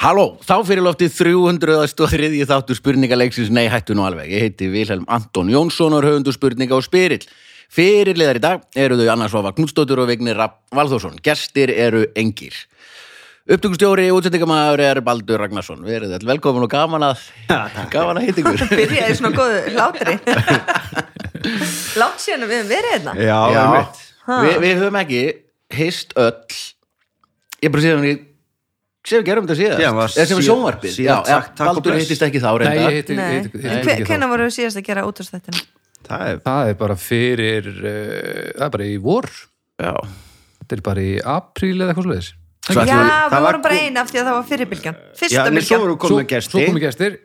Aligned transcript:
Halló, 0.00 0.38
þá 0.40 0.54
fyrir 0.64 0.80
loftið 0.80 1.10
303. 1.12 2.28
þáttur 2.48 2.78
spurningaleiksins 2.78 3.50
Nei, 3.52 3.66
hættu 3.68 3.92
nú 3.92 4.06
alveg. 4.06 4.30
Ég 4.32 4.46
heiti 4.46 4.70
Vilhelm 4.72 5.02
Anton 5.12 5.50
Jónsson 5.52 5.92
og 5.92 6.00
er 6.00 6.06
höfundur 6.08 6.32
spurninga 6.32 6.72
og 6.72 6.86
spyrill. 6.86 7.26
Fyrirliðar 7.68 8.40
í 8.40 8.42
dag 8.42 8.62
eru 8.80 8.96
þau 8.96 9.10
Anna 9.12 9.28
Svafa 9.28 9.52
Knudstóttur 9.58 10.00
og 10.00 10.08
Vignir 10.08 10.40
Rapp 10.40 10.62
Valþórsson. 10.72 11.18
Gestir 11.20 11.68
eru 11.74 12.06
engir. 12.16 12.56
Upptökustjóri 13.50 14.08
og 14.08 14.22
útsendingamæður 14.22 14.84
er 14.86 15.02
Baldur 15.04 15.44
Ragnarsson. 15.44 15.84
Verið 15.84 16.16
all 16.16 16.26
velkomin 16.32 16.64
og 16.64 16.72
gaman 16.72 17.04
að, 17.10 17.28
gaman 17.92 18.22
að 18.22 18.30
hitta 18.30 18.44
ykkur. 18.46 18.64
byrjaði 18.80 19.20
svona 19.20 19.34
góðu 19.36 19.60
hlátri 19.76 20.16
langt 22.00 22.24
síðan 22.24 22.48
að 22.48 22.54
við 22.54 22.58
höfum 22.62 22.72
verið 22.72 22.90
hérna 22.94 23.14
Já, 23.20 23.36
Já, 23.52 23.60
einmitt. 23.66 24.02
við, 24.30 24.58
við 24.64 24.74
höfum 24.80 24.98
ekki 25.04 25.22
hist 25.76 26.16
öll 26.20 26.60
ég 27.60 27.72
bara 27.72 27.84
séðan 27.84 28.04
við 28.08 28.26
sem 29.10 29.20
við 29.20 29.28
gerum 29.28 29.46
þetta 29.46 29.58
síðast. 29.58 29.80
Síðan 30.14 30.30
sem 30.30 30.40
við 30.40 30.46
sjónvarpið. 30.46 30.94
síðan 30.96 31.10
já, 31.10 31.28
sagt 31.30 31.52
takk 31.58 31.68
og 31.68 31.78
Baldur 31.78 31.92
bless. 31.92 32.06
hittist 32.06 32.24
ekki 32.26 32.42
þá 32.42 32.50
hvernig 34.08 34.32
voru 34.32 34.48
við 34.48 34.56
síðast 34.56 34.80
að 34.80 34.86
gera 34.90 35.06
útastættina 35.08 35.62
Það 36.10 36.26
er 36.26 36.38
Það 36.46 36.70
er 36.72 36.76
bara 36.80 36.96
fyrir, 36.98 37.70
uh, 37.70 38.50
það 38.56 38.66
er 38.66 38.74
bara 38.76 38.86
í 38.88 38.94
vor, 39.04 39.28
já. 39.80 39.92
þetta 40.62 40.76
er 40.78 40.84
bara 40.90 41.02
í 41.04 41.16
apríl 41.20 41.74
eða 41.76 41.94
eitthvað. 41.94 42.30
Svo 42.60 42.76
já, 42.76 42.84
við- 42.84 42.92
við 42.92 43.10
það 43.10 43.30
var 43.34 43.46
vorum 43.46 43.62
bara 43.64 43.80
eina 43.80 44.00
af 44.04 44.10
því 44.10 44.20
að 44.20 44.26
það 44.28 44.36
var 44.36 44.46
fyrirbylgjan. 44.50 44.96
Fyrsta 45.18 45.44
svo 45.44 45.50
bylgjan. 45.54 46.46
Svo 46.46 46.62
komið 46.64 46.82
gestir. 46.86 47.18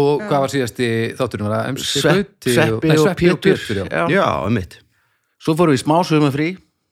Og 0.00 0.22
hvað 0.22 0.42
var 0.44 0.52
síðasti 0.52 0.88
þátturinn? 1.18 1.46
Var 1.48 1.54
það? 1.56 1.70
MC 1.74 2.00
Svepp, 2.00 2.14
Gauti 2.16 2.52
Sveppi 2.54 3.30
og 3.32 3.40
Pétur 3.42 3.80
já. 3.90 4.04
Já, 4.08 4.26
einmitt. 4.46 4.78
Svo 5.40 5.56
fórum 5.58 5.74
við 5.74 5.80
í 5.80 5.82
smá 5.84 5.96
sögumafrí 6.06 6.50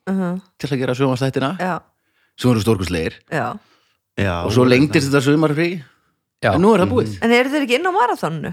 til 0.08 0.70
að 0.72 0.80
gera 0.80 0.96
sögumastættina 0.96 1.50
já, 1.60 1.74
sem 2.38 2.48
voru 2.50 2.62
stórkuslegir 2.64 3.18
já 3.28 3.58
Já, 4.18 4.34
og 4.44 4.50
svo 4.54 4.64
lengdist 4.66 5.08
þetta 5.08 5.22
sögumarfrí 5.24 5.68
Já. 6.42 6.52
en 6.54 6.62
nú 6.64 6.72
er 6.74 6.82
það 6.84 6.92
búið. 6.92 7.14
En 7.22 7.34
eru 7.36 7.52
þeir 7.52 7.64
ekki 7.66 7.78
inn 7.78 7.86
á 7.86 7.92
marathónu? 7.94 8.52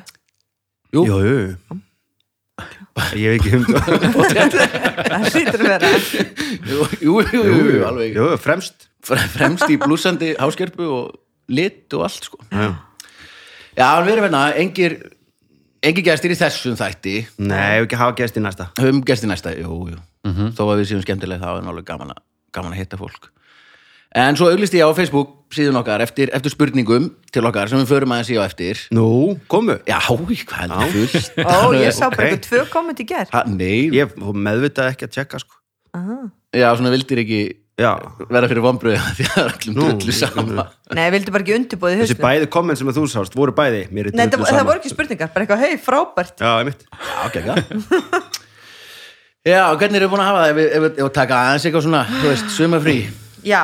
Jú. 0.93 1.05
Jú, 1.09 1.19
jú 1.25 1.81
Ég 3.19 3.33
hef 3.33 3.41
ekki 3.41 3.51
hund 3.51 3.67
það. 3.75 4.53
Hlýtur 5.33 5.59
að 5.59 5.67
vera. 5.67 5.89
Jú, 6.69 6.85
jú, 7.03 7.15
jú, 7.27 7.41
jú, 7.43 7.81
alveg. 7.83 8.13
Jú, 8.15 8.27
fremst. 8.39 8.85
Fre- 9.05 9.25
fremst 9.33 9.67
í 9.69 9.75
blúsandi 9.81 10.31
háskerpu 10.39 10.85
og 10.87 11.17
lit 11.51 11.91
og 11.97 12.05
allt 12.07 12.29
sko. 12.29 12.39
Já. 12.53 12.69
já, 13.75 13.89
en 13.99 14.07
við 14.07 14.13
erum 14.15 14.27
hérna, 14.29 14.45
engir 14.61 14.95
engir 15.85 16.05
gestir 16.07 16.31
í 16.33 16.37
þessum 16.39 16.77
þætti. 16.79 17.17
Nei, 17.43 17.81
ef 17.81 17.89
ekki 17.89 17.99
hafa 17.99 18.15
gesti 18.21 18.41
næsta. 18.41 18.69
Höfum 18.79 19.03
gesti 19.05 19.27
næsta, 19.29 19.51
jú, 19.59 19.81
jú. 19.91 19.99
Þó 20.55 20.63
að 20.71 20.79
við 20.79 20.87
séum 20.93 21.03
skemmtileg 21.03 21.43
þá 21.43 21.49
er 21.59 21.67
alveg 21.69 21.85
gaman 21.91 22.15
að, 22.15 22.23
gaman 22.55 22.73
að 22.73 22.79
hitta 22.81 22.97
fólk. 22.97 23.27
En 24.15 24.39
svo 24.39 24.47
auglist 24.49 24.73
ég 24.73 24.87
á 24.87 24.89
Facebook 24.97 25.44
síðan 25.55 25.79
okkar 25.81 26.03
eftir, 26.05 26.31
eftir 26.35 26.53
spurningum 26.53 27.09
til 27.33 27.43
okkar 27.49 27.71
sem 27.71 27.81
við 27.81 27.91
förum 27.93 28.15
aðeins 28.15 28.31
í 28.31 28.39
á 28.39 28.43
eftir. 28.45 28.85
Nú, 28.95 29.09
komu. 29.51 29.79
Já, 29.89 29.99
hvað 30.05 30.63
er 30.63 30.73
það 30.75 30.95
fullt? 30.95 31.43
Ó, 31.43 31.57
ég 31.79 31.95
sá 31.95 32.07
bara 32.07 32.29
eitthvað 32.29 32.47
tvö 32.49 32.63
komment 32.73 33.03
í 33.03 33.09
ger 33.09 33.29
ha, 33.33 33.43
nei, 33.49 33.91
Ég 33.95 34.15
meðvitað 34.15 34.93
ekki 34.93 35.09
að 35.09 35.15
tjekka 35.19 35.43
sko. 35.43 35.61
Já, 36.55 36.69
svona 36.75 36.91
vildir 36.93 37.23
ekki 37.23 37.43
Já, 37.75 37.89
vera 38.31 38.47
fyrir 38.47 38.63
vombröðu 38.63 38.99
því 39.17 39.25
að 39.25 39.31
það 39.33 39.41
er 39.41 39.49
allum 39.49 39.73
drullu 39.75 40.13
sama. 40.15 40.63
nei, 40.95 41.07
vildu 41.11 41.33
bara 41.35 41.43
ekki 41.43 41.55
undirbúið 41.57 41.97
þessi 42.05 42.15
bæði 42.21 42.47
komment 42.53 42.79
sem 42.79 42.87
að 42.87 42.99
þú 43.01 43.03
sást 43.11 43.35
voru 43.35 43.51
bæði 43.57 43.81
Mér 43.91 44.07
er 44.07 44.15
Nei, 44.15 44.29
það, 44.31 44.45
það 44.47 44.69
voru 44.69 44.79
ekki 44.79 44.91
spurningar, 44.93 45.31
bara 45.33 45.43
eitthvað, 45.43 45.65
hei, 45.65 45.81
frábært. 45.83 46.39
Já, 46.39 46.53
einmitt. 46.61 46.85
Já, 46.87 47.17
ok, 47.25 47.35
ekki 47.41 47.91
já, 49.51 49.59
hvernig 49.75 49.99
eru 49.99 50.09
búin 50.13 50.23
að 50.23 50.31
hafa 50.31 50.45
það? 50.45 50.53
Ef 50.53 50.55
við, 50.55 50.69
ef 50.69 50.85
við, 50.85 50.87
ef 50.95 51.03
við 51.03 51.13
taka 51.19 51.41
aðeins 51.41 51.67
eitthvað 51.67 51.85
svona, 51.89 52.03
þú 52.13 52.31
veist, 52.31 52.47
sumafrí 52.55 52.97
Já, 53.45 53.61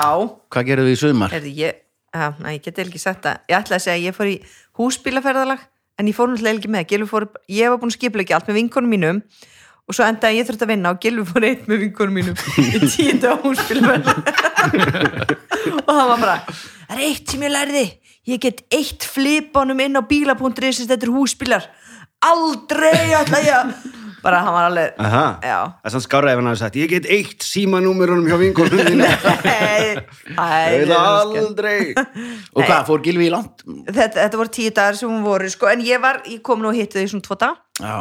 hvað 0.53 0.67
gerum 0.67 0.85
við 0.85 0.93
í 0.93 0.99
sumar? 1.01 1.31
Herði, 1.33 1.51
ég, 1.57 1.79
að, 2.13 2.41
næ, 2.43 2.49
ég 2.57 2.65
get 2.67 2.81
ekki 2.83 3.01
sagt 3.01 3.23
það. 3.25 3.39
Ég 3.49 3.57
ætlaði 3.57 3.79
að 3.79 3.85
segja 3.87 3.97
að 3.97 4.03
ég 4.05 4.17
fór 4.17 4.29
í 4.29 4.35
húsbílaferðalag 4.77 5.63
en 5.97 6.11
ég 6.11 6.17
fór 6.17 6.29
náttúrulega 6.29 6.59
ekki 6.59 6.71
með. 6.75 6.85
Gylfi 6.91 7.09
fór, 7.09 7.25
ég 7.49 7.73
var 7.73 7.81
búin 7.81 7.93
að 7.93 7.97
skipla 7.97 8.25
ekki 8.25 8.35
allt 8.37 8.51
með 8.51 8.59
vinkonum 8.59 8.93
mínum 8.93 9.21
og 9.89 9.97
svo 9.97 10.05
endaði 10.05 10.37
ég 10.37 10.47
þurfti 10.47 10.67
að 10.67 10.71
vinna 10.75 10.91
og 10.93 10.99
Gylfi 11.01 11.25
fór 11.31 11.47
einn 11.49 11.63
með 11.71 11.81
vinkonum 11.85 12.19
mínum 12.19 12.37
í 12.61 12.81
tíunda 12.93 13.33
húsbílaferðalag. 13.41 15.33
Og 15.87 15.89
hann 15.93 16.09
var 16.09 16.21
bara 16.21 16.35
það 16.51 16.93
er 16.95 17.01
eitt 17.07 17.33
sem 17.33 17.43
ég 17.45 17.51
lærði? 17.53 17.83
Ég 18.29 18.41
get 18.41 18.61
eitt 18.73 19.05
flipanum 19.09 19.81
inn 19.81 19.97
á 19.97 20.01
bíla.is 20.05 20.83
þetta 20.85 21.07
er 21.07 21.13
húsbílar. 21.13 21.65
Aldrei 22.21 23.15
ætla 23.17 23.41
ég 23.41 23.57
að 23.57 23.73
bara 24.23 24.39
hann 24.45 24.53
var 24.55 24.67
alveg 24.69 24.99
Aha, 25.01 25.23
Já. 25.43 25.57
það 25.81 25.89
er 25.89 25.93
sann 25.95 26.03
skára 26.05 26.31
ef 26.33 26.39
hann 26.41 26.49
hafi 26.51 26.61
sagt 26.61 26.77
Ég 26.79 26.89
get 26.91 27.07
eitt 27.09 27.45
símanúmerunum 27.45 28.27
hjá 28.29 28.37
Nei, 29.45 29.97
Ég 30.37 30.83
vil 30.83 30.93
æ, 30.93 30.99
aldrei. 31.01 31.93
og 31.97 32.63
hvað, 32.63 32.81
fór 32.89 33.03
Gilvi 33.05 33.27
í 33.27 33.33
langt? 33.33 33.63
þetta, 33.89 34.15
þetta 34.23 34.39
voru 34.41 34.53
tíu 34.57 34.71
dagar 34.77 34.97
sem 34.99 35.09
hún 35.11 35.23
voru 35.25 35.49
sko, 35.51 35.69
en 35.71 35.83
ég 35.85 36.01
var, 36.03 36.21
ég 36.29 36.41
kom 36.45 36.61
nú 36.63 36.71
og 36.71 36.77
hitti 36.77 37.01
þau 37.01 37.13
svona 37.15 37.27
tvo 37.27 37.37
dag 37.41 37.59
já, 37.81 37.95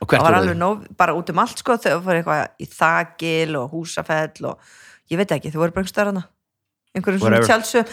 og 0.00 0.04
það 0.04 0.10
hvert 0.10 0.22
var 0.22 0.28
voru 0.30 0.40
alveg 0.40 0.54
þið? 0.54 0.60
nóg, 0.64 0.84
bara 1.00 1.16
út 1.18 1.32
um 1.34 1.42
allt 1.44 1.62
sko, 1.62 1.76
þau 1.82 1.96
voru 2.04 2.20
eitthvað 2.22 2.44
í 2.62 2.68
þakil 2.74 3.56
og 3.60 3.74
húsafell 3.74 4.50
og 4.52 4.70
ég 5.10 5.20
veit 5.20 5.34
ekki, 5.36 5.52
þau 5.52 5.62
voru 5.64 5.74
bara 5.76 5.84
einhver 5.84 5.94
stöðrana 5.94 6.26
einhverjum 6.96 7.22
svona 7.22 7.42
tjálsum 7.46 7.84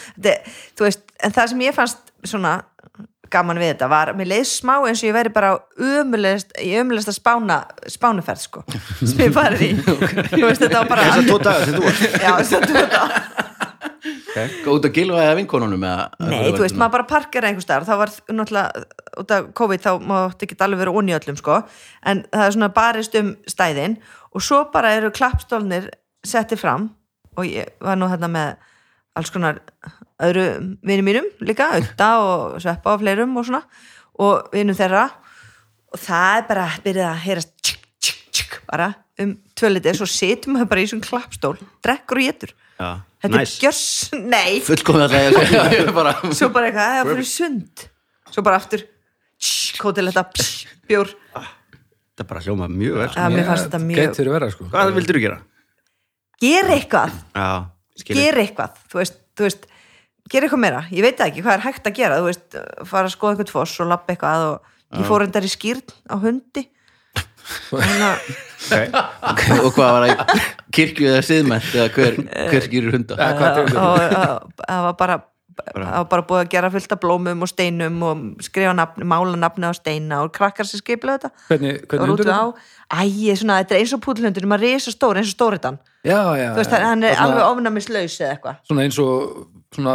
en 1.22 1.34
það 1.36 1.52
sem 1.52 1.60
ég 1.68 1.76
fannst 1.78 2.14
svona 2.26 2.56
gaman 3.34 3.60
við 3.62 3.74
þetta. 3.74 3.90
Var, 3.92 4.12
mér 4.18 4.30
leið 4.32 4.46
smá 4.50 4.74
eins 4.80 5.02
og 5.02 5.10
ég 5.10 5.16
væri 5.18 5.34
bara 5.36 5.54
umulegst, 5.78 6.54
í 6.64 6.72
umulegsta 6.82 7.16
spána 7.16 7.62
spánuferð 7.92 8.44
sko, 8.44 8.64
sem 9.10 9.26
ég 9.28 9.36
farið 9.36 9.66
í. 9.68 9.72
Þú 9.84 10.44
veist, 10.46 10.64
þetta 10.64 10.84
var 10.84 10.92
bara 10.94 11.08
Þessar 11.08 11.28
tvo 11.30 11.40
dagar 11.44 11.68
sem 11.68 11.78
þú 11.78 11.86
varst. 11.88 12.08
Já, 12.26 12.32
þess 12.40 12.58
að 12.58 12.68
þú 12.72 13.46
Hvað, 14.38 14.68
út 14.70 14.86
að 14.86 14.94
Gilva 14.94 15.22
eða 15.24 15.38
vinkonunum 15.40 15.84
eða, 15.88 16.04
Nei, 16.30 16.52
þú 16.54 16.62
veist, 16.62 16.78
maður 16.78 16.94
bara 16.94 17.06
parkar 17.10 17.48
einhver 17.48 17.66
staðar. 17.66 17.88
Þá 17.88 17.96
var 18.02 18.12
náttúrulega, 18.38 18.84
út 19.24 19.34
af 19.34 19.48
COVID 19.58 19.84
þá 19.84 19.90
mátt 20.12 20.46
ekki 20.46 20.58
alveg 20.64 20.82
vera 20.84 20.94
onni 21.00 21.16
öllum 21.18 21.40
sko. 21.40 21.58
En 22.08 22.22
það 22.30 22.46
er 22.46 22.56
svona 22.56 22.70
barist 22.76 23.18
um 23.18 23.34
stæðin 23.50 23.98
og 24.32 24.46
svo 24.46 24.62
bara 24.74 24.94
eru 24.98 25.10
klappstólnir 25.16 25.90
settið 26.28 26.62
fram 26.62 26.90
og 27.38 27.50
ég 27.50 27.74
var 27.84 27.98
nú 28.00 28.10
hérna 28.12 28.30
með 28.32 28.54
alls 29.18 29.34
konar 29.34 29.62
öðru 30.24 30.46
vinum 30.88 31.06
mínum 31.08 31.28
líka, 31.46 31.70
Ötta 31.78 32.10
og 32.24 32.60
Sveppa 32.64 32.96
og 32.96 33.02
fleirum 33.04 33.36
og 33.38 33.46
svona 33.48 33.64
og 34.18 34.48
vinum 34.56 34.78
þeirra. 34.78 35.04
Og 35.94 36.00
það 36.04 36.38
er 36.40 36.48
bara 36.50 36.68
byrjað 36.84 37.10
að 37.12 37.20
heyrast 37.26 37.52
tsk, 37.64 37.84
tsk, 38.04 38.24
tsk, 38.36 38.56
bara 38.70 38.90
um 39.22 39.36
tvölitið, 39.58 40.00
svo 40.00 40.08
situm 40.10 40.58
við 40.60 40.70
bara 40.70 40.84
í 40.84 40.90
svona 40.90 41.06
klappstól 41.08 41.56
drekkur 41.86 42.20
og 42.22 42.28
getur 42.28 42.52
Já, 42.78 42.90
Þetta 43.24 43.34
næs. 43.34 43.54
er 43.56 43.64
gjörs, 43.64 43.84
nei 44.14 44.58
er 44.62 44.82
svo 46.38 46.50
bara 46.54 46.68
eitthvað, 46.70 46.92
það 47.00 47.12
fyrir 47.12 47.30
sund. 47.32 47.86
Svo 48.30 48.44
bara 48.46 48.60
aftur 48.62 48.84
kótil 49.82 50.10
þetta, 50.12 50.26
pss, 50.34 50.68
bjór. 50.90 51.14
Það 51.34 52.26
er 52.26 52.30
bara 52.30 52.44
hljóma 52.46 52.68
mjög 52.70 53.00
vel. 53.02 53.10
Að 53.14 53.34
mér 53.34 53.48
fannst 53.48 53.66
þetta 53.70 53.82
mjög 53.86 54.04
Gæti 54.04 54.22
verið 54.22 54.36
vera 54.38 54.52
sko. 54.54 54.68
Hvað 54.74 54.94
vildur 54.98 55.18
þú 55.18 55.24
gera? 55.26 55.40
gera 56.42 56.76
eitthvað, 56.78 57.16
gera 58.06 58.44
eitthvað 58.44 58.78
þú 58.92 59.00
veist, 59.02 59.20
þú 59.38 59.48
veist, 59.48 59.68
gera 60.32 60.48
eitthvað 60.48 60.64
meira. 60.64 60.82
Ég 60.92 61.06
veit 61.06 61.20
það 61.20 61.30
ekki, 61.32 61.44
hvað 61.46 61.58
er 61.58 61.66
hægt 61.68 61.88
að 61.90 62.00
gera? 62.00 62.18
Þú 62.20 62.32
veist, 62.32 62.58
fara 62.90 63.10
að 63.10 63.16
skoða 63.16 63.36
eitthvað 63.36 63.54
foss 63.54 63.78
og 63.84 63.92
lappa 63.92 64.14
eitthvað 64.14 64.48
og 64.48 64.98
ég 64.98 65.08
fór 65.08 65.26
endar 65.28 65.48
í 65.48 65.52
skýrn 65.52 65.96
á 66.08 66.16
hundi. 66.24 66.68
Þannig 67.70 68.04
að 68.04 68.36
okay. 69.32 69.58
og 69.62 69.72
hvað 69.76 69.94
var 69.96 70.06
það 70.10 70.46
kirkju 70.76 71.10
eða 71.14 71.24
siðmennt 71.24 71.72
eða 71.72 71.88
hver, 71.96 72.20
hver 72.52 72.66
skýrir 72.66 72.96
hunda? 72.98 73.16
Og 73.16 73.74
og- 73.80 74.54
það 74.60 74.88
var 74.90 74.96
bara 75.00 75.20
það 75.58 75.94
var 75.96 76.08
bara 76.12 76.26
búið 76.30 76.42
að 76.44 76.52
gera 76.54 76.72
fullt 76.74 76.92
af 76.94 77.00
blómum 77.02 77.44
og 77.46 77.50
steinum 77.50 78.02
og 78.06 78.24
skrifa 78.46 78.74
nafni, 78.78 79.08
mála 79.08 79.38
nafni 79.40 79.70
á 79.70 79.74
steina 79.74 80.22
og 80.24 80.34
krakkar 80.36 80.68
sem 80.70 80.82
skipla 80.82 81.18
þetta. 81.18 81.32
Hvernig, 81.50 81.80
og 81.82 81.88
hvernig 81.94 82.14
hundur 82.14 82.34
á 82.34 82.44
Æ, 82.88 83.36
svona, 83.36 83.62
þetta 83.64 83.76
er 83.76 83.82
eins 83.82 83.94
og 83.96 84.04
púðlhundur 84.06 84.48
maður 84.48 84.70
er 84.70 84.84
svo 84.84 84.94
stór, 84.94 85.20
eins 85.20 85.34
og 85.34 85.38
stóriðan 85.38 85.80
Já, 86.08 86.22
já. 86.40 86.50
þú 86.56 86.60
veist, 86.62 86.72
já. 86.74 86.82
hann 86.88 87.04
er 87.04 87.16
Svona- 87.16 87.28
alveg 87.28 87.44
ofnamislaus 87.52 88.18
eða 88.24 88.32
eitthvað. 88.36 88.56
Svona 88.70 88.82
eins 88.88 89.00
og, 89.04 89.48
svona 89.76 89.92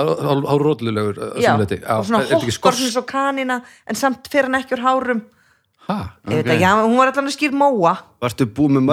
hálfrótlulegur 0.53 1.17
já, 1.41 1.43
Já, 1.43 1.53
og 1.99 2.05
svona 2.06 2.22
svona 2.28 2.91
svo 2.92 3.03
kanina 3.09 3.63
en 3.89 3.95
samt 3.97 4.28
fyrir 4.28 4.51
hann 4.51 4.60
ekki 4.60 4.77
úr 4.77 4.84
hárum. 4.86 5.22
Ég 5.92 6.36
veit 6.39 6.47
ekki, 6.47 6.63
hann- 6.65 6.84
hún 6.86 6.97
var 7.01 7.10
allan 7.10 7.27
að 7.27 7.34
skýr 7.34 7.53
móa. 7.59 7.97
Varstu 8.22 8.47
búið 8.47 8.77
með 8.78 8.84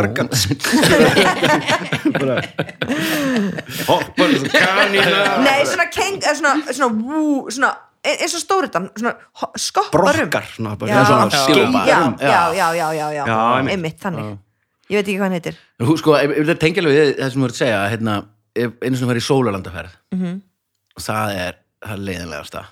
Bara 2.19 2.41
Hoppar 3.89 4.33
þessu 4.33 4.49
kanina 4.53 5.37
nei, 5.45 5.61
svona 5.69 5.85
keng, 5.93 6.17
eða 6.23 6.35
svona, 6.39 6.73
svona, 6.73 6.89
wú, 7.05 7.21
svona 7.53 7.71
e- 8.03 8.17
eins 8.23 8.35
og 8.37 8.43
stóriðan, 8.43 8.89
svona 8.97 9.13
ho- 9.41 9.51
skoppar 9.59 10.01
um. 10.01 10.11
Brokkar 10.17 10.49
svona, 10.55 10.75
bara, 10.79 10.91
já, 10.91 11.05
svona 11.05 11.27
já, 11.29 11.43
skilpar 11.45 11.87
já, 11.87 11.99
um, 12.07 12.15
já, 12.19 12.27
já, 12.29 12.67
já, 12.79 12.87
já, 12.93 13.07
já, 13.19 13.25
Já, 13.27 13.39
einmitt. 13.57 13.73
einmitt, 13.75 13.99
þannig 14.03 14.37
ég 14.89 14.97
veit 14.99 15.05
ekki 15.07 15.17
hvað 15.19 15.27
hann 15.29 15.37
heitir. 15.37 15.57
Hú, 15.85 15.95
sko, 16.01 16.15
ef 16.17 16.33
það 16.49 16.59
tengja 16.63 16.83
alveg 16.83 16.97
við 16.99 17.11
það 17.19 17.31
sem 17.31 17.41
þú 17.41 17.45
ert 17.49 17.55
að 17.55 17.61
segja 17.63 17.79
hérna, 17.93 18.15
ef 18.55 18.71
einu 18.83 18.97
sem 18.99 19.07
var 19.11 19.19
í 19.19 19.23
sólalandaferð 19.25 19.95
Mhm. 20.15 20.41
og 20.97 21.01
það 21.05 21.35
er 21.45 21.55
það 21.85 21.93
er 21.95 22.03
leiðinlegasta 22.09 22.63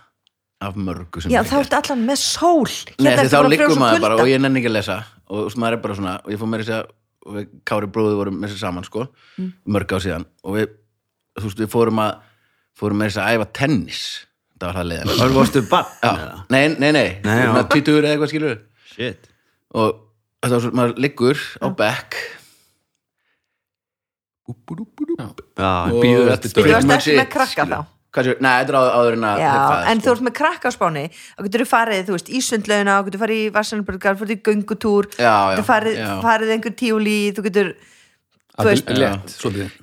af 0.60 0.76
mörgu 0.76 1.22
sem 1.22 1.32
já, 1.32 1.40
ég 1.42 1.48
þá 1.48 1.54
hef 1.58 1.66
ertu 1.68 1.78
allan 1.82 2.06
með 2.08 2.18
sól. 2.18 2.72
Nei, 3.00 3.12
Hérna 3.16 3.30
þá 3.30 3.58
frjósum 3.58 3.78
maður 3.84 4.02
bara 4.02 4.16
og 4.16 4.28
ég 4.28 4.42
nenni 4.42 4.60
ekki 4.62 4.70
að 4.72 4.78
lesa. 4.80 4.98
Og 5.30 5.44
veist, 5.46 5.58
maður 5.58 5.74
er 5.78 5.82
bara 5.84 5.96
svona 5.96 6.16
og 6.26 6.32
ég 6.34 6.40
fór 6.42 6.50
meira 6.50 6.64
að 6.64 6.70
segja 6.72 6.86
og 7.28 7.34
við 7.36 7.48
Kári 7.68 7.88
bróði 7.92 8.16
vorum 8.18 8.38
með 8.42 8.50
sér 8.56 8.60
saman 8.66 8.84
sko 8.88 9.08
Mm. 9.38 9.54
mörg 9.68 9.88
á 9.94 9.98
síðan. 10.02 10.26
Og 10.44 10.56
við, 10.58 10.68
þú 11.38 11.44
veist, 11.44 11.58
við 11.62 11.70
fórum 11.70 12.00
að 12.02 12.16
fórum 12.80 13.02
að 13.06 13.12
segja 13.14 13.28
að 13.28 13.38
æfa 13.38 13.54
tennis. 13.54 14.02
Það 14.58 14.74
var 14.74 14.74
það 14.82 14.88
leiðin 14.90 15.18
Það 15.20 15.34
varstu 15.38 15.62
bann 15.70 15.86
Já, 16.02 16.44
nei, 16.50 16.68
nei, 16.68 16.92
nei, 16.92 17.20
Nei, 17.24 17.36
já. 17.46 17.54
nei 17.54 17.64
Tvítugur 17.70 18.02
eða 18.04 18.16
eitthvað 18.18 18.32
skilur 18.32 18.60
Shit. 18.96 19.28
Og 19.76 20.00
þetta 20.48 20.58
var 20.58 20.64
svo, 20.66 20.74
maður 20.80 21.02
liggur 21.04 21.44
á 21.62 21.68
bekk. 21.84 22.18
Bíður 24.48 26.34
eftir 26.34 26.54
Þú 26.54 26.64
Pretty 26.64 26.74
varst 26.74 27.08
ekki 27.12 27.18
með 27.20 27.30
krakka 27.36 27.68
þá? 27.68 27.80
Nei, 28.18 28.54
þetta 28.64 28.72
er 28.72 28.78
áður 28.98 29.14
en 29.18 29.26
að 29.28 29.42
en 29.92 30.00
sko. 30.00 30.06
þú 30.08 30.12
ert 30.16 30.24
með 30.26 30.34
krakka 30.40 30.72
á 30.72 30.74
spáni 30.74 31.04
þá 31.12 31.42
getur 31.46 31.62
þú 31.62 31.68
farið, 31.70 32.00
þú 32.08 32.16
veist, 32.16 32.30
í 32.32 32.40
sundlauna 32.42 32.96
þú 32.98 33.10
getur 33.10 33.22
farið 33.22 33.42
í 33.44 33.52
Vassanburgar, 33.54 34.16
þú 34.18 34.26
getur 34.26 34.38
í 34.38 34.46
göngutúr 34.48 35.10
þú 35.60 35.66
farið, 35.68 36.00
farið 36.24 36.54
einhver 36.56 36.74
tíuli, 36.80 37.18
þú 37.38 37.44
getur 37.50 37.70
þú 38.58 38.72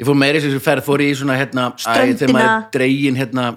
Ég 0.00 0.08
fór 0.08 0.18
meiri 0.18 0.40
þessu 0.42 0.64
ferð, 0.64 0.82
fór 0.88 1.04
í 1.04 1.12
svona 1.14 1.36
hérna, 1.38 1.68
æ, 1.76 1.84
Ströndina. 1.84 3.52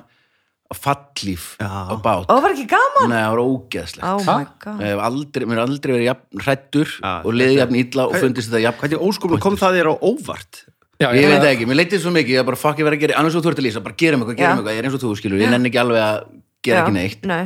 Fallíf 0.76 1.44
Já. 1.62 1.68
á 1.68 1.96
bát 2.04 2.26
og 2.26 2.32
það 2.32 2.42
var 2.44 2.56
ekki 2.56 2.68
gaman? 2.74 3.12
Nei, 3.12 3.20
það 3.22 3.34
var 3.34 3.44
ógeðslegt. 3.44 4.08
Oh 4.08 4.20
Ég 4.28 4.80
mér 4.82 4.90
hef 4.90 5.68
aldrei 5.68 5.94
verið 5.94 6.08
jafn 6.10 6.42
hrættur 6.44 6.90
Já, 6.98 7.14
og 7.24 7.38
liðið 7.38 7.62
jafn 7.62 7.78
illa 7.84 8.08
og 8.08 8.18
fundist 8.20 8.52
þetta 8.52 8.64
jafn 8.66 8.82
Hvernig 8.84 9.06
óskupin 9.08 9.44
kom 9.44 9.60
það 9.60 9.80
þér 9.80 9.92
á 9.92 9.96
óvart? 10.04 10.64
Já, 10.98 11.12
Ég 11.14 11.28
veit 11.30 11.38
það 11.38 11.46
það 11.46 11.52
ekki, 11.54 11.68
mér 11.70 11.78
leitið 11.78 12.02
svo 12.02 12.12
mikið, 12.16 12.34
ég 12.40 12.48
bara 12.48 12.58
fuck 12.58 12.80
ég 12.82 12.88
verið 12.88 12.98
að 12.98 13.04
gera 13.06 13.20
annars 13.22 13.36
þú 13.38 13.52
ert 13.52 13.60
að 13.62 13.68
lýsa, 13.68 13.84
bara 13.86 13.98
gerum 14.02 14.24
eitthvað, 14.24 14.38
gerum 14.40 14.50
Já. 14.50 14.58
eitthvað 14.58 14.74
ég 14.74 14.82
er 14.82 14.88
eins 14.88 14.98
og 14.98 15.04
þú 15.04 15.12
skilur, 15.20 15.44
ég 15.44 15.52
nenni 15.54 15.70
ekki 15.70 15.82
alveg 15.84 16.02
að 16.02 16.18
gera 16.66 16.82
ekki 16.82 16.96
neitt. 16.96 17.28
nei, 17.30 17.44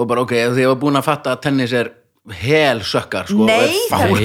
og 0.00 0.08
bara 0.08 0.24
ok, 0.24 0.32
þegar 0.32 0.62
ég 0.62 0.70
var 0.72 0.78
búin 0.80 0.96
að 0.96 1.04
fatta 1.10 1.34
að 1.36 1.42
tennis 1.44 1.74
er 1.76 1.92
hel 2.40 2.80
sökkar 2.82 3.28
sko, 3.28 3.44
Nei, 3.46 3.76
það 3.92 4.06
er 4.06 4.16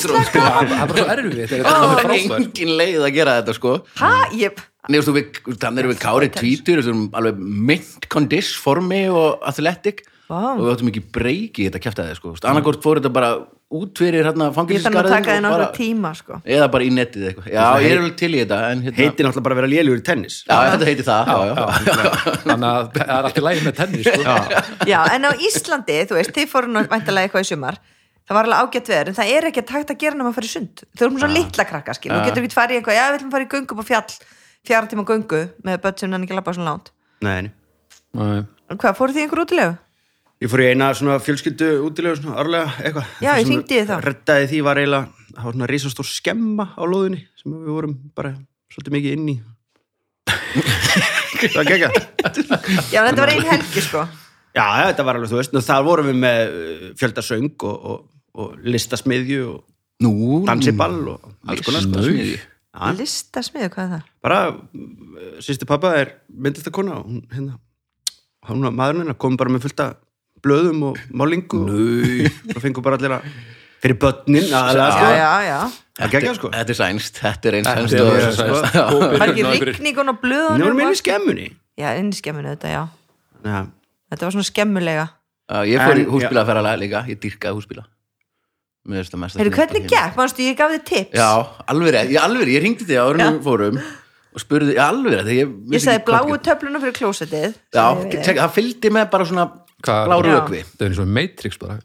sko. 0.00 0.16
Það 0.32 0.72
er 0.72 0.80
bara 0.80 0.96
svo 0.96 1.06
erfið 1.12 1.38
þetta 1.44 1.60
er 1.60 1.68
það 1.68 2.00
er 2.00 2.14
engin 2.16 2.72
leið 2.80 3.04
að 3.04 3.14
gera 3.14 3.36
þetta 3.38 3.54
sko. 3.60 3.76
Hæ, 4.00 4.10
ég 4.40 4.64
Nei, 4.88 4.98
þú 5.00 5.12
veist, 5.16 5.40
við- 5.44 5.58
þannig 5.60 5.82
erum 5.84 5.92
við 5.92 6.00
kári 6.00 6.30
tvítur 6.32 6.80
þessum 6.80 7.02
alveg 7.12 7.38
mint 7.70 8.08
kondis 8.08 8.54
formi 8.56 9.02
og 9.12 9.42
athletic. 9.46 10.06
Vá. 10.30 10.54
og 10.54 10.60
við 10.62 10.68
áttum 10.76 10.88
ekki 10.92 11.00
breyki 11.10 11.64
þetta 11.66 11.80
kæftæði 11.82 12.14
sko, 12.14 12.32
annarkort 12.46 12.84
fór 12.84 13.00
þetta 13.00 13.10
bara 13.10 13.30
út 13.70 13.98
fyrir 13.98 14.22
hérna 14.28 14.46
ég 14.54 14.82
þannig 14.84 15.00
að 15.00 15.08
taka 15.10 15.34
þið 15.34 15.40
náttúrulega 15.42 15.74
tíma 15.74 16.12
sko. 16.14 16.38
Eða 16.46 16.68
bara 16.70 16.86
í 16.86 16.90
netið 16.94 17.24
eitthvað, 17.26 17.48
já, 17.50 17.64
ég 17.82 17.90
er 17.90 17.98
alveg 18.00 18.14
til 18.20 18.30
í 18.30 18.38
þetta 18.44 18.58
en 18.70 18.84
hérna, 18.86 18.98
Heitir 19.00 19.26
náttúrulega 19.26 19.46
bara 19.48 19.56
að 19.56 19.60
vera 19.60 19.70
lélugur 19.72 19.98
í 20.00 20.04
tennis. 20.06 20.36
Já, 20.46 20.56
þetta 20.70 20.88
heiti 20.90 21.06
það 21.08 21.30
já, 21.30 21.36
já, 21.50 21.66
Þannig 22.46 22.68
að 22.70 22.88
það 22.94 23.04
er 23.10 23.28
alltaf 23.30 23.44
lægi 23.48 23.66
með 23.66 23.76
tennis 23.80 24.10
sko. 24.10 24.34
já, 24.92 24.98
en 25.16 25.26
á 25.26 25.30
Íslandi, 25.50 25.98
þú 26.06 26.18
veist, 26.20 26.34
þið 26.38 26.50
í 27.42 27.50
sumar. 27.50 27.80
Það 28.30 28.36
var 28.38 28.46
alveg 28.46 28.60
ágætt 28.62 28.90
veður, 28.94 29.08
en 29.10 29.16
það 29.18 29.30
er 29.34 29.46
ekki 29.50 29.62
takt 29.66 29.90
að 29.90 29.98
gera 29.98 30.14
nema 30.14 30.30
að 30.30 30.36
fara 30.38 30.46
í 30.46 30.50
sund. 30.54 30.82
Þau 30.94 31.06
erum 31.08 31.16
svo 31.18 31.30
litla 31.34 31.64
krakka, 31.66 31.94
skil, 31.98 32.12
þú 32.14 32.20
getur 32.28 32.44
ekki 32.46 32.54
farið 32.54 32.76
í 32.76 32.78
eitthvað 32.78 32.98
já, 33.00 33.06
við 33.10 33.16
ætlum 33.18 33.30
að 33.30 33.34
fara 33.34 33.46
í 33.46 33.50
göngu 33.50 33.74
upp 33.74 33.82
á 33.82 33.86
fjall 33.90 34.12
fjara 34.66 34.90
tíma 34.90 35.04
göngu 35.08 35.44
með 35.66 35.80
börn 35.84 36.00
sem 36.00 36.12
hann 36.12 36.26
ekki 36.26 36.36
labba 36.36 36.56
svona 36.56 36.74
lánt 36.74 36.92
Nei, 37.20 37.50
nei. 38.16 38.42
Hvað, 38.70 38.96
fóruð 38.96 39.16
þið 39.16 39.20
í 39.20 39.24
einhver 39.26 39.42
útilegu? 39.44 39.72
Ég 40.40 40.48
fór 40.48 40.62
í 40.64 40.68
eina 40.70 40.86
svona 40.96 41.18
fjölskyldu 41.20 41.66
útilegu 41.84 42.16
svona 42.16 42.38
árlega 42.40 42.70
eitthvað. 42.80 43.08
Já, 43.20 43.30
ég 43.36 43.48
hringdi 43.50 43.76
í 43.76 43.82
þá. 43.84 43.96
Reddaði 44.06 44.46
því 44.48 44.60
var 44.64 44.80
eiginlega 44.80 45.20
það 45.34 45.44
var 45.44 45.56
svona 45.56 45.68
risastór 45.68 46.08
skemma 46.08 46.66
á 46.72 46.82
lóðinni 46.88 47.20
sem 47.36 47.52
við 47.52 47.74
vorum 47.74 47.96
bara 48.16 48.32
svolítið 48.72 48.96
mikið 48.96 49.18
inn 49.18 49.28
í. 49.34 49.36
Það 51.40 51.54
var 51.56 51.68
gegga 51.70 51.88
Já, 52.92 52.98
þetta 53.06 53.22
var 53.22 53.30
ein 53.32 53.46
helgi, 53.48 53.82
sko. 53.84 54.02
Já, 54.52 54.64
þetta 54.90 55.04
var 55.06 55.16
alveg, 55.16 55.30
þú 55.30 55.38
veist, 55.38 55.54
þar 55.64 55.84
vorum 55.86 56.08
við 56.10 56.18
með 56.20 56.40
uh, 56.50 56.86
fjöldasöng 57.00 57.52
og, 57.70 57.86
og, 57.92 58.02
og 58.36 58.64
listasmiðju 58.66 59.46
og 59.54 60.48
dansiball 60.48 60.98
og 61.14 61.30
alls 61.48 61.64
konar 61.64 61.86
sko. 62.70 62.80
smiðju. 62.80 62.94
Já, 62.94 62.98
Listasmiðu, 63.00 63.68
hvað 63.74 63.84
er 63.84 63.90
það? 63.94 64.02
bara, 64.22 64.40
sýsti 65.42 65.66
pappa 65.66 65.94
er 65.98 66.12
myndistakona 66.30 66.98
og 67.00 67.06
hún, 67.08 67.22
hérna, 67.34 67.56
hún 68.48 68.62
var 68.66 68.76
maðurinn 68.78 69.02
hennar, 69.04 69.18
kom 69.18 69.36
bara 69.36 69.50
með 69.50 69.64
fullta 69.66 69.88
blöðum 70.40 70.84
og 70.90 71.00
málingu 71.12 71.64
og 71.66 72.54
og 72.56 72.62
fengur 72.62 72.82
bara 72.86 72.96
allir 73.00 73.16
að 73.18 73.26
fyrir 73.80 73.96
börnin 74.00 74.46
aðalega, 74.52 74.90
sko. 74.92 75.84
Það 76.00 76.34
sko. 76.38 76.48
Þetta 76.54 76.72
er 76.72 76.78
sænst, 76.78 77.18
þetta 77.20 77.48
er 77.50 77.56
eins 77.58 77.68
Þetta 77.68 77.80
sænst 77.80 78.40
er 78.40 78.54
og-. 78.54 78.66
Já. 78.72 78.84
Hópur 78.88 79.18
Var 79.20 79.32
ekki 79.34 79.66
rigningun 79.68 80.12
og 80.12 80.16
Nú 80.16 80.22
blöðunum? 80.22 80.66
erum 80.66 80.80
við 80.80 80.92
í 80.94 81.00
skemmunni 81.00 81.46
Já, 81.80 81.88
inn 82.00 82.08
í 82.12 82.16
skemminu 82.16 82.54
þetta, 82.54 82.68
já 82.72 82.82
Þetta 84.10 84.26
var 84.26 84.34
svona 84.36 84.48
skemmulega 84.48 85.06
Ég 85.68 85.82
fór 85.82 85.98
í 86.00 86.06
húsbílaferðalega 86.08 86.80
líka, 86.80 87.02
ég 87.10 87.18
dyrkaði 87.20 87.58
húsbíla 87.58 87.84
Mér 88.88 89.02
finnst 89.02 89.12
það 89.14 89.20
mest 89.24 89.36
að 89.36 89.42
Heyrðu, 89.42 89.56
hvernig 89.60 89.88
gekk? 89.92 90.14
Manstu, 90.16 90.44
ég 90.46 90.56
gaf 90.56 90.70
þið 90.72 90.84
tips. 90.88 91.16
Já, 91.20 91.30
alveg 91.68 91.92
rétt, 91.96 92.12
ég 92.14 92.22
alveg, 92.24 92.48
ég 92.54 92.62
ringdi 92.64 92.86
þig 92.88 93.00
áður 93.02 93.18
en 93.20 93.34
við 93.36 93.42
fórum 93.50 93.80
og 94.30 94.40
spurði, 94.44 94.76
já, 94.78 94.84
alveg 94.88 95.16
rétt 95.18 95.32
ég, 95.34 95.40
Ég 95.50 95.72
vissi 95.74 95.84
sagði 95.88 95.98
ekki 96.00 96.12
hvað 96.14 96.28
bláu 96.30 96.38
töfluna 96.46 96.80
fyrir 96.80 96.94
klósettið 96.96 97.48
Já, 97.74 97.82
sagði 97.90 98.14
ég. 98.14 98.24
tek- 98.24 98.38
það 98.40 98.54
fylgdi 98.56 98.92
með 98.96 99.10
bara 99.10 99.26
svona 99.28 99.50
Hvað- 99.80 100.06
blá 100.10 100.16
Já. 100.20 100.24
rökvi. 100.28 100.58
Það 100.76 100.82
er 100.84 100.90
eins 100.90 100.98
og 101.00 101.06
Matrix 101.08 101.56
bara. 101.56 101.76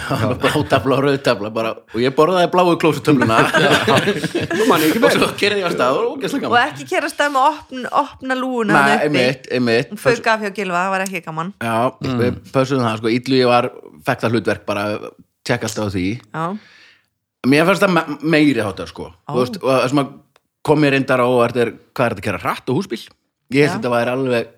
Blátafla 0.40 0.94
og 0.96 1.02
rauðtafla 1.04 1.50
bara. 1.52 1.72
Og 1.92 2.00
ég 2.00 2.14
borðaði 2.16 2.48
bláu 2.52 2.76
klósutöfluna 2.80 3.36
ég 4.80 4.96
og 5.04 5.12
svo 5.12 5.28
kerði 5.36 5.60
ég 5.60 5.68
á 5.68 5.72
stað 5.74 5.98
og 6.00 6.14
ógeðslega 6.16 6.48
Og 6.48 6.54
gaman 6.56 6.70
ekki 6.72 6.86
kera 6.88 7.10
stað 7.12 7.34
með 7.34 7.48
opn, 7.50 7.84
opna 8.02 8.38
lúuna 8.40 8.72
Nei, 8.72 8.80
þarna 8.80 8.94
uppi. 8.96 9.04
einmitt, 9.10 9.50
einmitt. 9.52 9.92
Hún 9.92 10.00
Fauk 10.00 10.30
af 10.32 10.40
hjá 10.46 10.50
Gilva, 10.56 10.80
það 10.86 10.94
var 10.96 11.04
ekki 11.06 11.22
gaman. 11.28 11.52
Já, 11.60 11.76
við 12.08 12.40
pössuðum 12.56 12.86
það, 12.88 12.96
sko, 13.02 13.12
illu 13.20 13.36
ég 13.42 13.52
var 13.52 13.68
fekk 14.08 14.24
það 14.24 14.32
hlutverk 14.38 14.64
bara, 14.72 14.86
tjekk 15.46 15.66
alltaf 15.68 15.90
á 15.90 15.94
því. 15.94 16.06
Já, 16.32 16.44
Mér 17.42 17.66
fannst 17.66 17.82
það 17.82 17.94
me 17.96 18.02
meiri 18.36 18.62
hátar 18.62 18.86
sko. 18.86 19.08
Þú 19.26 19.40
veist, 19.40 19.56
og 19.58 19.70
það 19.72 19.88
sem 19.90 20.00
að 20.02 20.10
kom 20.62 20.78
mér 20.78 20.94
reyndar 20.94 21.22
á 21.22 21.26
óvart 21.26 21.56
er 21.58 21.72
hvað 21.90 22.04
er 22.04 22.14
þetta 22.14 22.22
að 22.22 22.26
gera 22.28 22.42
rætt 22.44 22.70
og 22.70 22.76
húsbíl? 22.78 23.00
Ég 23.50 23.66
held 23.66 23.66
Já. 23.66 23.72
að 23.72 23.78
þetta 23.80 23.94
væri 23.96 24.12
alveg 24.12 24.52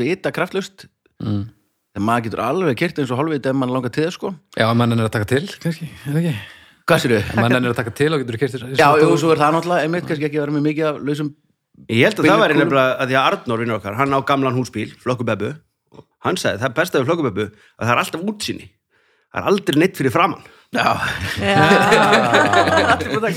vita 0.00 0.32
kraftlust. 0.34 0.88
Mm. 1.22 1.44
þegar 1.94 2.06
maður 2.06 2.24
getur 2.26 2.42
alveg 2.42 2.78
kert 2.80 2.98
eins 2.98 3.10
og 3.12 3.20
hálfvita 3.20 3.50
ef 3.52 3.56
mann 3.60 3.74
langar 3.74 3.92
til 3.94 4.06
það 4.06 4.16
sko. 4.16 4.32
Já, 4.56 4.66
mann 4.74 4.96
er 4.96 5.04
að 5.04 5.12
taka 5.14 5.28
til, 5.28 5.44
kannski, 5.60 5.86
er 5.86 6.16
það 6.16 6.18
ekki? 6.20 6.34
Hvað 6.90 7.02
sér 7.04 7.14
Mann 7.38 7.54
er 7.54 7.68
að 7.70 7.76
taka 7.78 7.92
til 7.94 8.10
og 8.10 8.22
getur 8.24 8.38
kert 8.40 8.56
Já, 8.78 8.88
jú, 8.98 9.10
svo 9.20 9.30
er 9.34 9.38
það 9.38 9.56
náttúrulega 9.56 9.86
einmitt 9.86 10.06
kannski 10.08 10.26
ekki 10.26 10.40
að 10.40 10.46
vera 10.46 10.54
með 10.56 10.64
mikið 10.66 10.88
af 10.88 11.00
lausum 11.06 11.30
Ég 11.86 12.02
held 12.08 12.18
að 12.22 12.28
það 12.30 12.42
væri 12.42 12.56
nefnilega 12.58 12.96
að 12.96 13.10
því 13.10 13.18
að 13.20 13.28
Arnór 13.30 13.62
vinnur 13.62 13.78
okkar, 13.78 13.98
hann 14.00 14.16
á 14.16 14.18
gamlan 14.26 14.56
húsbíl, 14.58 14.88
flokkubebbu 15.00 15.52
hann 16.26 16.40
sagði, 16.40 16.60
það 16.60 16.68
er 16.68 16.74
besta 16.80 17.00
við 17.00 17.10
flokkubebbu 17.10 17.46
að 17.46 17.84
það 17.84 17.92
er 17.94 18.02
alltaf 18.02 18.24
útsýni 18.32 18.66
það 19.30 19.40
er 19.42 19.48
aldrei 19.52 19.78
neitt 19.84 19.96
fyrir 20.00 20.14
framann 20.14 20.42
Já, 20.70 20.86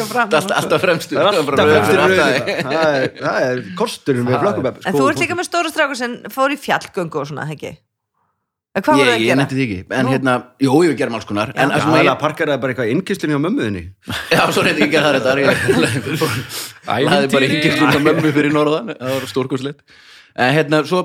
fram 0.05 0.27
alltaf, 0.29 0.51
alltaf 0.53 0.83
fremstu. 0.83 1.15
Það 1.17 1.23
er 1.23 1.29
alltaf 1.31 1.47
Bara 1.49 1.63
fremstur 1.71 1.97
það 2.67 2.83
er, 2.99 3.07
það 3.17 3.47
er 3.47 3.61
kosturinn 3.79 4.27
við 4.27 4.37
flokkubebbu 4.43 4.83
En 4.85 4.97
þú 4.99 5.07
ert 5.09 5.21
líka 5.23 5.37
með 5.39 5.47
stóra 5.49 5.71
strákur 5.73 5.97
sem 5.97 6.13
fór 6.33 6.53
í 6.53 6.59
fjallgöngu 6.61 7.17
og 7.23 7.25
svona, 7.31 7.47
ekki? 7.55 7.71
En 8.73 8.85
Hvað 8.85 8.99
voru 9.01 9.09
Ég, 9.09 9.15
að 9.15 9.21
ég 9.23 9.27
gera? 9.31 9.39
nefndi 9.41 9.57
því 9.57 9.65
ekki, 9.65 9.79
en 9.97 10.05
Nú. 10.07 10.13
hérna 10.13 10.35
Jú, 10.65 10.75
við 10.83 10.93
gerum 11.01 11.17
alls 11.17 11.27
konar. 11.29 11.51
En 11.57 11.73
það 11.73 11.81
ég 12.03 12.07
það 12.53 12.61
bara 12.63 12.73
eitthvað 12.75 12.93
innkistlun 12.93 13.33
hjá 13.35 13.41
mömmuðinni 13.47 13.83
Já, 14.33 14.41
svo 14.53 14.61
reyndi 14.65 14.81
ég 14.81 14.87
að 14.87 14.95
gera 14.95 15.05
það 15.09 15.17
þetta 15.17 15.33
Það 16.85 17.11
hefði 17.17 17.33
bara 17.35 17.49
ekki 17.49 17.75
svona 17.77 17.99
mömmu 18.07 18.29
fyrir 18.37 18.55
norðan. 18.55 18.93
Það 18.97 19.13
var 19.17 19.29
stórkurslegt 19.33 19.83
En 20.37 20.55
hérna, 20.57 20.77
svo 20.89 21.03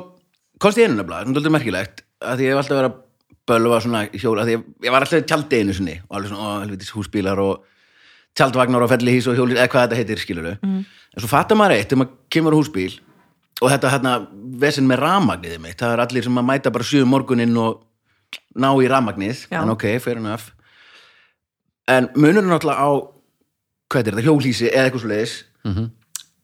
komst 0.64 0.80
ég 0.80 0.88
einu 0.88 0.96
nefnilega 1.00 1.24
Svona 1.28 1.36
dálítið 1.40 1.56
merkilegt 1.58 2.04
að 2.24 2.40
Því 2.40 2.48
ég 2.48 2.54
hef 2.56 2.62
alltaf 2.62 2.76
verið 2.82 2.92
að 2.92 3.04
bölva 3.48 3.80
svona 3.82 4.04
hjóla 4.12 4.44
Því 4.46 4.54
ég, 4.58 4.92
var 4.92 5.04
alltaf 5.04 5.22
í 5.22 5.26
tjaldi 5.28 5.60
einu 5.62 5.74
sinni 5.76 5.96
Og 6.06 6.18
alveg 6.18 6.32
svona, 6.32 6.46
ó, 6.46 6.62
helvitis 6.62 6.92
húsbílar 6.94 7.40
og 7.42 7.64
Tjaldvagnar 8.38 8.84
og 8.84 8.92
fellihís 8.92 9.28
og 9.30 9.38
hjóli 9.38 9.56
Eða 9.58 9.68
hvað 9.72 9.86
þetta 9.88 10.00
heitir, 10.02 10.22
skilur 10.22 10.48
Mm. 10.62 10.84
En 11.16 11.22
svo 11.24 11.30
fattar 11.30 11.56
maður 11.58 11.78
eitt, 11.78 11.88
þegar 11.90 12.02
maður 12.02 12.16
kemur 12.30 12.54
á 12.54 12.58
húsbíl 12.60 12.98
Og 13.58 13.72
þetta 13.72 13.92
hérna, 13.96 14.14
vesinn 14.62 14.86
með 14.86 15.02
ramagniðið 15.02 15.62
mitt 15.64 15.80
Það 15.80 15.94
er 15.96 16.04
allir 16.04 16.26
sem 16.28 16.38
að 16.38 16.48
mæta 16.52 16.72
bara 16.74 16.86
sjö 16.86 17.04
morgunin 17.08 17.56
og 17.58 17.82
ná 18.54 18.68
í 18.76 18.88
ramagnið 18.90 19.46
Já. 19.48 19.62
En 19.62 19.72
ok, 19.72 19.86
fair 20.04 20.20
enough 20.20 20.52
En 21.88 22.10
munurinn 22.14 22.50
náttúrulega 22.52 22.84
á 22.84 22.90
hvað 23.88 24.02
er 24.02 24.12
þetta, 24.12 24.26
hjólhísi 24.26 24.68
eða 24.68 24.84
eitthvað 24.84 25.02
svo 25.02 25.08
leiðis 25.14 25.36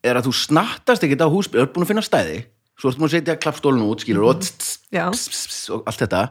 er 0.05 0.17
að 0.17 0.27
þú 0.29 0.33
snattast 0.37 1.05
ekkert 1.05 1.25
á 1.25 1.29
húsbíl, 1.29 1.61
þú 1.61 1.65
ert 1.65 1.75
búin 1.75 1.85
að 1.85 1.91
finna 1.93 2.05
stæði 2.05 2.39
svo 2.81 2.91
ertu 2.91 3.01
búin 3.01 3.09
að 3.09 3.15
setja 3.19 3.37
klappstólinu 3.41 3.87
út, 3.93 4.03
skilur 4.05 4.27
og, 4.29 4.41
tss, 4.43 4.57
tss, 4.59 4.79
Já. 4.93 5.05
tss, 5.13 5.29
tss, 5.31 5.47
tss, 5.49 5.71
og 5.75 5.85
allt 5.89 6.01
þetta 6.03 6.23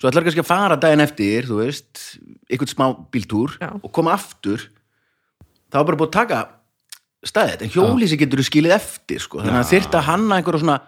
svo 0.00 0.08
ætlar 0.08 0.24
kannski 0.24 0.42
að 0.42 0.48
fara 0.48 0.78
daginn 0.80 1.04
eftir 1.04 1.48
þú 1.48 1.58
veist, 1.60 2.04
eitthvað 2.48 2.72
smá 2.72 2.86
bíltúr 3.12 3.58
Já. 3.60 3.68
og 3.76 3.90
koma 3.92 4.14
aftur. 4.16 4.64
Þá 5.70 5.76
er 5.82 5.86
bara 5.90 6.00
búin 6.00 6.08
að 6.08 6.16
taka 6.16 6.40
stæðið, 7.28 7.66
en 7.66 7.74
hjólhísi 7.74 8.18
getur 8.20 8.40
þú 8.40 8.46
skilið 8.48 8.76
eftir 8.78 9.20
sko. 9.20 9.42
þannig 9.44 9.60
að 9.60 9.70
þyrft 9.74 9.98
að 9.98 10.06
hanna 10.08 10.40
einhverja 10.40 10.62
svona 10.64 10.78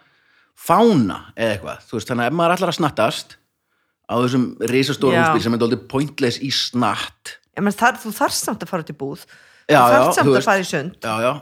fána 0.56 1.18
eða 1.36 1.54
eitthvað. 1.58 1.86
Þú 1.88 1.98
veist, 1.98 2.10
þannig 2.10 2.24
að 2.24 2.32
ef 2.32 2.38
maður 2.38 2.56
ætlar 2.56 2.72
að 2.72 2.78
snattast 2.80 3.36
á 4.08 4.14
þessum 4.16 4.46
Já. 5.12 5.20
húsbíl 5.20 5.44
sem 5.44 5.54
er 5.56 5.62
dálítið 5.62 5.86
pointless 5.92 6.40
í 6.40 6.50
snatt. 6.56 7.36
Ég 7.52 7.64
menn, 7.66 7.76
þar, 7.76 8.00
þú 8.00 8.14
þarft 8.16 8.38
samt 8.40 8.64
að 8.64 8.72
fara 8.72 8.88
í 8.88 8.96
búð 8.96 9.26
Já, 9.72 9.80
Þú 9.82 9.96
þarft 9.96 10.18
samt 10.18 10.28
þú 10.28 10.36
að 10.38 10.46
fara 10.46 10.62
í 10.62 10.68
sund 10.68 11.06
já, 11.08 11.14
já, 11.24 11.32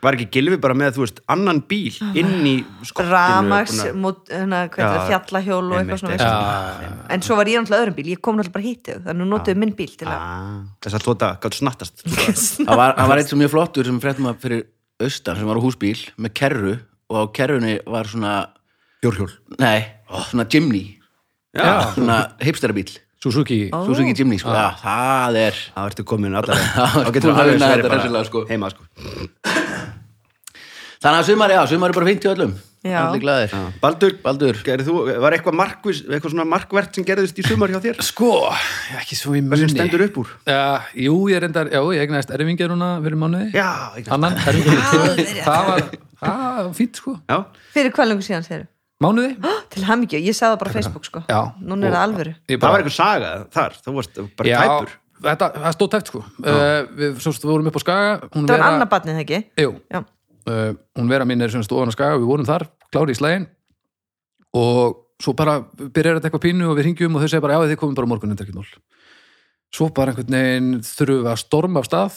var 0.00 0.16
ekki 0.16 0.26
Gilvi 0.34 0.56
bara 0.64 0.74
með, 0.80 0.94
þú 0.96 1.02
veist, 1.04 1.18
annan 1.34 1.58
bíl 1.70 1.92
inn 2.16 2.46
í 2.48 2.54
skottinu 2.88 3.12
Ramax, 3.12 3.74
það, 3.84 5.00
fjallahjól 5.10 5.60
og 5.66 5.74
eitthvað 5.78 6.00
svona. 6.02 6.30
En 7.12 7.24
svo 7.26 7.36
var 7.36 7.50
ég 7.52 7.60
náttúrulega 7.60 7.84
öðrum 7.84 7.96
bíl, 7.98 8.06
ég 8.14 8.22
kom 8.24 8.38
náttúrulega 8.38 8.56
bara 8.56 8.66
hittið 8.68 9.02
Þannig 9.08 9.26
að 9.26 9.32
notuðu 9.34 9.60
minn 9.60 9.74
bíl 9.76 9.90
til 10.00 10.08
að 10.08 10.14
Ah, 10.20 10.54
þess 10.84 10.96
að 11.00 11.04
tóta 11.08 11.28
gátt 11.44 11.58
snattast. 11.58 12.04
Það 12.68 12.80
var, 12.80 13.18
eitt 13.20 13.28
sem 13.32 13.40
mjög 13.42 13.52
flottur 13.56 13.90
sem 13.90 14.00
fréttum 14.00 14.30
að 14.32 14.40
fyrir 14.46 14.64
austan 15.04 15.36
sem 15.40 15.48
var 15.52 15.60
á 15.60 15.64
húsbíl 15.64 15.98
með 16.16 16.34
kerru 16.40 16.72
og 17.10 17.16
á 17.20 17.24
kerrunni 17.36 17.76
var 17.88 18.08
svona 18.08 18.34
Bjórhjól 19.00 19.30
nei, 19.60 19.84
svona 20.30 20.44
Jimny. 20.48 20.82
Svona 21.56 22.18
hipsterabíl 22.44 22.88
Suzuki 23.20 23.58
Suzuki 23.68 24.14
Jimny, 24.16 24.38
sko, 24.40 24.52
já, 24.56 24.70
það 24.80 25.36
er 25.42 25.58
það 25.74 25.90
ertu 25.90 26.04
komin 26.08 26.36
allar 26.40 26.56
Það 26.56 26.94
þá 27.04 27.10
getur 27.16 27.32
að 27.34 27.40
alveg 27.42 27.54
vinna 27.58 27.68
verið 27.74 27.84
þetta 27.90 28.12
bara 28.16 28.24
sko. 28.30 28.44
heima 28.48 28.70
sko. 28.72 28.86
Þannig 31.00 31.18
að 31.22 31.28
sumar, 31.30 31.52
já, 31.54 31.60
sumar 31.70 31.92
er 31.92 31.96
bara 31.96 32.08
50 32.10 32.28
öllum. 32.34 32.50
Allir 32.80 33.20
glæðir. 33.20 33.52
Baldur, 33.80 34.14
Baldur, 34.24 34.58
gerði 34.64 34.84
þú, 34.86 34.94
var 35.20 35.32
eitthvað 35.36 35.56
markvis 35.56 36.00
eitthvað 36.08 36.32
svona 36.34 36.44
markvert 36.48 36.96
sem 36.96 37.04
gerðist 37.08 37.40
í 37.40 37.44
sumar 37.44 37.72
hjá 37.72 37.78
þér? 37.84 38.00
Sko, 38.04 38.28
ekki 39.00 39.16
svo 39.16 39.32
í 39.36 39.40
sem 39.40 39.48
munni. 39.52 39.68
stendur 39.72 40.04
upp 40.06 40.18
úr? 40.22 40.32
Já, 40.48 40.60
jú, 41.06 41.14
ég 41.32 41.40
reyndar, 41.44 41.68
já, 41.72 41.80
ég 41.96 42.04
egnaðist 42.06 42.32
erfingja 42.36 42.68
núna 42.72 42.90
fyrir 43.04 43.20
mánuði. 43.20 43.48
Já, 43.56 43.68
eignast. 43.96 44.12
Annan, 44.16 44.36
erfingja 44.44 45.44
Það 45.48 45.70
var, 45.70 45.88
það 46.20 46.44
var 46.60 46.70
fínt, 46.80 47.00
sko. 47.00 47.16
Já, 47.32 47.38
Fyrir 47.76 47.96
hvað 47.96 48.12
lengur 48.12 48.28
síðan 48.28 48.48
þeir 48.48 48.66
Mánuði? 49.00 49.34
Til 49.72 49.84
hamingju, 49.88 50.20
ég 50.20 50.36
sagði 50.36 50.54
það 50.54 50.60
bara 50.62 50.70
á 50.72 50.76
Facebook 50.76 51.06
sko. 51.08 51.22
Já. 51.30 51.40
Núna 51.64 51.88
er 51.88 51.94
það 51.96 52.06
alvöru. 52.08 52.32
Ég 52.52 52.60
það 52.60 52.74
var 52.74 52.82
eitthvað 52.82 52.96
saga 52.98 53.30
þar, 53.56 53.76
þú 53.86 53.94
varst 53.96 54.20
bara 54.38 54.50
Já, 54.50 54.58
tæpur. 54.60 54.94
þetta, 55.26 55.50
það 55.56 55.76
stóð 55.76 55.90
tæpt, 55.94 56.10
sko. 56.12 56.22
Uh, 56.44 56.80
Við, 57.00 57.20
svo 57.24 57.32
við 57.36 57.48
vorum 57.52 57.70
upp 57.70 57.78
á 57.80 57.82
Skaga 57.84 58.10
hún 58.34 58.44
Það 58.44 58.50
var 58.50 58.56
Vera- 58.58 58.70
annað 58.74 58.90
barnið, 58.94 59.20
ekki? 59.24 59.40
Jú, 59.64 59.70
Já, 59.94 60.00
uh, 60.50 60.72
hún 61.00 61.12
vera 61.14 61.28
mín 61.28 61.44
er 61.46 61.52
sem 61.54 61.64
stóðan 61.64 61.92
að 61.92 61.96
skaga, 61.96 62.18
við 62.20 62.28
vorum 62.32 62.48
þar, 62.48 62.66
klári 62.92 63.16
í 63.16 63.20
slægin 63.20 63.48
og 64.56 65.00
svo 65.22 65.34
bara 65.36 65.58
byrjar 65.76 66.16
þetta 66.18 66.30
eitthvað 66.30 66.44
pínu 66.48 66.68
og 66.72 66.76
við 66.78 66.88
ringjum 66.88 67.16
og 67.16 67.22
þau 67.22 67.28
segja 67.30 67.44
bara 67.44 67.58
já 67.58 67.68
þið 67.70 67.78
komum 67.82 67.96
bara 67.98 68.08
á 68.08 68.12
morgun 68.12 68.32
undir 68.32 68.46
ekki 68.48 68.56
nól 68.56 68.66
svo 69.70 69.86
bara 69.94 70.10
einhvern 70.14 70.34
veginn 70.34 70.70
þurfum 70.82 71.20
við 71.22 71.28
að 71.30 71.40
storma 71.44 71.82
af 71.82 71.86
stað 71.86 72.16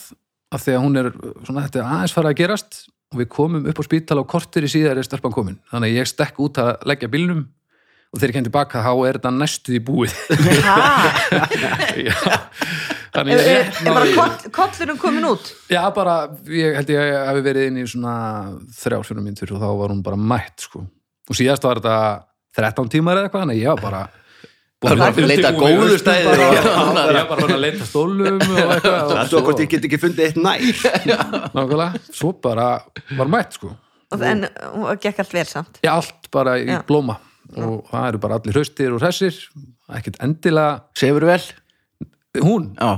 af 0.54 0.64
því 0.64 0.74
að 0.74 0.82
hún 0.82 0.98
er 1.02 1.08
svona 1.46 1.64
þetta 1.66 1.78
er 1.82 1.92
aðeins 1.94 2.14
fara 2.16 2.32
að 2.32 2.38
gerast 2.40 2.80
og 3.14 3.20
við 3.22 3.28
komum 3.32 3.66
upp 3.70 3.78
á 3.80 3.84
spítal 3.86 4.18
og 4.20 4.26
kortir 4.30 4.66
í 4.66 4.70
síðar 4.70 4.98
er 5.00 5.06
stelpan 5.06 5.34
komin. 5.34 5.58
Þannig 5.70 5.92
að 5.92 5.98
ég 6.00 6.10
stekk 6.10 6.40
út 6.42 6.56
að 6.62 6.70
leggja 6.90 7.12
bílnum 7.12 7.42
og 8.14 8.20
þegar 8.20 8.30
ég 8.30 8.36
kem 8.36 8.46
tilbaka 8.46 8.84
þá 8.84 8.92
er 8.94 9.16
þetta 9.18 9.32
næstuð 9.34 9.78
í 9.78 9.86
búið. 9.86 10.12
Þannig 13.14 13.38
er, 13.38 13.46
ég 13.46 13.58
er, 13.62 13.66
bara 13.86 14.06
koll, 14.10 14.34
kollurum 14.54 14.98
komin 14.98 15.26
út? 15.28 15.44
Já, 15.70 15.82
bara, 15.94 16.14
ég 16.50 16.74
held 16.80 16.88
ég 16.90 16.98
að 17.14 17.28
hafi 17.28 17.42
verið 17.46 17.68
inn 17.70 17.78
í 17.78 17.84
svona 17.86 18.14
þrjár 18.74 19.06
fyrir 19.06 19.22
mínútur 19.22 19.54
og 19.54 19.62
þá 19.62 19.68
var 19.78 19.88
hún 19.94 20.06
bara 20.06 20.18
mætt, 20.18 20.58
sko. 20.66 20.82
Og 21.30 21.34
síðast 21.38 21.66
var 21.66 21.78
þetta 21.78 21.98
13 22.58 22.90
tímar 22.90 23.20
eða 23.20 23.26
eitthvað, 23.28 23.42
þannig 23.44 23.58
að 23.60 23.62
ég 23.62 23.70
var 23.70 23.82
bara 23.84 24.02
búin 24.84 25.02
að 25.04 25.30
leita 25.30 25.50
góðu 25.56 25.98
stæði 26.00 26.26
og- 26.30 26.42
ég 26.54 27.14
var 27.14 27.28
bara 27.30 27.48
að 27.56 27.62
leita 27.64 27.86
stólum 27.88 28.40
og 28.40 28.58
eitthvað. 28.60 28.98
og 29.04 29.12
Það 29.14 29.38
er 29.38 29.44
hvort 29.48 29.62
ég 29.64 29.70
get 29.74 29.86
ekki 29.88 30.00
fundið 30.02 30.26
eitt 30.28 30.40
nær? 30.44 30.60
Nákvæmlega, 31.56 32.02
svo 32.12 32.32
bara 32.44 32.68
var 33.18 33.30
mætt, 33.32 33.56
sko. 33.58 33.72
En 34.14 34.44
hún 34.74 35.00
gekk 35.02 35.22
allt 35.24 35.32
vel 35.34 35.46
samt? 35.50 35.80
Já, 35.82 35.94
allt 35.96 36.28
bara 36.34 36.58
í 36.60 36.68
Já. 36.68 36.82
blóma. 36.86 37.16
Og 37.54 37.84
það 37.90 38.06
eru 38.08 38.18
bara 38.22 38.38
allir 38.40 38.56
hraustir 38.56 38.92
og 38.94 39.02
hressir, 39.02 39.34
ekkert 39.94 40.16
endilega, 40.24 40.80
sefur 40.96 41.26
vel? 41.28 41.42
Hún, 42.42 42.70
já, 42.78 42.92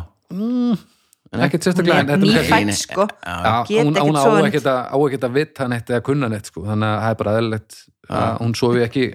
ekkert 1.37 1.61
Hún 1.61 1.66
sérstaklega, 1.66 2.16
nýfætt 2.23 2.73
sko. 2.78 3.07
Hún, 3.07 3.90
ekkert 3.93 4.00
hún 4.07 4.16
á 4.16 4.25
ekkert 4.47 4.69
að, 4.71 4.81
ekkert 5.09 5.28
vita 5.35 5.69
neitt 5.69 5.90
eða 5.93 6.05
kunna 6.07 6.31
neitt 6.33 6.49
sko, 6.52 6.64
þannig 6.69 6.88
að 6.93 7.00
það 7.05 7.11
er 7.11 7.19
bara 7.23 7.37
eðlilegt 7.40 7.78
að 8.16 8.38
hún 8.40 8.55
sofi 8.57 8.85
ekki 8.87 9.07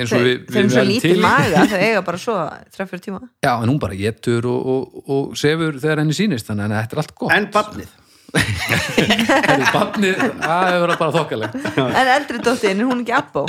eins 0.00 0.14
og 0.14 0.24
við, 0.24 0.44
Þeir 0.50 0.60
eru 0.62 0.74
svo 0.74 0.84
lítið 0.88 1.20
maga 1.22 1.64
Þau 1.70 1.80
eiga 1.80 2.04
bara 2.06 2.20
svo 2.20 2.36
3-4 2.76 3.02
tíma. 3.04 3.20
Já, 3.44 3.52
en 3.54 3.68
hún 3.70 3.80
bara 3.82 3.98
getur 3.98 4.48
og, 4.50 4.70
og, 4.74 5.02
og 5.04 5.34
sefur 5.38 5.78
þegar 5.80 6.02
henni 6.02 6.16
sýnist, 6.16 6.48
þannig 6.50 6.70
að 6.70 6.80
þetta 6.80 6.96
er 6.98 7.04
allt 7.04 7.14
gott. 7.20 7.34
En 7.36 7.50
barnið? 7.54 8.00
Barnið, 9.74 10.22
það 10.40 10.64
hefur 10.66 10.80
verið 10.84 10.96
bara 11.02 11.12
þokkalegt. 11.14 11.68
En 11.84 12.08
eldri 12.16 12.40
dóttin, 12.42 12.80
er 12.80 12.88
hún 12.88 13.04
ekki 13.04 13.14
abbó? 13.14 13.44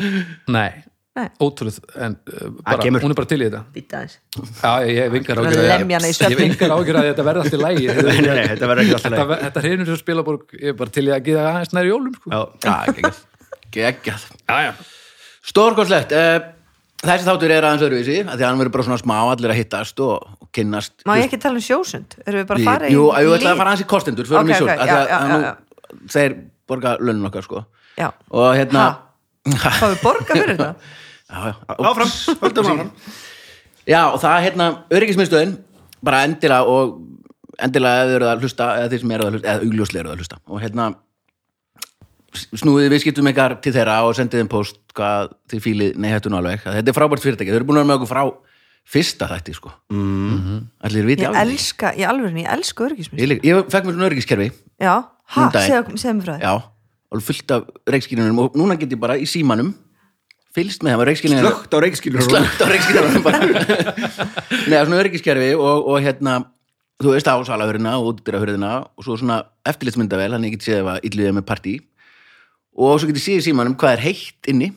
Nei, 0.53 0.83
Nei. 1.17 1.25
ótrúlega 1.41 2.03
en 2.05 2.17
uh, 2.29 2.51
bara, 2.59 2.85
hún 2.91 3.15
er 3.15 3.17
bara 3.17 3.29
til 3.31 3.39
í 3.39 3.47
þetta. 3.47 3.61
Býta 3.73 4.01
aðeins. 4.03 4.17
Já, 4.59 4.71
ég, 4.85 4.99
ég 4.99 5.13
vingar 5.15 5.41
ágjör 5.41 5.57
í 6.91 6.99
að 7.01 7.09
þetta 7.09 7.25
verði 7.29 7.45
allt 7.45 7.57
í 7.57 7.61
lægi 7.63 7.87
Nei, 8.27 8.43
þetta 8.51 8.69
verður 8.69 8.83
ekki 8.83 8.97
alltaf 8.99 9.15
Þetta, 9.15 9.25
leið 9.31 9.45
þetta 9.47 9.63
hreinur 9.65 9.89
sem 9.89 10.01
spilaborg, 10.03 10.57
ég 10.59 10.75
er 10.75 10.77
bara 10.83 10.95
til 10.99 11.07
í 11.07 11.15
að 11.15 11.23
geða 11.31 11.47
aðeins 11.53 11.73
nær 11.73 11.89
jólum 11.89 12.19
sko. 12.19 12.35
Já, 12.35 12.69
já, 12.69 13.15
geggjað 13.79 14.29
stórkostlegt 15.45 16.13
uh, 16.15 16.37
þessi 17.05 17.27
þáttur 17.27 17.53
er 17.53 17.67
aðeins 17.67 17.85
öðruvísi 17.85 18.17
af 18.23 18.33
því 18.37 18.41
að 18.41 18.47
hann 18.49 18.61
verður 18.61 18.73
bara 18.75 18.85
svona 18.87 18.99
smá 19.01 19.15
allir 19.29 19.53
að 19.53 19.59
hittast 19.59 19.99
og, 20.05 20.25
og 20.41 20.49
kynnast 20.55 21.05
Má 21.05 21.13
ég 21.19 21.27
ekki 21.27 21.39
tala 21.43 21.59
um 21.61 21.65
sjósund? 21.65 22.17
Erum 22.25 22.41
við 22.41 22.47
bara 22.51 22.61
að 22.63 22.69
fara 22.71 22.89
í 22.89 22.95
Jú, 22.95 23.05
ég 23.13 23.29
ætla 23.35 23.37
líf? 23.43 23.51
að 23.51 23.61
fara 23.61 23.73
aðeins 23.73 23.85
í 23.85 23.89
kostendur 23.93 24.29
förum 24.29 24.49
Ok, 24.49 24.51
í 24.51 24.59
sjóð, 24.59 24.71
ok, 24.71 24.75
af 24.75 24.85
því 24.85 24.89
já, 24.89 24.97
að- 24.97 25.09
já, 25.09 25.17
að 25.19 25.29
já, 25.29 25.53
nú 25.95 26.09
þeir 26.15 26.35
borga 26.71 26.95
lönnum 27.01 27.29
okkar 27.29 27.45
sko 27.45 27.63
Já, 27.95 28.07
og 28.35 28.47
hérna 28.57 28.85
hvað 29.45 29.85
við 29.93 30.01
borga 30.03 30.33
fyrir 30.39 30.55
þetta? 30.55 30.71
já, 31.31 31.39
já. 31.45 31.55
áfram, 31.91 32.13
höldum 32.43 32.71
áfram 32.73 32.91
já, 33.85 33.99
og 34.09 34.17
það 34.23 34.39
hérna 34.47 34.69
öryggismiðstöðin 34.97 35.53
bara 36.05 36.23
endilega 36.25 36.65
og 36.73 36.97
endilega 37.65 38.01
eða 38.07 38.15
eru 38.17 38.27
að 38.33 38.41
hlusta 38.43 38.71
eða 38.81 38.89
þeir 38.91 39.03
sem 39.05 39.13
eru 39.15 39.27
að 39.29 39.35
hlusta, 39.37 39.51
eða 39.53 39.69
augljóslega 39.69 40.01
eru 40.03 40.11
að 40.15 40.23
hlusta 40.23 40.39
og 40.49 40.63
hérna 40.65 40.87
snúið 42.35 42.89
viðskiptum 42.93 43.29
ykkar 43.31 43.57
til 43.63 43.73
þeirra 43.75 44.01
og 44.07 44.15
sendið 44.17 44.43
þeim 44.43 44.51
post 44.51 44.81
hvað 44.95 45.33
þið 45.51 45.95
hættu 46.11 46.31
nú 46.31 46.39
alveg 46.39 46.65
þetta 46.65 46.91
er 46.91 46.97
frábært 46.97 47.23
fyrirtæki, 47.23 47.53
þau 47.53 47.59
eru 47.59 47.67
búin 47.69 47.79
að 47.79 47.83
vera 47.83 47.91
með 47.91 47.97
okkur 47.99 48.11
frá 48.11 48.23
fyrsta 48.85 49.27
þætti 49.31 49.55
sko. 49.57 49.71
Mm. 49.89 50.59
allir 50.85 51.07
viti 51.09 51.25
Ég 51.25 51.31
alveg 51.31 51.55
elska, 51.55 51.91
í 51.97 52.05
alvörinni, 52.05 52.45
ég 52.45 52.53
elska 52.53 52.85
örgismis 52.85 53.23
ég, 53.23 53.39
ég 53.41 53.71
fekk 53.73 53.87
mér 53.87 53.97
svona 53.97 54.09
öryggiskerfi 54.11 54.51
Já, 54.77 54.93
ha, 55.01 55.47
Um 55.47 55.55
segðu 55.55 55.97
segðu 55.97 56.17
mér 56.19 56.27
frá 56.27 56.35
því. 56.35 56.45
Já, 56.45 56.53
og 57.09 57.25
fullt 57.25 57.55
af 57.55 57.65
reikskýrinum 57.95 58.43
og 58.43 58.59
núna 58.59 58.77
get 58.77 58.93
ég 58.93 59.01
bara 59.01 59.17
í 59.17 59.25
símanum 59.29 59.73
fylgst 60.55 60.85
með 60.85 60.93
þeim 60.93 61.01
að 61.03 61.09
reikskýrinum 61.09 61.47
Slögt 61.47 61.73
á 61.73 61.77
reikskilur 61.83 62.25
slögt 62.25 62.61
á 62.61 62.67
reikskýrinum 62.69 63.25
neða 64.69 64.83
svona 64.85 65.01
öryggiskerfi 65.01 65.49
og, 65.57 65.89
og 65.89 66.05
hérna 66.05 66.37
þú 67.01 67.15
veist 67.15 67.27
ásalahörðina 67.27 67.97
og 67.99 68.13
útdyrahörðina 68.13 68.71
og 68.95 69.03
svo 69.03 69.17
svona 69.19 69.41
eftirlitsmyndavel 69.67 70.31
hann 70.35 70.47
ég 70.47 70.55
get 70.55 70.67
séð 70.69 70.93
að 70.93 71.09
illuðið 71.09 71.35
með 71.39 71.47
partí 71.49 71.75
og 72.75 72.99
svo 72.99 73.09
get 73.09 73.19
ég 73.19 73.25
séð 73.25 73.41
í 73.41 73.45
símanum 73.49 73.77
hvað 73.79 73.97
er 73.97 74.03
heitt 74.05 74.51
inni. 74.51 74.71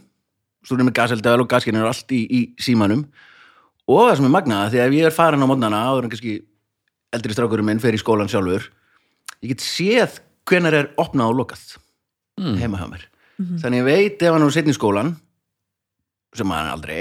Svo 0.67 0.77
er 0.77 0.87
með 0.87 0.99
gaseldavel 0.99 1.45
og 1.45 1.51
gaskinn 1.51 1.79
er 1.79 1.89
allt 1.89 2.13
í, 2.15 2.23
í 2.29 2.41
símanum. 2.63 3.07
Og 3.89 4.09
það 4.09 4.17
sem 4.19 4.29
er 4.29 4.35
magnaða 4.35 4.73
því 4.73 4.81
að 4.81 4.89
ef 4.89 4.99
ég 4.99 5.09
er 5.09 5.17
farin 5.17 5.43
á 5.43 5.49
mótnana 5.49 5.85
áður 5.89 6.07
en 6.07 6.13
kannski 6.13 6.35
eldri 7.17 7.37
strákurinn 7.37 7.69
minn 7.69 7.81
fer 7.81 7.97
í 7.97 8.01
skólan 8.01 8.29
sjálfur 8.29 8.67
ég 9.43 9.55
get 9.55 9.65
séð 9.65 10.19
hvenær 10.49 10.77
er 10.77 10.91
opnað 11.01 11.33
og 11.33 11.41
lokað 11.43 11.65
heima 12.61 12.81
hjá 12.81 12.91
mér. 12.91 13.07
Þannig 13.39 13.83
ég 13.83 13.87
veit 13.87 14.23
ef 14.23 14.35
hann 14.35 14.45
er 14.45 14.55
setni 14.55 14.75
í 14.75 14.79
skólan 14.79 15.15
sem 16.37 16.51
hann 16.53 16.67
er 16.69 16.75
aldrei 16.75 16.97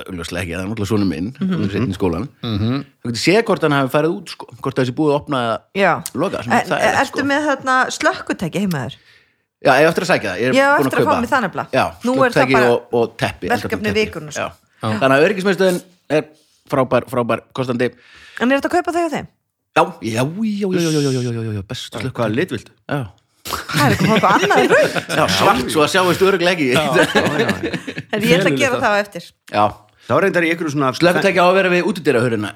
augljóslega 0.00 0.42
ekki, 0.42 0.54
það 0.54 0.62
er 0.62 0.68
náttúrulega 0.70 0.88
svona 0.88 1.08
minn 1.08 1.26
mm 1.34 1.48
-hmm. 1.50 1.72
setni 1.72 1.92
í 1.92 1.98
skólan 1.98 2.28
Mm 2.42 2.84
þá 3.00 3.04
get 3.08 3.16
ég 3.16 3.24
séð 3.24 3.44
hvort 3.44 3.62
hann 3.62 3.76
hafi 3.76 3.92
farið 3.92 4.14
út 4.16 4.28
sko, 4.28 4.46
hvort 4.62 4.76
það 4.78 4.86
sé 4.86 4.92
búið 4.96 5.12
að 5.12 5.20
opna 5.20 5.38
eða 5.44 5.58
Já, 5.74 5.92
loka 6.14 6.42
sem 6.42 6.52
er 6.52 6.60
en, 6.60 6.66
þægilegt, 6.70 7.00
ertu 7.00 7.24
með 7.24 7.46
þarna 7.48 7.76
slökkutæki 7.90 8.58
heima 8.58 8.78
þér? 8.84 8.96
Já, 9.60 9.74
ég 9.76 9.84
hef 9.84 9.90
eftir 9.90 10.04
að 10.06 10.08
segja 10.08 10.30
það. 10.30 10.40
Ég 10.40 10.56
hef 10.56 10.80
eftir 10.80 11.00
að 11.02 11.06
koma 11.06 11.20
með 11.20 11.32
þannig 11.34 11.52
blað. 11.52 11.74
Já, 11.76 11.82
slúttæki 12.00 12.54
sko, 12.56 12.68
og, 12.70 12.94
og 12.96 13.10
teppi. 13.20 13.50
Verkefni 13.52 13.92
vikun 13.92 14.30
og 14.30 14.36
svo. 14.36 14.46
Þannig 14.80 15.16
að 15.16 15.24
öryggismjöstöðin 15.26 15.80
er 16.16 16.22
frábær, 16.72 17.06
frábær 17.10 17.42
kostandi. 17.56 17.90
En 18.40 18.48
er 18.48 18.60
þetta 18.60 18.70
að 18.70 18.76
kaupa 18.78 18.94
þau 18.96 19.02
og 19.04 19.12
þeim? 19.12 19.28
Já, 19.76 19.82
já, 20.00 20.22
já, 20.24 20.68
já, 20.72 21.42
já, 21.54 21.62
bestu 21.68 22.00
slukk 22.00 22.16
hvaða 22.16 22.34
litvild. 22.38 22.72
Já. 22.88 23.02
Það 23.50 23.84
er 23.84 23.94
eitthvað 23.94 24.10
hálpa 24.14 24.30
annað 24.36 24.64
rauð. 24.70 24.96
Já, 25.18 25.22
svart 25.34 25.70
svo 25.72 25.82
að 25.84 25.92
sjáist 25.94 26.24
örygglegi. 26.26 26.66
En 28.14 28.24
ég 28.26 28.40
ætla 28.40 28.50
að 28.50 28.58
gera 28.58 28.80
það 28.82 28.94
á 28.94 28.98
eftir. 29.00 29.26
Já, 29.54 29.64
þá 30.08 30.12
reyndar 30.24 30.46
ég 30.46 30.56
ykkur 30.56 30.70
svona... 30.72 30.90
Slukktæki 30.98 31.38
á 31.40 31.46
að 31.46 31.56
vera 31.56 31.70
við 31.72 31.88
útidýrahöruna, 31.90 32.50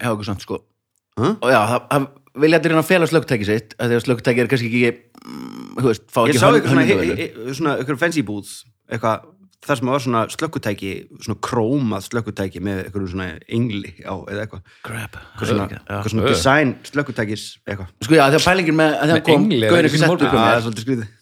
það, 2.35 2.41
það 2.41 2.45
vilja 2.45 2.61
allir 2.61 2.75
hérna 2.75 2.83
að 2.83 2.91
fela 2.91 3.11
slökkutæki 3.11 3.49
sitt 3.49 3.77
af 3.79 3.89
því 3.89 3.99
að 3.99 4.05
slökkutæki 4.09 4.43
er 4.43 4.51
kannski 4.51 4.71
ekki 4.71 4.91
mm, 5.25 5.79
þú 5.79 5.87
veist, 5.91 6.05
fá 6.11 6.21
Ég 6.25 6.35
ekki 6.35 6.43
sá 6.43 6.49
hönn- 6.49 6.59
ykkur 6.61 7.55
svona, 7.61 7.79
ykkur 7.85 8.01
fancy 8.01 8.25
booths 8.27 8.61
eitthvað, 8.91 9.27
þar 9.65 9.81
sem 9.81 9.91
var 9.95 10.05
svona 10.05 10.23
slökkutæki 10.35 10.93
svona 11.25 11.41
krómað 11.49 12.07
slökkutæki 12.11 12.63
með 12.65 12.85
ykkur 12.91 13.09
svona 13.15 13.29
engli 13.49 13.95
á 14.05 14.15
eða 14.29 14.45
eitthvað. 14.45 14.65
Crap. 14.85 15.19
eitthvað 15.23 15.53
svona, 15.55 15.69
eitthvað 15.81 16.15
svona 16.15 16.31
design 16.35 16.75
slökkutækis 16.91 17.47
eitthvað. 17.65 17.93
Sko 18.05 18.19
já, 18.19 18.25
þegar 18.29 18.49
pælingin 18.51 18.81
með 18.83 18.97
að 18.99 19.13
þegar 19.13 19.29
kom 19.31 19.47
engli, 19.47 19.69
gauðin 19.71 19.91
ekki 19.91 20.03
Já, 20.03 20.09
með 20.11 20.35
það 20.35 20.57
er 20.59 20.67
svolítið 20.67 20.89
skrýði 20.89 21.13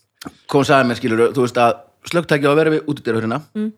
kom 0.51 0.67
sagði 0.67 0.89
mér 0.89 0.99
skilur 0.99 1.23
þú 1.35 1.47
veist 1.47 1.61
að 1.61 1.79
slökkutæki 2.11 2.47
á 2.47 2.53
að 2.53 2.59
vera 2.61 2.75
við 2.75 2.91
útidyrahöruna 2.91 3.39
mm. 3.57 3.71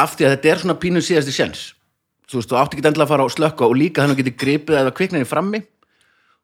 af 0.00 0.14
því 0.16 0.28
að 0.28 0.34
þetta 0.34 0.52
er 0.52 0.62
svona 0.62 0.78
pínu 0.80 1.02
síðasti 1.04 1.34
sjens 1.36 1.64
þú 2.26 2.40
veist, 2.40 2.50
þú 2.50 2.58
átti 2.60 2.76
ekki 2.76 2.84
endilega 2.84 3.06
að 3.06 3.12
fara 3.12 3.26
á 3.26 3.34
slökka 3.36 3.68
og 3.68 3.76
líka 3.78 4.02
þannig 4.02 4.16
að 4.16 4.22
geti 4.22 4.36
gripið 4.42 4.78
eða 4.80 4.94
kviknaði 4.96 5.28
frammi 5.28 5.62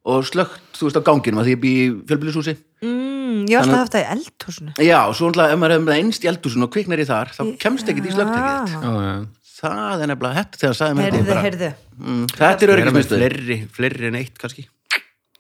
og 0.03 0.25
slökkt, 0.27 0.63
þú 0.79 0.89
veist, 0.89 0.99
á 0.99 1.07
ganginum 1.07 1.43
að 1.43 1.49
því 1.49 1.55
ég 1.55 1.61
bý 1.63 1.73
í 1.73 1.85
fjölbýlishúsi. 2.11 2.55
Mm, 2.83 3.45
Ég 3.49 3.55
hef 3.55 3.63
alltaf 3.63 3.79
haft 3.79 3.95
það 3.95 4.03
í 4.03 4.09
eldhúsinu. 4.17 4.73
Já, 4.83 4.99
og 5.07 5.15
svo 5.17 5.31
náttúrulega 5.31 5.55
ef 5.55 5.61
maður 5.63 5.75
hefur 5.77 5.85
með 5.87 5.93
það 5.93 6.03
einst 6.03 6.27
í 6.27 6.31
eldhúsin 6.33 6.67
og 6.67 6.73
kviknar 6.75 7.03
í 7.03 7.07
þar, 7.09 7.31
þá 7.37 7.43
kemst 7.63 7.93
ekki 7.93 8.03
í 8.03 8.15
slökkutækið 8.17 8.75
Já. 8.75 8.83
Já, 8.83 8.93
já. 9.07 9.15
það 9.63 10.03
er 10.05 10.13
nefnilega 10.13 10.43
þetta 10.43 10.63
þegar 10.63 10.79
sagði 10.81 10.99
mér 10.99 11.19
bara, 11.31 11.45
heyrðu. 11.47 11.71
Mm, 12.03 12.25
þetta 12.35 12.43
er 12.43 12.43
Það 12.43 12.53
er 12.53 12.69
með 12.69 12.75
öryggismiðstöð 12.77 13.23
fleiri, 13.23 13.59
fleiri 13.79 14.11
en 14.11 14.19
eitt 14.21 14.43
kannski. 14.43 14.67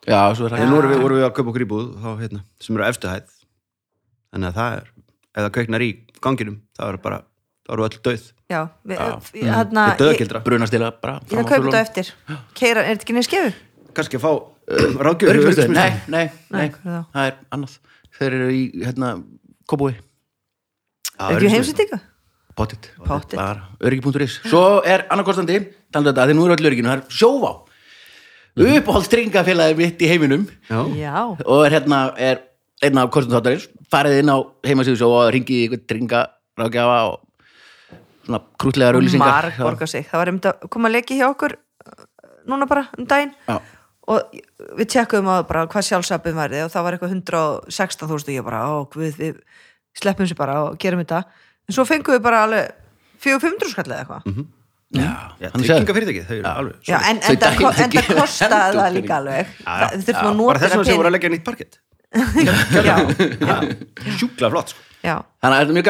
Já, 0.02 0.20
svo 0.38 0.48
er 0.48 0.56
En 0.58 0.70
nú 0.70 0.78
vorum 0.78 0.94
við, 0.94 1.02
vorum 1.02 1.20
við 1.20 1.26
að 1.26 1.34
kaupa 1.36 1.52
okkur 1.52 1.66
íbúð 1.66 1.90
þá, 2.02 2.08
hérna, 2.22 2.44
sem 2.62 2.78
eru 2.78 2.86
á 2.86 2.90
efstu 2.90 3.10
hæð. 3.10 3.34
Þannig 4.32 4.48
að 4.52 4.58
það 4.62 4.78
er 4.78 4.88
ef 5.32 5.44
það 5.46 5.52
kveiknar 5.56 5.84
í 5.84 5.90
ganginum 6.22 6.56
þá 6.76 6.82
er 6.88 6.98
bara, 7.02 7.18
þá 7.66 7.74
eru 7.76 7.86
öll 7.86 7.98
döð 8.04 8.24
já, 8.52 8.60
við, 8.84 8.98
Já. 8.98 9.12
við, 9.32 9.46
hérna, 9.48 9.84
Þetta 9.92 9.92
er 9.92 9.92
ég, 9.92 10.00
döðgildra 10.02 10.42
brunastila 10.46 10.90
bara 11.02 11.14
ég 11.30 11.38
að 11.40 11.52
þetta 11.52 11.80
eftir. 11.80 12.10
Keira, 12.58 12.84
er 12.84 12.96
þetta 12.96 13.06
ekki 13.06 13.16
neins 13.16 13.30
skefu? 13.30 13.52
Kannski 13.96 14.18
að 14.18 14.24
fá 14.24 14.30
uh, 14.32 14.96
ráðgjöf 15.06 15.68
nei, 15.72 15.90
nei, 16.12 16.24
nei, 16.52 16.66
það? 16.82 17.04
er 17.24 17.36
annað. 17.54 17.76
Þeir 18.18 18.38
eru 18.38 18.48
í, 18.52 18.62
hérna, 18.84 19.12
Kóbúi 19.70 19.94
er 19.96 21.38
ekki 21.38 21.52
heimsendinga? 21.52 22.00
Pottit, 22.56 22.90
Pottit. 23.00 23.38
bara 23.38 23.70
öryggi.is 23.80 24.40
Svo 24.44 24.82
er 24.84 25.06
annarkostandi, 25.12 25.58
talað 25.92 26.02
um 26.02 26.08
þetta, 26.10 26.26
því 26.28 26.36
nú 26.36 26.46
eru 26.46 26.56
öll 26.56 26.68
örygginu, 26.68 26.90
það 26.90 26.98
er 26.98 27.20
sjóvá. 27.20 27.52
Uppáhaldstringafélagi 28.52 29.76
mitt 29.78 30.02
í 30.04 30.08
heiminum 30.10 30.42
Já, 30.68 30.80
já, 30.92 31.14
og 31.24 31.62
er 31.64 31.78
hérna, 31.78 32.02
er 32.20 32.42
einn 32.84 33.00
af 33.00 33.08
kostum 33.14 33.32
þáttarins, 33.32 33.70
farið 33.92 34.18
inn 34.20 34.32
á 34.32 34.36
heimasíðu 34.68 35.00
svo 35.00 35.12
og 35.16 35.30
ringið 35.32 35.56
í 35.56 35.62
eitthvað 35.64 35.86
tringa 35.88 36.22
ráðgjafa 36.60 36.98
og 37.08 37.20
svona 38.26 38.42
krútlega 38.60 38.96
auðlýsingar 38.98 39.48
marg 39.48 39.60
borga 39.62 39.88
sig. 39.88 40.04
Það 40.10 40.20
var 40.20 40.30
einmitt 40.32 40.48
að 40.50 40.66
koma 40.74 40.90
að 40.90 40.98
leiki 40.98 41.18
hjá 41.20 41.28
okkur 41.30 41.56
uh, 41.56 42.04
núna 42.50 42.68
bara 42.68 42.84
um 42.98 43.08
daginn. 43.08 43.32
Já. 43.48 43.56
Og 44.10 44.32
við 44.80 44.88
tjekkuðum 44.96 45.28
á 45.30 45.36
bara 45.46 45.66
hvað 45.70 45.86
sjálfsapið 45.88 46.34
værið 46.40 46.64
og 46.66 46.72
það 46.74 46.82
var 46.86 46.96
eitthvað 46.96 47.12
116.000 47.14 48.28
og 48.28 48.34
ég 48.34 48.44
bara, 48.48 48.62
ó, 48.66 48.74
við, 48.98 49.14
við 49.20 49.36
sleppum 50.00 50.26
sér 50.26 50.38
bara 50.40 50.56
og 50.66 50.78
gerum 50.82 51.02
þetta. 51.04 51.20
En 51.68 51.76
svo 51.76 51.84
fengum 51.86 52.16
við 52.16 52.24
bara 52.24 52.42
alveg 52.48 52.72
400-500 53.22 53.70
skall 53.76 53.86
eða 53.92 54.00
eitthvað. 54.02 54.42
Já, 54.92 55.08
Já 55.40 55.48
hann 55.48 55.62
sagði- 55.62 55.68
tryggingafyrirtæki, 55.72 56.22
þau 56.28 56.34
eru 56.36 56.48
alveg 56.52 56.88
Já, 56.90 56.96
en, 57.08 57.20
Þau 57.22 57.30
en, 57.32 57.38
það, 57.38 57.46
það 57.46 57.60
kostaði 57.62 58.50
það 58.52 58.64
hendurpenning. 58.66 58.96
líka 58.98 59.14
alveg. 59.16 59.46
Já, 59.46 59.62
já. 59.62 59.86
Það- 59.86 59.94
við 59.94 60.04
þurfum 60.08 60.18
að 60.18 60.26
bara 60.26 60.36
nota 60.42 60.58
þess 60.58 60.66
þetta 60.66 60.76
vegna 60.76 60.90
sem 60.90 60.98
voru 61.00 61.08
að 61.08 61.14
leggja 61.16 61.30
nýtt 61.32 61.46
parkett 61.46 61.78
já, 62.44 62.54
já, 62.84 62.96
sjúkla 64.20 64.50
flott 64.52 64.68
sko. 64.74 64.80
já, 65.00 65.14
Þannig 65.40 65.56
að 65.56 65.62
þetta 65.62 65.72
er 65.72 65.76
mjög 65.78 65.86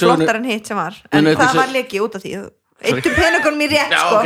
sögunu 0.00 0.16
flottar 0.16 0.38
en 0.40 0.46
hitt 0.48 0.66
sem 0.70 0.78
var. 0.80 0.94
En 1.12 1.24
það 1.28 1.42
sög- 1.44 1.58
var 1.60 1.72
leiki 1.76 2.00
út 2.00 2.14
af 2.16 2.22
því? 2.24 2.32
Eittum 2.82 3.14
peningunum 3.18 3.60
í 3.60 3.68
rétt 3.74 3.92
Já, 3.92 4.00
sko. 4.00 4.16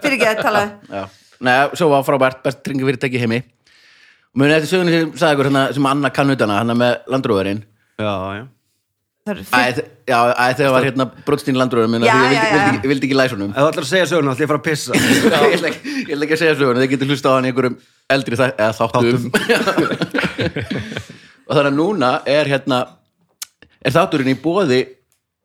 fyrir 0.00 0.16
ekki 0.16 0.28
að 0.30 0.40
tala 0.46 0.62
Já, 0.88 1.02
Nei, 1.44 1.56
svo 1.78 1.88
var 1.92 2.04
frábært 2.06 2.40
best 2.44 2.60
tringafyrirtæki 2.66 3.20
heimi. 3.22 3.40
Og 4.34 4.42
munið 4.42 4.56
eftir 4.58 4.70
sögunu 4.74 4.90
sem 4.94 5.10
sagði 5.20 5.36
ykkur 5.36 5.48
hérna, 5.50 5.64
sem 5.76 5.86
Anna 5.88 6.10
kann 6.14 6.30
utana, 6.34 6.60
hann 6.60 6.74
með 6.78 6.96
landrúðurinn 7.14 7.62
já, 7.98 8.12
já. 8.38 8.44
Það 9.28 9.36
Æ, 9.52 9.82
já, 10.08 10.18
æ, 10.32 10.44
þegar 10.56 10.72
var 10.72 10.84
hérna 10.86 11.04
brotstinn 11.26 11.58
landrúðurinn 11.60 12.04
Já, 12.06 12.12
ég 12.14 12.20
vildi, 12.22 12.36
já, 12.36 12.42
já. 12.44 12.52
vildi, 12.54 12.78
ekki, 12.78 12.88
vildi 12.92 13.08
ekki 13.08 13.18
læsunum 13.18 13.50
ef 13.52 13.58
þú 13.58 13.66
ætlar 13.72 13.84
að 13.84 13.90
segja 13.90 14.06
söguna, 14.08 14.32
ætla 14.32 14.44
ég 14.44 14.48
að 14.48 14.52
fara 14.52 14.60
að 14.60 14.68
pissa. 14.68 14.92
Ég 15.48 15.56
ætla 15.58 15.68
ekki, 15.72 15.94
ég 15.98 16.12
ætla 16.14 16.24
ekki 16.28 16.36
að 16.36 16.42
segja 16.42 16.54
söguna, 16.60 16.80
þið 16.84 16.92
getur 16.94 17.10
hlusta 17.12 17.28
á 17.28 17.32
hann 17.36 17.48
í 17.48 17.50
einhverjum 17.52 17.76
eldri 18.14 18.38
þæ, 18.40 18.46
eða 18.48 18.72
þáttum. 18.78 19.22
Og 21.48 21.56
þannig 21.56 21.70
að 21.72 21.76
núna 21.76 22.12
er 22.28 22.50
hérna 22.52 22.78
er 23.84 23.94
þátturinn 23.94 24.32
í 24.32 24.38
bóði 24.42 24.80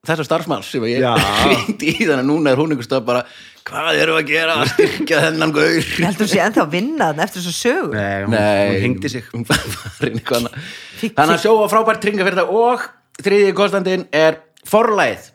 þessar 0.03 0.27
starfsmanns 0.27 0.71
sem 0.71 0.83
ég 0.89 1.03
Já. 1.03 1.13
hringdi 1.47 1.93
í 1.93 1.99
þannig 2.03 2.23
að 2.23 2.29
núna 2.31 2.51
er 2.53 2.59
hún 2.59 2.73
einhver 2.75 2.87
stöð 2.87 3.05
bara 3.07 3.23
hvað 3.67 3.89
við 3.97 4.11
að 4.13 4.25
gera? 4.29 4.55
Að 4.63 4.71
styrkja 4.73 5.19
þennan 5.27 5.53
gaur? 5.55 5.77
Ég 5.79 6.07
heldur 6.07 6.29
sé 6.31 6.41
ennþá 6.43 6.63
að 6.65 6.73
vinna 6.75 7.09
þarna 7.11 7.25
eftir 7.27 7.41
þessu 7.43 7.53
sögu. 7.57 7.91
Nei, 7.93 8.23
hún, 8.25 8.35
hún 8.35 8.81
hengdi 8.83 9.11
sig. 9.13 9.23
hún 9.33 9.45
þannig 11.03 11.35
að 11.37 11.41
sjóa 11.45 11.69
frábært 11.71 12.01
tringa 12.03 12.25
fyrir 12.27 12.39
það 12.41 12.53
og 12.63 12.85
þriðji 13.23 13.55
kostandinn 13.57 14.05
er 14.15 14.39
forlæð 14.67 15.29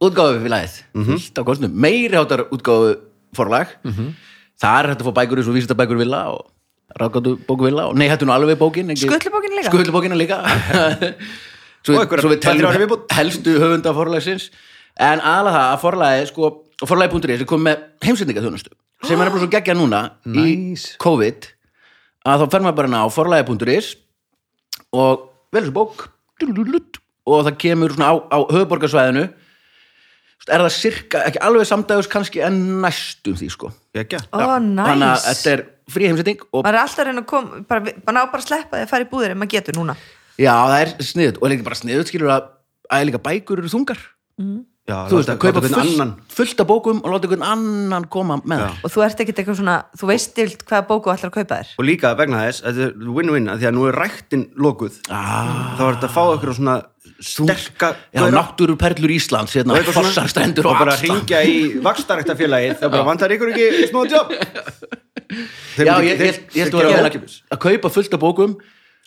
útgáfu 0.00 0.38
fyrir 0.40 0.54
læð 0.54 0.78
á 1.36 1.40
kostum, 1.44 1.74
meiri 1.76 2.16
hátar 2.16 2.46
útgáfu 2.52 2.94
forlag 3.36 3.74
það 4.60 4.78
er 4.80 4.88
hægt 4.92 5.02
að 5.04 5.10
fá 5.10 5.14
bækur 5.20 5.40
eins 5.42 5.50
og 5.50 5.56
vísindabækur 5.58 6.00
villa 6.00 6.22
og 6.32 6.46
ráðgáttu 7.00 7.34
bóku 7.46 7.68
villa 7.68 7.84
og 7.90 7.94
nei, 8.00 8.08
hættu 8.10 8.26
nú 8.26 8.32
alveg 8.34 8.56
bókin 8.58 8.90
ekki- 8.94 9.06
Skutlubókin 9.06 9.52
líka? 9.58 9.70
skutlubókina 9.70 10.16
líka. 10.18 10.40
Svo, 11.86 11.94
Og 11.96 12.10
viðbót. 12.76 13.06
helstu 13.16 13.54
höfunda 13.56 13.92
forlagsins. 13.96 14.50
En 15.00 15.20
aðalega 15.22 15.54
það 15.54 15.68
að 15.70 15.78
forlagi 15.80 16.26
sko, 16.28 16.48
og 16.80 16.88
forlagi.is 16.90 17.42
er 17.42 17.48
komið 17.48 17.66
með 17.68 17.82
heimsendingaþjónustu 18.06 18.72
sem 19.06 19.16
er 19.16 19.28
nefnilega 19.28 19.44
svo 19.44 19.50
geggja 19.52 19.74
núna 19.76 20.00
Nice. 20.28 20.94
í 20.94 21.00
COVID 21.02 21.48
að 22.30 22.42
þá 22.44 22.46
fer 22.52 22.64
maður 22.64 22.78
bara 22.80 22.90
inn 22.90 22.98
á 23.00 23.04
forlagi.is 23.14 23.90
og 24.96 25.26
velur 25.54 25.70
svo 25.70 25.76
bók. 25.76 26.08
Og 27.30 27.44
það 27.46 27.56
kemur 27.62 27.92
svona 27.94 28.10
á, 28.10 28.14
á 28.32 28.38
höfuborgarsvæðinu 28.50 29.26
er 30.50 30.62
það 30.64 30.72
sirka, 30.74 31.20
ekki 31.28 31.40
alveg 31.46 31.68
samdægus 31.68 32.08
kannski 32.10 32.40
en 32.42 32.56
næstum 32.82 33.36
því 33.38 33.48
sko. 33.52 33.68
Gekja. 33.94 34.22
Ó, 34.32 34.40
þannig 34.40 35.04
að 35.06 35.26
þetta 35.28 35.52
er 35.52 35.62
frí 35.92 36.08
heimsending 36.08 36.40
og 36.50 36.64
maður 36.64 36.78
er 36.78 36.80
alltaf 36.80 37.02
að 37.02 37.10
reyna 37.10 37.22
að 37.22 37.28
koma 37.30 37.60
bara, 37.70 37.92
bara 38.06 38.16
ná 38.16 38.22
bara 38.32 38.40
að 38.40 38.46
sleppa 38.48 38.78
því 38.80 38.86
að 38.86 38.90
fara 38.94 39.06
í 39.06 39.10
búðir 39.12 39.34
en 39.34 39.40
maður 39.42 39.52
getur 39.54 39.76
núna. 39.78 39.94
Já, 40.40 40.54
það 40.56 40.76
er 40.80 40.92
sniðut 41.10 41.38
og 41.40 41.46
er 41.46 41.54
ekki 41.56 41.66
bara 41.68 41.78
sniðut 41.82 42.10
skilur 42.10 42.32
að 42.34 42.48
að 42.90 43.06
líka 43.06 43.22
bækur 43.22 43.60
eru 43.62 43.70
þungar 43.70 44.00
Já, 44.88 44.96
þú 45.10 45.18
veist, 45.20 45.28
að 45.30 45.38
kaupa 45.42 45.60
fullt, 45.62 45.76
annan 45.78 46.12
fullt 46.34 46.60
af 46.62 46.66
bókum 46.66 47.00
og 47.04 47.12
láta 47.12 47.28
einhvern 47.28 47.44
annan 47.46 48.06
koma 48.10 48.38
með. 48.48 48.62
Þér 48.64 48.86
og 48.88 48.92
þú 48.94 49.02
ert 49.04 49.20
ekkert 49.22 49.42
eitthvað 49.42 49.58
svona, 49.60 49.74
þú 50.00 50.08
veist 50.10 50.30
stilt 50.32 50.64
hvaða 50.66 50.86
bóku 50.88 51.12
ætlar 51.12 51.30
að 51.30 51.34
kaupa 51.36 51.58
þér? 51.60 51.74
Og 51.78 51.86
líka 51.86 52.12
vegna 52.18 52.40
þess, 52.46 52.62
þetta 52.64 52.86
er 52.88 53.12
win-win 53.18 53.50
því 53.52 53.68
að 53.70 53.76
nú 53.76 53.84
er 53.90 53.98
ræktin 54.00 54.46
lokuð. 54.56 54.96
Ah, 55.12 55.76
þá 55.78 55.84
er 55.84 55.98
þetta 56.00 56.08
að 56.08 56.16
fá 56.16 56.22
eitthvað 56.32 56.58
svona 56.58 56.76
sterka 57.20 57.92
já, 58.16 58.24
náttúru 58.32 58.76
perlur 58.80 59.12
Íslands 59.12 59.54
hérna, 59.54 59.76
Og 59.76 59.78
eitthvað 59.80 59.98
svona- 60.00 60.10
fossar 60.10 60.28
strendur 60.32 60.66
og 60.66 60.72
og 60.72 60.78
bara 60.82 60.96
ringja 60.96 61.40
í 61.44 61.56
vakstaræktafélagið 61.84 62.80
það 62.80 62.90
bara 62.96 63.06
vantar 63.08 63.34
ykkur 63.36 63.52
ekki 63.52 63.88
smá 63.92 64.02
jobb 64.08 64.34
Þeir 65.76 65.86
já, 65.86 65.94
ég, 66.02 66.22
held 66.56 66.74
að 66.74 66.88
vera 66.90 67.10
að 67.54 67.58
kaupa 67.62 67.90
fullt 67.92 68.14
af 68.16 68.20
bókum 68.20 68.56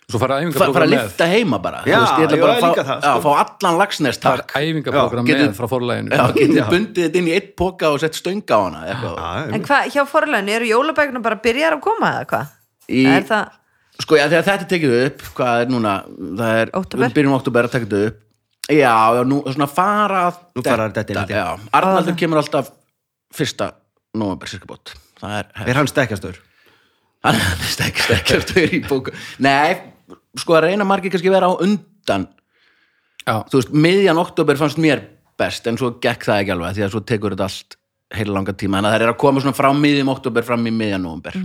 Svo 0.04 0.18
fara 0.20 0.36
fa- 0.52 0.66
fara 0.74 0.84
að 0.84 0.90
æfingaprógram 0.90 0.90
með 0.90 1.04
lifta 1.08 1.26
heima 1.32 1.58
bara 1.64 1.78
þú 1.84 1.88
Já, 1.88 1.98
veist, 2.00 2.12
ég 2.20 2.24
já, 2.36 2.40
bara 2.42 2.52
að 2.54 2.60
fá, 2.60 2.68
líka 2.68 2.84
það, 2.84 2.98
já, 3.00 3.12
sko. 3.14 3.20
fá 3.24 3.30
allan 3.44 3.78
er 4.10 4.16
takk 4.20 4.50
Já, 5.24 5.32
getur- 5.32 5.48
með 5.48 5.56
frá 5.60 5.68
forlæginu 5.72 6.10
já, 6.12 6.24
Já. 6.60 6.66
bundið 6.74 7.06
þetta 7.06 7.20
inn 7.22 7.28
í 7.30 7.34
eitt 7.38 7.50
póka 7.56 7.90
og 7.94 8.00
sett 8.02 8.14
stönga 8.18 8.52
á 8.52 8.60
hana 8.66 8.82
eitthvað. 8.84 9.14
Já, 9.16 9.54
en 9.56 9.62
hvað, 9.64 9.88
hjá 9.94 10.02
forleginu, 10.12 10.52
eru 10.58 10.68
jólabækuna 10.74 11.22
bara 11.24 11.36
byrjar 11.46 11.78
að 11.78 11.80
koma 11.88 12.10
eða 12.18 12.26
hvað? 12.34 12.52
Er 13.14 13.24
það, 13.30 13.48
sko, 14.04 14.16
já, 14.20 14.26
þegar 14.28 14.44
þetta 14.50 14.66
er 14.66 14.70
tekið 14.74 14.94
upp 15.06 15.24
hvað 15.40 15.62
er 15.64 15.72
núna, 15.72 15.94
það 16.42 16.60
er 16.60 16.74
Óktóber? 16.76 17.04
við 17.08 17.14
byrjum 17.16 17.38
oktober 17.40 17.64
að 17.70 17.74
tekið 17.78 17.88
þetta 17.94 18.06
upp 18.12 18.20
já, 18.76 18.92
já, 19.16 19.22
nú 19.24 19.40
svona 19.48 19.68
fara 19.72 20.20
að 20.28 20.38
Nú 20.56 20.62
fara 20.68 20.88
að 20.90 20.94
detta 21.00 21.12
inn 21.12 21.16
í 21.16 21.24
þetta. 21.24 21.40
já, 21.40 21.70
Arnaldur 21.80 22.16
kemur 22.20 22.42
alltaf 22.44 22.68
fyrsta 23.32 23.72
november 24.14 24.46
cirka 24.52 24.68
bót 24.68 24.92
það 25.20 25.38
er, 25.40 25.48
er 25.64 25.74
hann 25.80 25.88
stekkastur 25.88 26.36
hann 27.24 27.40
er 27.40 27.64
stekk, 27.72 28.04
stekkjastur 28.04 28.68
í 28.68 28.82
bóku 28.84 29.12
nei, 29.40 29.80
sko 30.38 30.56
að 30.58 30.66
reyna 30.68 30.86
margir 30.88 31.12
kannski 31.14 31.32
vera 31.32 31.50
á 31.50 31.54
undan. 31.54 32.28
Já, 33.24 33.36
þú 33.48 33.60
veist, 33.60 33.72
miðjan 33.86 34.20
oktober 34.20 34.58
fannst 34.60 34.80
mér 34.82 35.02
best 35.40 35.66
en 35.66 35.78
svo 35.80 35.94
gekk 36.02 36.26
það 36.28 36.42
ekki 36.42 36.54
alveg 36.54 36.76
því 36.76 36.84
að 36.86 36.92
svo 36.94 37.02
tekur 37.08 37.34
þetta 37.34 37.48
allt 37.48 37.78
heila 38.14 38.36
langa 38.36 38.52
tíma. 38.54 38.82
Að 38.82 38.92
það 38.94 39.06
er 39.06 39.12
að 39.14 39.20
koma 39.24 39.40
svona 39.42 39.56
frá 39.58 39.70
miðjum 39.74 40.12
oktober 40.12 40.46
fram 40.46 40.66
í 40.68 40.74
miðjan 40.74 41.02
november 41.06 41.38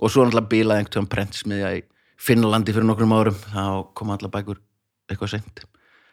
og 0.00 0.12
svo 0.12 0.24
náttúrulega 0.24 0.48
bílaði 0.52 0.84
einhvern 0.84 0.94
veginn 1.02 1.10
prentsmiðja 1.16 1.72
í 1.76 1.82
Finnlandi 2.20 2.72
fyrir 2.76 2.84
nokkrum 2.88 3.12
árum. 3.16 3.36
Þá 3.50 3.64
koma 3.96 4.16
allar 4.16 4.32
bækur 4.32 4.60
eitthvað 5.10 5.34
seint. 5.34 5.62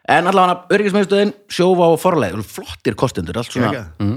En 0.08 0.28
allavega 0.32 0.72
öryggismiðstöðin 0.72 1.34
sjófa 1.52 1.90
og 1.92 2.00
forleið, 2.00 2.40
flottir 2.48 2.96
kostendur 2.96 3.38
allt 3.42 3.52
svona, 3.52 3.74
Geggjað. 3.76 4.14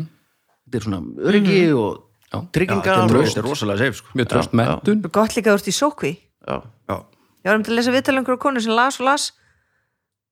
þetta 0.64 0.78
er 0.78 0.85
svona 0.87 1.00
öryggi 1.26 1.62
og 1.74 1.96
Já. 2.30 2.38
tryggingar 2.54 3.00
þetta 3.00 3.18
og, 3.18 3.30
er 3.42 3.46
rosalega 3.48 3.78
safe 3.83 3.98
sko. 3.98 4.12
mjög 4.14 4.28
tröst 4.30 4.52
mentun 4.54 5.00
gott 5.11 5.35
líka 5.35 5.54
úr 5.56 5.64
í 5.66 5.74
sókví. 5.74 6.12
Já, 6.46 6.62
já, 6.62 6.96
ég 7.40 7.50
var 7.50 7.59
um 7.59 7.66
til 7.66 7.74
að 7.74 7.81
lesa 7.81 7.94
viðtalengur 7.94 8.37
á 8.37 8.44
konu 8.44 8.62
sem 8.64 8.74
las 8.76 9.00
og 9.00 9.09
las. 9.09 9.31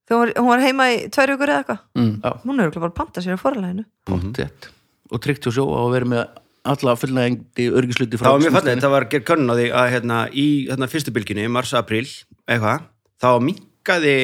Þegar 0.09 0.19
hún 0.19 0.25
var, 0.25 0.35
hún 0.41 0.51
var 0.53 0.65
heima 0.65 0.91
í 0.93 0.99
tvær 1.13 1.35
vikur 1.35 1.53
eða 1.53 1.63
eitthvað. 1.63 1.81
Mm. 1.99 2.13
já, 2.25 2.31
hún 2.45 2.59
er 2.59 2.69
örugglega 2.69 2.85
bara 2.87 2.93
að 2.95 2.99
panta 3.01 3.25
sér 3.25 3.37
á 3.37 3.41
forleginu 3.41 3.85
pottet 4.09 4.69
og 5.13 5.25
tryggt 5.25 5.49
hjá 5.49 5.53
sjófa 5.59 5.83
og 5.85 5.93
verið 5.93 6.13
með 6.15 6.23
alla 6.69 6.95
fullnægindi 6.99 7.69
öryggisluti 7.79 8.21
það 8.21 8.35
var 8.35 8.43
mjög 8.45 8.57
fallið, 8.59 8.81
það 8.85 8.95
var 8.95 9.07
gerð 9.13 9.27
könnun 9.31 9.53
á 9.53 9.55
því 9.57 9.67
að 9.81 9.91
hérna, 9.95 10.19
í 10.33 10.47
hérna, 10.69 10.89
fyrstu 10.91 11.15
bylginni, 11.17 11.47
mars, 11.53 11.73
april 11.79 12.05
eitthvað, 12.49 12.89
þá 13.23 13.29
minkaði 13.45 14.17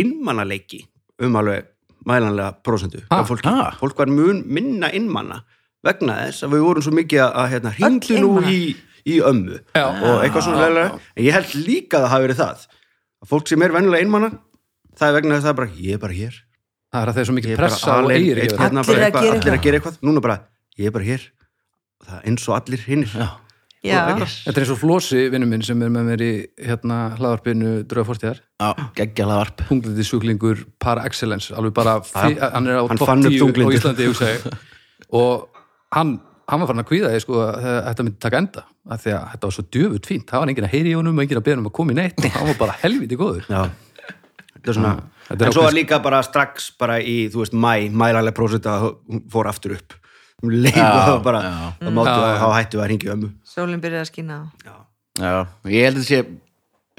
einmannaleiki 0.00 0.82
um 1.24 1.38
alveg 1.40 1.70
mælanlega 2.08 2.54
ah, 3.12 3.24
fólk, 3.28 3.44
fólk 3.80 3.98
var 4.00 4.12
mun 4.12 4.42
minna 4.48 4.88
einmanna 4.92 5.42
vegna 5.84 6.16
þess 6.26 6.44
að 6.44 6.54
við 6.56 6.64
vorum 6.66 6.84
svo 6.84 6.94
mikið 6.96 7.24
að 7.26 7.50
hérna, 7.54 7.74
hringdu 7.76 8.20
nú 8.20 8.30
í, 8.48 8.60
í 9.06 9.18
ömmu. 9.30 9.58
Já. 9.76 9.86
og 9.86 10.22
eitthvað 10.24 10.46
svona 10.46 10.62
leðilega 10.64 11.00
en 11.00 11.24
ég 11.26 11.36
held 11.38 11.56
líka 11.66 11.98
að 11.98 12.06
það 12.06 12.14
hafi 12.14 12.26
verið 12.28 12.40
það. 12.40 12.64
Að 13.20 13.34
fólk 13.34 13.50
sem 13.50 13.66
er 13.66 13.76
venjulega 13.76 14.06
einmanna 14.06 14.30
það 14.96 15.08
er 15.08 15.18
vegna 15.18 15.36
þess 15.36 15.44
að 15.44 15.48
það 15.48 15.52
er 15.54 15.60
bara, 15.60 15.74
ég 15.80 15.98
er 15.98 16.02
bara 16.06 16.18
hér. 16.20 16.40
Það 16.90 17.04
er 17.04 17.12
að 17.12 17.20
þeir 17.20 17.28
svo 17.28 17.34
ég 17.34 17.38
mikið 17.40 17.52
er 17.52 17.60
pressa 17.60 17.98
og 18.00 18.10
eigir 18.14 18.40
það. 18.40 18.64
hérna, 18.64 18.82
Allir 18.86 19.04
allir 19.10 19.54
að 19.54 19.62
gera 19.66 19.78
eitthvað. 19.78 20.00
Núna 20.02 20.24
bara, 20.24 20.40
ég 20.80 20.90
er 20.90 20.96
bara 20.96 21.06
hér. 21.06 21.28
Það 22.00 22.18
er 22.18 22.26
eins 22.30 22.48
og 22.48 22.56
allir 22.56 22.84
hinnir 22.88 23.14
Þetta 23.80 24.52
er 24.52 24.60
eins 24.60 24.70
og 24.74 24.76
Flósi, 24.76 25.20
vinnu 25.32 25.46
minn, 25.48 25.62
sem 25.64 25.80
er 25.80 25.88
með 25.92 26.08
mér 26.10 26.22
í 26.24 26.32
hérna 26.66 26.98
hlaðarpinu 27.16 27.70
já, 27.88 28.68
geggjala 28.98 29.38
varp 29.40 29.62
þunglindi 29.70 30.04
sjúklingur 30.04 30.66
par 30.78 31.00
excellence 31.00 31.54
alveg 31.56 31.72
bara, 31.78 31.94
fí, 32.04 32.36
hann 32.36 32.68
er 32.68 32.76
á 32.76 32.84
hann 32.84 33.00
topp 33.00 33.08
fann 33.08 33.24
upp 33.24 33.32
10 33.32 33.64
á. 33.64 33.72
Íslandi 33.78 34.10
og 35.22 35.48
hann, 35.96 36.18
hann 36.50 36.62
var 36.62 36.70
farin 36.70 36.82
að 36.82 36.88
kvíða 36.90 37.12
því 37.12 37.20
sko, 37.24 37.38
að 37.44 37.68
þetta 37.86 38.06
myndi 38.06 38.20
taka 38.24 38.40
enda 38.42 38.64
af 38.90 39.04
því 39.04 39.14
að 39.16 39.28
þetta 39.34 39.48
var 39.48 39.56
svo 39.56 39.64
djöfut 39.76 40.10
fínt, 40.10 40.26
það 40.30 40.42
var 40.42 40.52
enginn 40.52 40.66
að 40.68 40.74
heyri 40.74 40.92
í 40.92 40.98
honum 40.98 41.20
og 41.20 41.24
enginn 41.24 41.40
að 41.40 41.46
beða 41.48 41.62
um 41.62 41.70
að 41.70 41.76
koma 41.78 41.94
í 41.94 41.98
neitt 42.00 42.20
og 42.20 42.36
hann 42.36 42.50
var 42.50 42.58
bara 42.60 42.76
helviti 42.82 43.18
góður. 43.20 43.48
Já, 43.50 43.62
þetta 44.56 44.72
er 44.72 44.78
svona, 44.80 44.92
þetta 45.28 45.46
er 45.46 45.50
en 45.50 45.56
svo 45.56 45.64
var 45.66 45.76
líka 45.76 46.00
bara 46.04 46.20
strax 46.26 46.70
bara 46.80 46.98
í, 47.00 47.16
þú 47.32 47.44
veist, 47.44 47.56
mæ, 47.56 47.72
mælanlega 48.02 48.36
prósenta 48.36 48.76
hún 48.84 49.24
fór 49.32 49.50
aftur 49.50 49.76
upp. 49.78 49.96
Um 50.40 50.54
leið 50.54 50.78
og 50.78 50.80
Já, 50.80 50.92
það 50.96 51.10
var 51.10 51.24
bara, 51.26 51.40
það 51.80 51.96
máttu 51.98 52.20
að 52.24 52.38
þá 52.40 52.46
hættu 52.56 52.80
að 52.80 52.90
ringja 52.94 53.12
ömmu. 53.12 53.28
Sólinn 53.44 53.82
byrjaði 53.82 54.06
að 54.06 54.08
skína 54.08 54.38
já, 54.64 54.76
Já, 55.20 55.34
ég 55.68 55.84
held 55.84 56.00
að 56.00 56.06
sé 56.08 56.22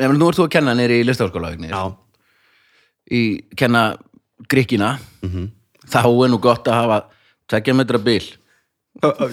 Ef 0.02 0.14
nú 0.18 0.28
ert 0.30 0.38
þú 0.40 0.46
að 0.48 0.54
kenna 0.56 0.74
nýri 0.78 1.02
í 1.02 1.06
listaháskóla 1.06 1.52
í 3.12 3.22
kenna 3.60 3.82
gríkina 4.52 4.96
þá 5.92 6.04
er 6.08 6.32
nú 6.32 6.40
gott 6.42 6.68
að 6.70 6.78
hafa 6.80 7.00
tvekja 7.52 7.76
metra 7.78 8.00
bil 8.02 8.24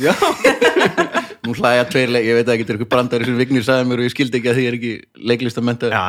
já. 0.02 0.12
nú 1.48 1.54
hlæja 1.56 1.84
tveir 1.88 2.10
leik, 2.12 2.26
ég 2.28 2.36
veit 2.38 2.48
að 2.48 2.54
ekki, 2.56 2.64
þetta 2.66 2.74
er 2.74 2.78
eitthvað 2.78 2.92
brandari 2.94 3.28
sem 3.28 3.36
Vignir 3.38 3.64
sagði 3.66 3.88
mér 3.90 4.02
og 4.02 4.06
ég 4.08 4.14
skildi 4.14 4.40
ekki 4.40 4.50
að 4.52 4.58
því 4.58 4.64
ég 4.64 4.70
er 4.72 4.76
ekki 4.78 4.92
leiklistamenta 5.32 5.90
já. 5.92 6.02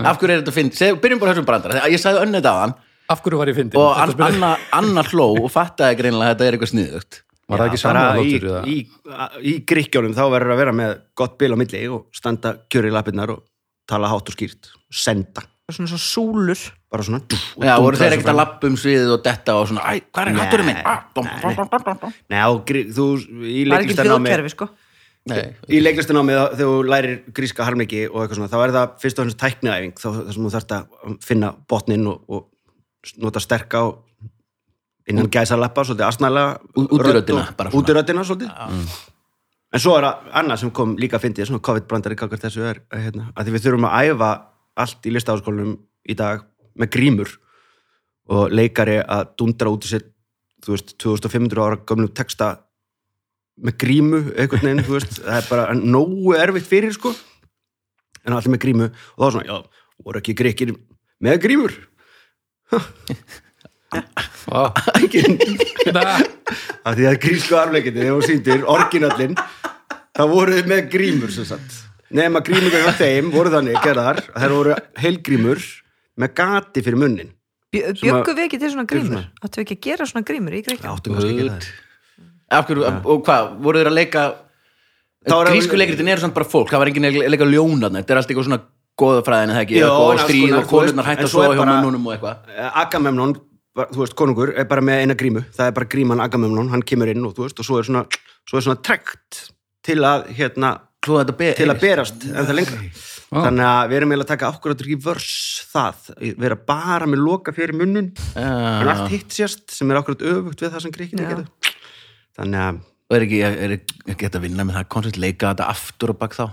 af 0.00 0.20
hverju 0.20 0.34
er 0.36 0.42
þetta 0.42 0.54
finn, 0.56 0.70
Seg, 0.76 0.98
byrjum 1.02 1.22
bara 1.22 1.34
þessum 1.34 1.48
brandara 1.48 1.78
Þegar 1.78 1.94
ég 1.94 2.02
sagði 2.04 2.22
önnið 2.26 2.48
á 2.48 2.54
hann 2.62 2.76
Af 3.08 3.22
hverju 3.24 3.40
var 3.40 3.48
ég 3.52 3.56
fyndin? 3.56 3.80
og 3.80 4.00
an, 4.02 4.14
Anna, 4.28 4.50
Anna 4.76 5.04
hló 5.08 5.28
og 5.42 5.50
fattaði 5.52 5.98
greinilega 6.02 6.30
að 6.30 6.36
þetta 6.36 6.48
er 6.50 6.56
eitthvað 6.58 6.72
sniðugt 6.74 7.20
Var 7.48 7.62
það 7.62 7.70
ekki 7.70 7.78
Já, 7.78 7.82
saman 7.86 8.02
bara 8.04 8.24
í, 8.24 8.32
hlátur 8.32 8.48
eða? 8.48 8.62
í, 8.68 8.78
í 9.48 9.52
gríkjónum 9.72 10.16
þá 10.16 10.24
verður 10.34 10.52
að 10.52 10.60
vera 10.60 10.74
með 10.76 10.90
gott 11.16 11.38
bil 11.40 11.52
á 11.52 11.60
milli 11.60 11.84
og 11.96 12.02
standa 12.12 12.52
kjöri 12.68 12.90
í 12.90 12.96
lappirnar 12.96 13.32
og 13.32 13.44
tala 13.88 14.10
hátt 14.12 14.28
og 14.28 14.36
skýrt 14.36 14.68
senda, 14.92 15.46
svona 15.76 15.88
svo 15.92 15.98
súlur. 16.00 16.60
Bara 16.90 17.04
svona 17.04 17.20
Já, 17.28 17.74
voru 17.82 17.96
þeir 18.00 18.14
ekkert 18.16 18.30
að 18.32 18.38
lappa 18.40 18.66
um 18.70 18.76
sviðið 18.80 19.10
og 19.18 19.22
detta 19.24 19.54
og 19.60 19.66
svona, 19.68 19.82
æ, 19.92 20.00
hvað 20.08 20.22
er 20.22 20.32
Nei, 20.32 20.40
hatturinn 20.42 20.68
minn? 20.70 20.78
Ah, 20.88 21.02
dum, 21.14 21.26
nei, 21.28 21.40
dum, 21.42 21.56
dum, 21.58 21.68
dum, 21.72 21.82
dum, 21.84 21.98
dum. 22.04 22.14
Nei, 22.32 22.42
og 22.48 22.62
grí, 22.68 22.84
þú 22.96 23.06
í 23.18 23.64
var 23.68 23.82
ekki 23.82 23.92
leiklistanámi 23.92 24.30
hljóðkerfi 24.30 24.52
sko. 24.54 24.68
Nei, 25.28 25.42
í 25.68 25.80
leiklistanámi 25.84 26.32
þegar 26.38 26.56
þú 26.62 26.68
lærir 26.88 27.16
gríska 27.36 27.66
harmleiki 27.68 28.06
og 28.08 28.22
eitthvað 28.22 28.38
svona, 28.40 28.48
þá 28.54 28.58
er 28.64 28.72
það 28.78 28.94
fyrst 29.02 29.18
og 29.20 29.26
hans 29.28 29.36
tækniæfing 29.42 29.92
þá 30.00 30.06
þar 30.08 30.32
sem 30.38 30.46
þú 30.48 30.52
þarft 30.56 30.74
að 30.78 31.18
finna 31.28 31.50
botnin 31.68 32.06
og, 32.08 32.22
og 32.32 33.20
nota 33.20 33.42
sterka 33.44 33.82
og 33.90 33.98
innan 35.08 35.28
gæsa 35.32 35.56
lappa 35.60 35.84
svolítið 35.84 36.08
asnælega 36.08 36.56
Ú- 36.80 36.88
út 36.88 37.04
í 37.04 37.12
röddina, 37.12 37.44
bara 37.56 37.68
svona. 37.70 37.82
út 37.82 37.92
í 37.92 37.96
röddina 37.98 38.24
svolítið. 38.24 38.96
En 39.76 39.80
svo 39.84 39.98
er 39.98 40.06
það 40.08 40.32
annað 40.40 40.60
sem 40.62 40.70
kom 40.72 40.96
líka 40.96 41.18
að 41.20 41.26
fyndið 41.26 41.50
svona 41.50 41.60
COVID-brandari 41.68 42.16
kakar 42.16 42.40
þessu 42.40 42.64
er 42.64 42.80
að, 42.88 43.02
hérna, 43.04 43.26
að 43.36 43.44
því 43.50 43.52
við 43.58 43.64
þurfum 43.66 43.86
að 43.90 44.08
æfa 44.14 44.30
allt 44.78 45.08
í 45.08 45.12
listaháskólanum 45.14 45.76
í 46.08 46.16
dag 46.18 46.44
með 46.78 46.92
grímur 46.94 47.34
og 48.28 48.52
leikari 48.52 48.98
að 49.02 49.34
dundra 49.40 49.72
út 49.72 49.86
í 49.86 49.92
sér 49.92 50.06
þú 50.64 50.74
veist, 50.74 50.94
2500 51.00 51.64
ára 51.64 51.80
gömlum 51.88 52.12
texta 52.14 52.52
með 53.58 53.78
grímu 53.82 54.20
einhvern 54.36 54.66
veginn, 54.68 54.84
þú 54.86 54.96
veist, 54.98 55.18
það 55.24 55.40
er 55.40 55.48
bara 55.50 55.74
nógu 55.78 56.34
erfitt 56.38 56.68
fyrir 56.68 56.94
sko. 56.94 57.12
En 58.26 58.36
allir 58.36 58.54
með 58.54 58.62
grímu 58.66 58.88
og 58.88 59.18
þá 59.18 59.26
er 59.26 59.34
svona, 59.34 59.48
já, 59.48 59.84
voru 60.04 60.22
ekki 60.22 60.36
greikir 60.38 60.74
með 61.24 61.40
grímur? 61.46 61.76
Vá. 64.48 64.68
ekki. 65.00 65.24
Nei. 65.96 66.04
að 66.84 66.98
því 66.98 67.06
að 67.08 67.20
grísku 67.22 67.56
arfleikindi 67.56 68.02
þegar 68.02 68.16
hún 68.18 68.26
sýndir 68.26 68.66
orginallin 68.68 69.36
þá 69.38 70.22
voru 70.28 70.58
þið 70.58 70.68
með 70.72 70.90
grímur 70.92 71.32
sem 71.32 71.46
sagt 71.48 71.87
nema 72.14 72.40
grímur 72.44 72.72
hjá 72.72 72.92
þeim 72.98 73.30
voru 73.34 73.50
þannig 73.52 73.80
gerðar 73.84 74.22
að 74.32 74.40
þær 74.44 74.54
voru 74.56 74.76
heilgrímur 75.02 75.64
með 76.18 76.32
gati 76.40 76.82
fyrir 76.86 76.98
munnin. 77.02 77.32
Bjöggu 77.72 78.32
við 78.34 78.44
ekki 78.46 78.58
til 78.62 78.70
svona 78.72 78.86
grímur? 78.88 79.26
áttu 79.44 79.60
við 79.60 79.64
ekki 79.66 79.76
að 79.76 79.84
gera 79.88 80.06
svona 80.08 80.24
grímur 80.24 80.54
í 80.56 80.62
Gríkjum 80.64 80.94
áttum 80.94 81.14
kannski 81.18 81.34
ekki 81.34 81.48
það. 81.50 81.66
Af 82.48 82.64
hverju, 82.70 82.84
og 83.04 83.24
hvað, 83.26 83.50
voru 83.60 83.82
þeir 83.82 83.90
að 83.90 83.98
leika 83.98 84.22
Það 85.28 85.36
var- 85.36 85.50
grísku 85.52 85.76
leikritin 85.76 86.08
eru 86.08 86.20
samt 86.22 86.34
bara 86.34 86.48
fólk, 86.48 86.70
það 86.72 86.80
var 86.80 86.88
enginn 86.88 87.08
að 87.10 87.28
leika 87.28 87.44
ljónarna 87.44 88.00
þetta 88.00 88.14
er 88.14 88.20
allt 88.22 88.30
eitthvað 88.32 88.46
svona 88.48 88.60
goðafræðin 88.98 89.52
eða 89.52 89.62
ekki, 89.66 89.82
og 89.84 90.18
stríð 90.22 90.54
og 90.56 90.66
konurnar 90.70 91.10
en 91.12 91.18
að 91.18 91.28
svo 91.28 91.44
hjá 91.52 91.60
munnunum 91.66 92.06
og 92.08 92.14
eitthvað. 92.16 92.36
Agamemnon, 92.82 93.34
bara, 93.76 93.88
þú 93.92 94.00
veist, 94.02 94.14
konungur 94.16 94.54
er 94.56 94.64
bara 94.64 94.80
með 94.80 95.02
eina 95.04 95.14
grímu, 95.18 95.44
það 95.52 95.66
er 95.66 95.76
bara 95.76 95.86
gríman 95.92 96.22
Agamemnon 96.24 96.70
hann 96.72 96.82
kemur 96.82 97.10
inn 97.12 97.24
og 97.28 97.34
þú 97.36 97.44
veist, 97.46 97.60
og 97.60 97.68
svo 97.68 97.78
er 97.78 97.84
svona 97.84 98.06
svo 98.48 98.56
er 98.58 98.64
svona 98.64 98.80
trekt 98.82 99.50
til 99.84 99.98
að 100.08 100.26
hérna, 100.38 100.72
Þetta 101.06 101.36
be 101.38 101.52
til 101.56 101.68
að 101.70 101.80
berast 101.80 102.24
en 102.26 102.44
það 102.48 102.56
lengra. 102.58 102.80
Vá. 103.28 103.42
þannig 103.44 103.66
að 103.68 103.88
við 103.90 103.96
erum 103.98 104.12
eiginlega 104.14 104.24
að 104.24 104.30
taka 104.32 104.48
ákvörður 104.54 104.86
í 104.88 104.94
vörs 105.04 105.32
það, 105.68 105.96
vera 106.40 106.56
bara 106.70 107.06
með 107.06 107.20
loka 107.20 107.52
fyrir 107.52 107.76
munnun 107.76 108.06
en 108.40 108.86
Já. 108.88 108.88
allt 108.94 109.10
hitt 109.12 109.34
sérst 109.36 109.66
sem 109.76 109.90
er 109.92 109.98
ákvörður 110.00 110.30
öfugt 110.32 110.62
við 110.64 110.72
það 110.72 110.84
sem 110.86 110.94
gríkinni 110.94 111.26
Já. 111.26 111.28
gerðu. 111.34 111.74
Þannig 112.38 112.62
að 112.64 112.78
og 113.08 113.16
er 113.18 113.24
ekki, 113.26 113.38
er 113.44 113.74
ekki 113.76 114.24
hægt 114.26 114.38
að 114.40 114.46
vinna 114.46 114.64
með 114.68 114.78
það 114.78 114.88
koncept 114.96 115.20
leika 115.20 115.52
þetta 115.52 115.68
aftur 115.74 116.12
og 116.14 116.18
bak 116.20 116.34
þá? 116.38 116.46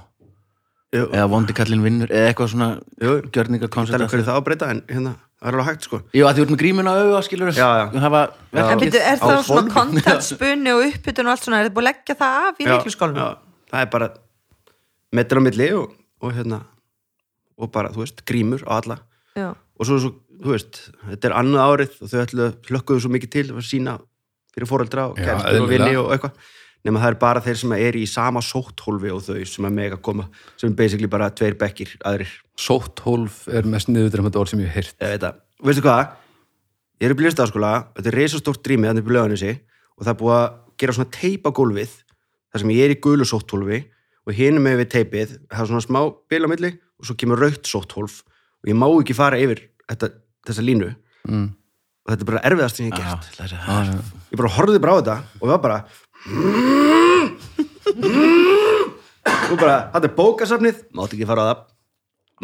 Jú, 0.96 1.06
eða 1.12 1.26
vondi 1.32 1.56
kallinn 1.56 1.82
vinnur, 1.84 2.12
eða 2.12 2.30
eitthvað 2.34 2.52
svona 2.54 2.68
jú, 3.04 3.16
gjörninga 3.36 3.66
tala 3.68 3.74
koncept 3.76 4.04
um 4.06 4.12
hverju 4.12 4.28
það 4.28 4.38
að 4.40 4.46
breyta 4.50 4.70
en 4.72 4.84
hérna, 4.92 5.16
það 5.42 5.48
er 5.50 5.56
alveg 5.58 5.68
hægt 5.72 5.88
sko. 5.90 6.00
Jú, 6.16 6.28
að 6.30 6.38
þú 6.38 6.44
ert 6.46 6.54
með 6.54 6.62
grímuna 6.62 6.94
auða, 7.00 7.24
skilur 7.28 7.52
Já, 7.56 7.66
já. 7.82 7.86
hafa 8.06 8.22
en 8.56 8.84
byrju, 8.84 9.02
er 9.02 9.20
á 9.20 9.26
það 9.26 9.42
svona 9.48 9.64
hvolfi. 9.64 9.74
kontent 9.76 10.28
spunni 10.30 10.72
og 10.76 10.86
uppbytun 10.92 11.28
og 11.28 11.34
allt 11.34 11.44
svona, 11.48 11.60
er 11.64 11.68
þið 11.68 11.76
búið 11.76 11.84
að 11.84 11.90
leggja 11.90 12.16
það 12.22 12.38
af 12.46 12.62
í 12.62 12.68
Já, 12.68 12.72
leikliskólinu? 12.76 13.26
já, 13.26 13.66
það 13.74 13.84
er 13.84 13.92
bara 13.98 14.10
metra 15.16 15.42
á 15.42 15.46
milli 15.46 15.70
og, 15.78 15.94
og 16.24 16.36
hérna 16.36 16.62
og 17.56 17.72
bara, 17.72 17.92
þú 17.94 18.04
veist, 18.04 18.26
grímur 18.28 18.66
á 18.68 18.80
alla. 18.80 19.00
Já. 19.36 19.52
og 19.52 19.88
svo, 19.88 19.98
svo, 20.00 20.12
þú 20.40 20.52
veist, 20.54 20.78
þetta 21.10 21.28
er 21.28 21.34
annað 21.36 21.72
árið 21.72 21.96
og 22.00 22.12
þau 22.12 22.20
ætlu 22.22 22.46
hlökkuðu 22.70 23.02
svo 23.04 23.10
mikið 23.12 23.32
til 23.34 23.46
að 23.52 23.66
sína 23.68 23.96
fyrir 24.56 24.70
foreldra 24.70 25.10
og 25.12 25.18
kærstur 25.20 25.66
og 25.66 25.72
vini 25.72 25.98
og 26.00 26.14
eitthvað. 26.16 26.38
Nema 26.86 27.02
það 27.02 27.12
er 27.12 27.18
bara 27.20 27.42
þeir 27.42 27.58
sem 27.60 27.74
er 27.76 27.98
í 27.98 28.04
sama 28.08 28.44
sótthólfi 28.46 29.12
og 29.12 29.24
þau 29.26 29.40
sem 29.50 29.68
er 29.68 29.74
mega 29.74 29.98
koma 29.98 30.28
sem 30.54 30.70
er 30.70 30.76
basically 30.78 31.10
bara 31.12 31.32
tveir 31.34 31.58
bekkir 31.60 31.96
aðrir. 32.06 32.32
Sótthólf 32.62 33.48
er 33.50 33.68
mest 33.68 33.90
niðurdrefandi 33.90 34.40
orð 34.40 34.54
sem 34.54 34.62
ég 34.64 34.70
hef 34.70 34.94
heyrt. 34.94 34.96
Ég 35.02 35.16
veit 35.16 35.26
það, 35.26 35.42
og 35.60 35.72
veistu 35.72 35.84
hvað? 35.84 36.14
Ég 37.02 37.10
er 37.10 37.16
upp 37.16 37.24
í 37.24 37.26
listaháskóla, 37.26 37.74
þetta 37.98 38.12
er 38.12 38.18
reisastórt 38.22 38.64
drými 38.64 38.88
þannig 38.88 39.04
upp 39.04 39.12
í 39.12 39.16
löganissi 39.18 39.56
og 39.98 40.06
það 40.06 40.14
er 40.14 40.20
búið 40.22 40.38
að 40.38 40.46
gera 40.80 40.96
svona 40.96 41.14
teip 41.18 41.50
á 41.50 41.52
gólfið 41.58 41.98
þar 42.54 42.64
sem 42.64 42.74
ég 42.76 42.86
er 42.86 42.94
í 42.94 43.02
gulu 43.04 43.28
sótthólfi 43.28 43.82
og 44.26 44.34
hinum 44.34 44.66
með 44.66 44.82
við 44.82 44.90
teipið, 44.96 45.36
það 45.52 45.62
er 45.62 45.70
svona 45.72 45.86
smá 45.86 46.00
bil 46.32 46.46
á 46.46 46.50
milli 46.50 46.72
og 46.74 47.10
svo 47.10 47.16
kemur 47.20 47.42
rautt 47.42 47.70
sótthólf. 47.70 48.24
Og 48.64 48.72
ég 48.72 48.78
má 48.78 48.88
ekki 48.90 49.16
fara 49.18 49.38
yfir 49.42 49.60
þetta, 49.86 50.10
þessa 50.48 50.66
línu. 50.66 50.94
Mm. 51.26 51.48
og 52.06 52.12
þetta 52.12 52.22
er 52.22 52.30
bara 52.30 52.42
erfiðast 52.46 52.78
sem 52.78 52.86
ég 52.86 52.94
hef 52.94 53.00
gert. 53.02 53.30
Það 53.34 53.46
er 53.46 53.54
ah, 53.58 53.62
það. 53.66 53.88
ja. 53.90 54.26
ég 54.30 54.38
bara 54.42 54.54
horfði 54.58 54.82
bara 54.84 54.94
á 54.94 54.98
þetta 55.00 55.16
og 55.40 55.46
var 55.50 55.62
bara 55.64 55.78
og 59.50 59.58
bara, 59.58 59.78
þetta 59.96 60.06
er 60.06 60.14
bókasafnið 60.20 60.84
mátti 60.98 61.18
ekki 61.18 61.30
fara 61.30 61.42
á 61.42 61.50
það. 61.50 61.64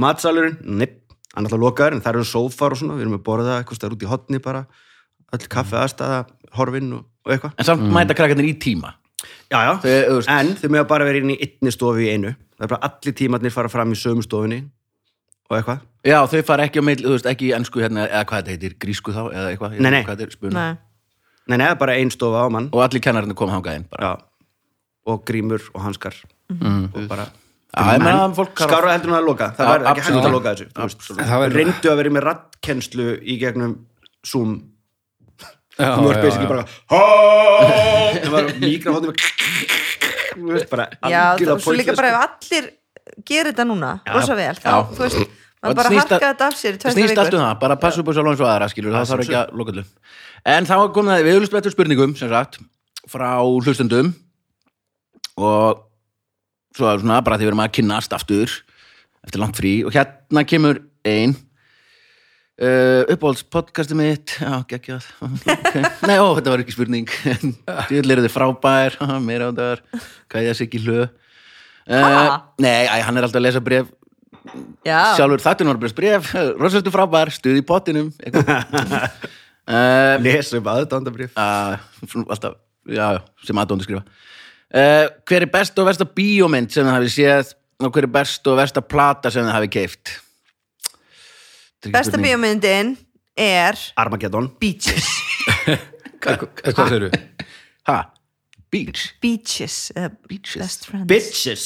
Matsalurinn, 0.01 0.57
nipp, 0.81 0.95
hann 1.35 1.43
er 1.43 1.51
alltaf 1.51 1.61
lokaður 1.61 1.97
en 1.97 2.01
það 2.01 2.13
eru 2.15 2.25
sófar 2.31 2.73
og 2.73 2.81
svona, 2.81 2.97
við 2.97 3.05
erum 3.05 3.19
að 3.19 3.25
borða 3.27 3.59
eitthvað 3.59 3.77
stær 3.77 3.93
út 3.93 4.05
í 4.05 4.09
hotni 4.09 4.41
bara, 4.41 4.63
öll 5.35 5.45
kaffi 5.51 5.77
aðstæða 5.77 6.19
horfinn 6.57 6.89
og, 6.97 7.05
og 7.27 7.35
eitthvað. 7.35 7.53
En 7.57 7.69
samt 7.69 7.85
mæta 7.93 8.17
krakkarnir 8.17 8.49
í 8.49 8.57
tíma 8.61 8.95
já, 9.51 9.57
já, 9.67 9.73
veist- 9.83 10.29
en 10.29 10.53
þau 10.59 10.69
með 10.75 10.87
bara 10.87 11.05
vera 11.05 11.17
inn 11.21 11.33
í 11.33 11.37
einni 11.45 11.71
stofu 11.73 11.99
í 12.03 12.09
einu, 12.13 12.35
það 12.57 12.65
er 12.67 12.71
bara 12.75 12.89
allir 12.89 13.13
tímarnir 13.19 13.51
fara 13.55 13.69
fram 13.69 13.91
í 13.91 13.97
sömu 13.99 14.23
stofunni. 14.25 14.61
Og 15.51 15.57
eitthvað. 15.57 15.81
Já, 16.07 16.17
þau 16.31 16.43
fara 16.47 16.63
ekki 16.63 16.79
á 16.79 16.83
meil, 16.87 16.97
þú 17.03 17.11
veist, 17.17 17.25
ekki 17.27 17.49
í 17.49 17.53
ennsku 17.57 17.81
hérna, 17.83 18.05
eða 18.07 18.23
hvað 18.25 18.39
þetta 18.41 18.51
heitir, 18.55 18.75
grísku 18.79 19.11
þá, 19.11 19.21
eða 19.35 19.49
eitthvað 19.51 19.75
Nei, 19.79 19.91
nei. 19.91 20.03
hvað 20.07 20.15
þetta 20.17 20.23
er, 20.27 20.31
spuna. 20.37 20.53
Nei. 20.53 20.77
nei, 21.51 21.57
nei, 21.57 21.75
bara 21.75 21.95
ein 21.99 22.09
stofa 22.13 22.45
á 22.45 22.47
mann. 22.49 22.69
Og 22.71 22.81
allir 22.85 23.01
kennarinn 23.03 23.35
koma 23.35 23.51
hangað 23.57 23.75
inn 23.81 23.87
bara. 23.91 24.13
já, 24.15 24.23
og 25.11 25.25
grímur 25.25 25.61
og 25.73 25.81
hanskar. 25.83 26.15
Og 26.51 27.07
bara 27.09 27.27
Já, 27.71 27.85
ég 27.95 28.01
meina 28.03 28.25
að 28.27 28.33
fólk 28.35 28.57
skára 28.59 28.91
heldur 28.91 29.13
en 29.13 29.15
að 29.21 29.25
loka, 29.29 29.45
það 29.55 29.67
var 29.69 29.85
ekki 29.93 30.01
hægt 30.03 30.25
að 30.27 30.33
loka 30.33 30.51
þessu 30.57 31.53
reyndu 31.55 31.87
að 31.91 31.95
vera 32.01 32.09
með 32.11 32.23
rattkennslu 32.25 33.05
í 33.23 33.37
gegnum 33.39 33.75
Zoom 34.27 34.57
þú 35.77 36.11
já. 36.11 36.21
basically 36.21 36.47
bara 36.51 36.63
það 36.91 38.31
var 38.35 38.43
mikrofónum 38.59 39.13
bara 40.71 40.85
Já, 41.11 41.21
algjörlega 41.33 41.57
þú- 41.57 41.63
svo 41.65 41.73
líka 41.77 41.95
bara 41.95 42.09
ef 42.11 42.17
allir 42.25 42.65
gerir 43.27 43.51
þetta 43.51 43.65
núna, 43.67 43.91
rosa 44.07 44.35
vel 44.37 44.55
þá, 44.55 44.73
þú 44.95 45.01
veist, 45.05 45.37
Og 45.61 45.69
maður 45.69 45.77
bara 45.77 45.89
harka 45.93 46.17
þetta 46.23 46.45
af 46.47 46.55
sér 46.57 46.73
í 46.73 46.77
Það 46.81 46.93
snýst 46.95 47.19
allt 47.21 47.27
vikur. 47.29 47.37
um 47.37 47.45
það, 47.45 47.59
bara 47.61 47.75
passa 47.77 48.01
upp 48.01 48.07
á 48.09 48.13
sjálf 48.17 48.29
eins 48.31 48.39
og 48.41 48.47
aðra, 48.49 48.67
skilur, 48.71 48.93
það 48.95 49.09
þarf 49.11 49.21
ekki 49.27 49.35
að 49.37 49.51
loka 49.59 49.71
allir. 49.75 49.85
En 50.55 50.65
þá 50.65 50.75
kom 50.95 51.05
það, 51.11 51.21
við 51.27 51.35
höfum 51.35 51.49
sprettur 51.51 51.73
spurningum, 51.75 52.15
sem 52.17 52.29
sagt, 52.31 52.57
frá 53.11 53.29
hlustendum 53.45 54.09
og 55.37 55.83
svo 56.73 56.89
er 56.89 57.03
svona 57.03 57.19
bara 57.21 57.37
því 57.37 57.45
við 57.45 57.51
erum 57.51 57.61
að 57.61 57.73
kynnast 57.77 58.15
aftur 58.17 58.49
eftir 59.21 59.41
langt 59.43 59.59
frí 59.61 59.73
og 59.85 59.93
hérna 59.93 60.45
kemur 60.49 60.81
ein 61.05 61.35
uh, 62.61 63.01
uppáhalds 63.11 63.43
podcasti 63.49 63.95
mitt. 63.97 64.35
Já, 64.37 64.61
geggjað. 64.69 65.07
Okay. 65.25 65.81
nei, 66.07 66.17
ó, 66.21 66.29
þetta 66.37 66.53
var 66.53 66.61
ekki 66.63 66.75
spurning. 66.75 67.09
Djúðl 67.89 68.13
eru 68.15 68.25
þið 68.27 68.35
frábær, 68.35 68.91
meira 69.23 69.49
á 69.49 69.51
það 69.57 69.77
hvað 70.31 70.45
ég 70.45 70.51
að 70.53 70.59
segja 70.61 70.83
hlö 70.85 70.99
uh, 71.01 71.07
nei, 72.61 72.83
æ, 72.87 72.95
hann 73.07 73.17
er 73.17 73.23
alltaf 73.27 73.41
að 73.41 73.47
lesa 73.47 73.63
bref 73.63 73.87
Já, 74.81 75.13
sjálfur 75.19 75.41
þáttur 75.43 75.67
Norbreyðs 75.67 75.97
bref 75.97 76.23
rosalstu 76.57 76.91
frábær, 76.93 77.29
stuð 77.33 77.59
í 77.59 77.63
pottinum 77.65 78.07
uh, 78.09 78.19
lesa 80.25 80.57
upp 80.57 80.67
aðdándabrif 80.71 81.31
uh, 81.37 81.75
alltaf, 82.23 82.53
já, 82.89 83.21
sem 83.45 83.61
aðdóndi 83.61 83.85
skrifa. 83.85 84.03
Hver 84.71 85.43
er 85.43 85.51
best 85.51 85.75
og 85.81 85.87
versta 85.89 86.05
bíómynd 86.07 86.71
sem 86.71 86.85
það 86.87 86.95
hafi 86.95 87.09
séð 87.11 87.49
og 87.83 87.91
hver 87.91 88.05
er 88.07 88.13
best 88.13 88.45
og 88.47 88.55
versta 88.57 88.81
plata 88.81 89.31
sem 89.33 89.43
það 89.43 89.57
hafi 89.57 89.69
keift 89.73 90.13
besta 91.89 92.17
bíómyndin 92.21 92.95
er 93.37 93.77
Armageddon. 93.97 94.51
Beaches. 94.61 95.07
Hvað 96.21 96.43
hvað 96.61 96.75
segirðu? 96.77 97.11
Ha? 97.89 97.99
Beach. 98.71 99.07
Beaches, 99.19 99.91
Beaches. 100.29 100.61
Best 100.61 100.85
Friends. 100.87 101.07
Bitches. 101.09 101.63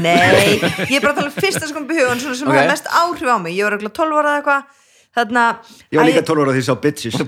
Nei, 0.00 0.60
ég 0.92 0.98
er 0.98 1.02
bara 1.02 1.12
að 1.12 1.18
tala 1.18 1.28
um 1.30 1.34
fyrsta 1.34 1.66
sko 1.68 1.82
hugun 1.82 2.20
svona 2.20 2.36
sem 2.38 2.48
Ok. 2.48 2.54
okay. 2.54 2.68
mest 2.70 2.86
áhrif 2.92 3.28
á 3.28 3.36
mig. 3.42 3.56
Ég 3.58 3.66
var 3.66 3.76
ekki 3.76 3.90
12 3.90 4.20
ára 4.20 4.30
eða 4.30 4.38
eitthvað. 4.38 4.78
Þarna 5.12 5.44
Ég 5.92 5.98
var 5.98 6.08
líka 6.08 6.22
Æ, 6.22 6.28
12 6.30 6.44
ára 6.44 6.54
því 6.54 6.62
ég 6.62 6.68
sá 6.68 6.74
Bitches. 6.86 7.18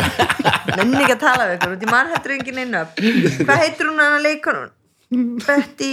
Nenni 0.76 1.00
ekki 1.00 1.16
að 1.16 1.22
tala 1.24 1.48
við 1.48 1.56
ykkur 1.56 1.74
út 1.74 1.86
í 1.86 1.90
mann 1.90 2.12
hættur 2.12 2.36
engin 2.36 2.60
inn 2.62 2.78
upp. 2.82 3.00
Hvað 3.40 3.62
heitir 3.64 3.90
hún 3.90 4.02
að 4.04 4.18
leikunum 4.26 4.68
Betty, 5.46 5.90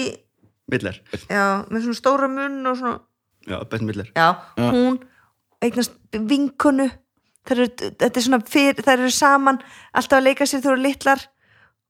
Miller 0.71 0.95
já, 1.29 1.43
með 1.69 1.85
svona 1.85 1.97
stóra 1.99 2.29
munn 2.31 2.61
og 2.69 2.77
svona, 2.79 2.99
Já, 3.45 3.57
Bett 3.69 3.83
Miller 3.85 4.07
já, 4.15 4.27
hún 4.57 4.97
eignast 5.65 5.95
vinkonu. 6.13 6.89
Þær 7.43 7.59
eru, 7.59 7.69
þetta 7.99 8.19
er 8.19 8.23
svona 8.23 8.39
fyrir, 8.47 8.77
þær 8.85 9.01
eru 9.03 9.11
saman 9.11 9.57
alltaf 9.93 10.19
að 10.21 10.27
leika 10.29 10.45
sér 10.47 10.61
þú 10.63 10.73
eru 10.75 10.83
litlar. 10.85 11.23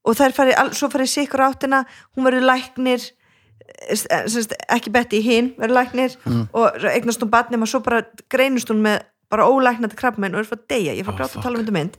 Og 0.03 0.17
þær 0.19 0.33
fari, 0.35 0.53
all- 0.59 0.73
svo 0.75 0.89
farið 0.91 1.11
sikur 1.13 1.43
áttina 1.45 1.83
hún 2.15 2.25
verður 2.27 2.47
læknir 2.49 3.03
eh, 3.03 4.25
semst, 4.27 4.53
ekki 4.67 4.91
Betty 4.91 5.21
hinn 5.23 5.53
verður 5.57 5.77
læknir 5.77 6.17
og 6.51 6.83
eignast 6.91 7.21
hún 7.23 7.31
batnum 7.31 7.63
og 7.63 7.69
svo 7.71 7.79
bara 7.85 8.01
greinust 8.29 8.67
hún 8.73 8.81
með 8.83 9.05
bara 9.31 9.45
ólæknandi 9.47 9.95
krabbmenn 9.97 10.35
og 10.35 10.43
er 10.43 10.49
fyrir 10.49 10.59
að 10.61 10.67
deyja, 10.73 10.93
ég 10.99 11.05
fór 11.07 11.15
grátt 11.17 11.37
að 11.37 11.45
tala 11.45 11.57
um 11.57 11.63
þetta 11.63 11.73
mynd. 11.77 11.95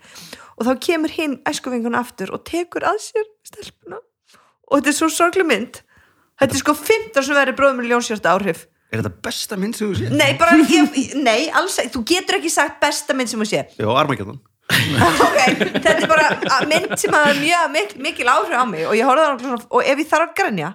Og 0.58 0.66
þá 0.68 0.72
kemur 0.86 1.10
hinn 1.10 1.38
æskuvingun 1.50 1.96
aftur 1.98 2.30
og 2.36 2.44
tekur 2.46 2.84
að 2.86 3.00
sér 3.02 3.24
stelpuna. 3.48 3.98
Og 4.70 4.78
þetta 4.78 4.92
er 4.92 4.98
svo 5.00 5.08
sorglu 5.10 5.46
mynd. 5.48 5.80
Þetta 6.38 6.54
er 6.54 6.60
sko 6.62 6.74
15 6.78 7.22
sem 7.26 7.34
verður 7.34 7.56
bróðum 7.58 7.80
með 7.80 7.90
ljónsjörta 7.94 8.34
áhrif 8.36 8.66
Er 8.94 9.02
þetta 9.02 9.12
besta 9.26 9.58
mynd 9.58 9.74
sem 9.76 9.90
þú 9.90 9.98
sé? 9.98 10.10
nei, 10.14 10.32
bara, 10.38 10.54
ég, 10.70 10.98
nei, 11.18 11.38
alls 11.50 11.78
þú 11.90 12.02
getur 12.06 12.38
ekki 12.38 12.52
sagt 12.54 12.78
besta 12.82 13.16
mynd 13.18 13.32
sem 13.32 13.40
þú 13.42 13.48
sé 13.50 13.62
Já, 13.74 13.88
Armageddon. 13.90 14.38
Ok, 15.24 15.40
þetta 15.74 15.94
er 15.98 16.06
bara 16.08 16.28
mynd 16.70 16.94
sem 17.00 17.12
hafa 17.12 17.34
mjög 17.36 17.72
mikil, 17.74 18.02
mikil 18.06 18.30
áhrif 18.32 18.54
á 18.56 18.64
mig 18.68 18.86
og 18.88 18.94
ég 18.96 19.08
horfði 19.08 19.24
á 19.26 19.30
hana 19.34 19.58
og 19.68 19.80
ef 19.82 20.00
ég 20.04 20.08
þarf 20.12 20.28
að 20.30 20.36
grænja 20.38 20.70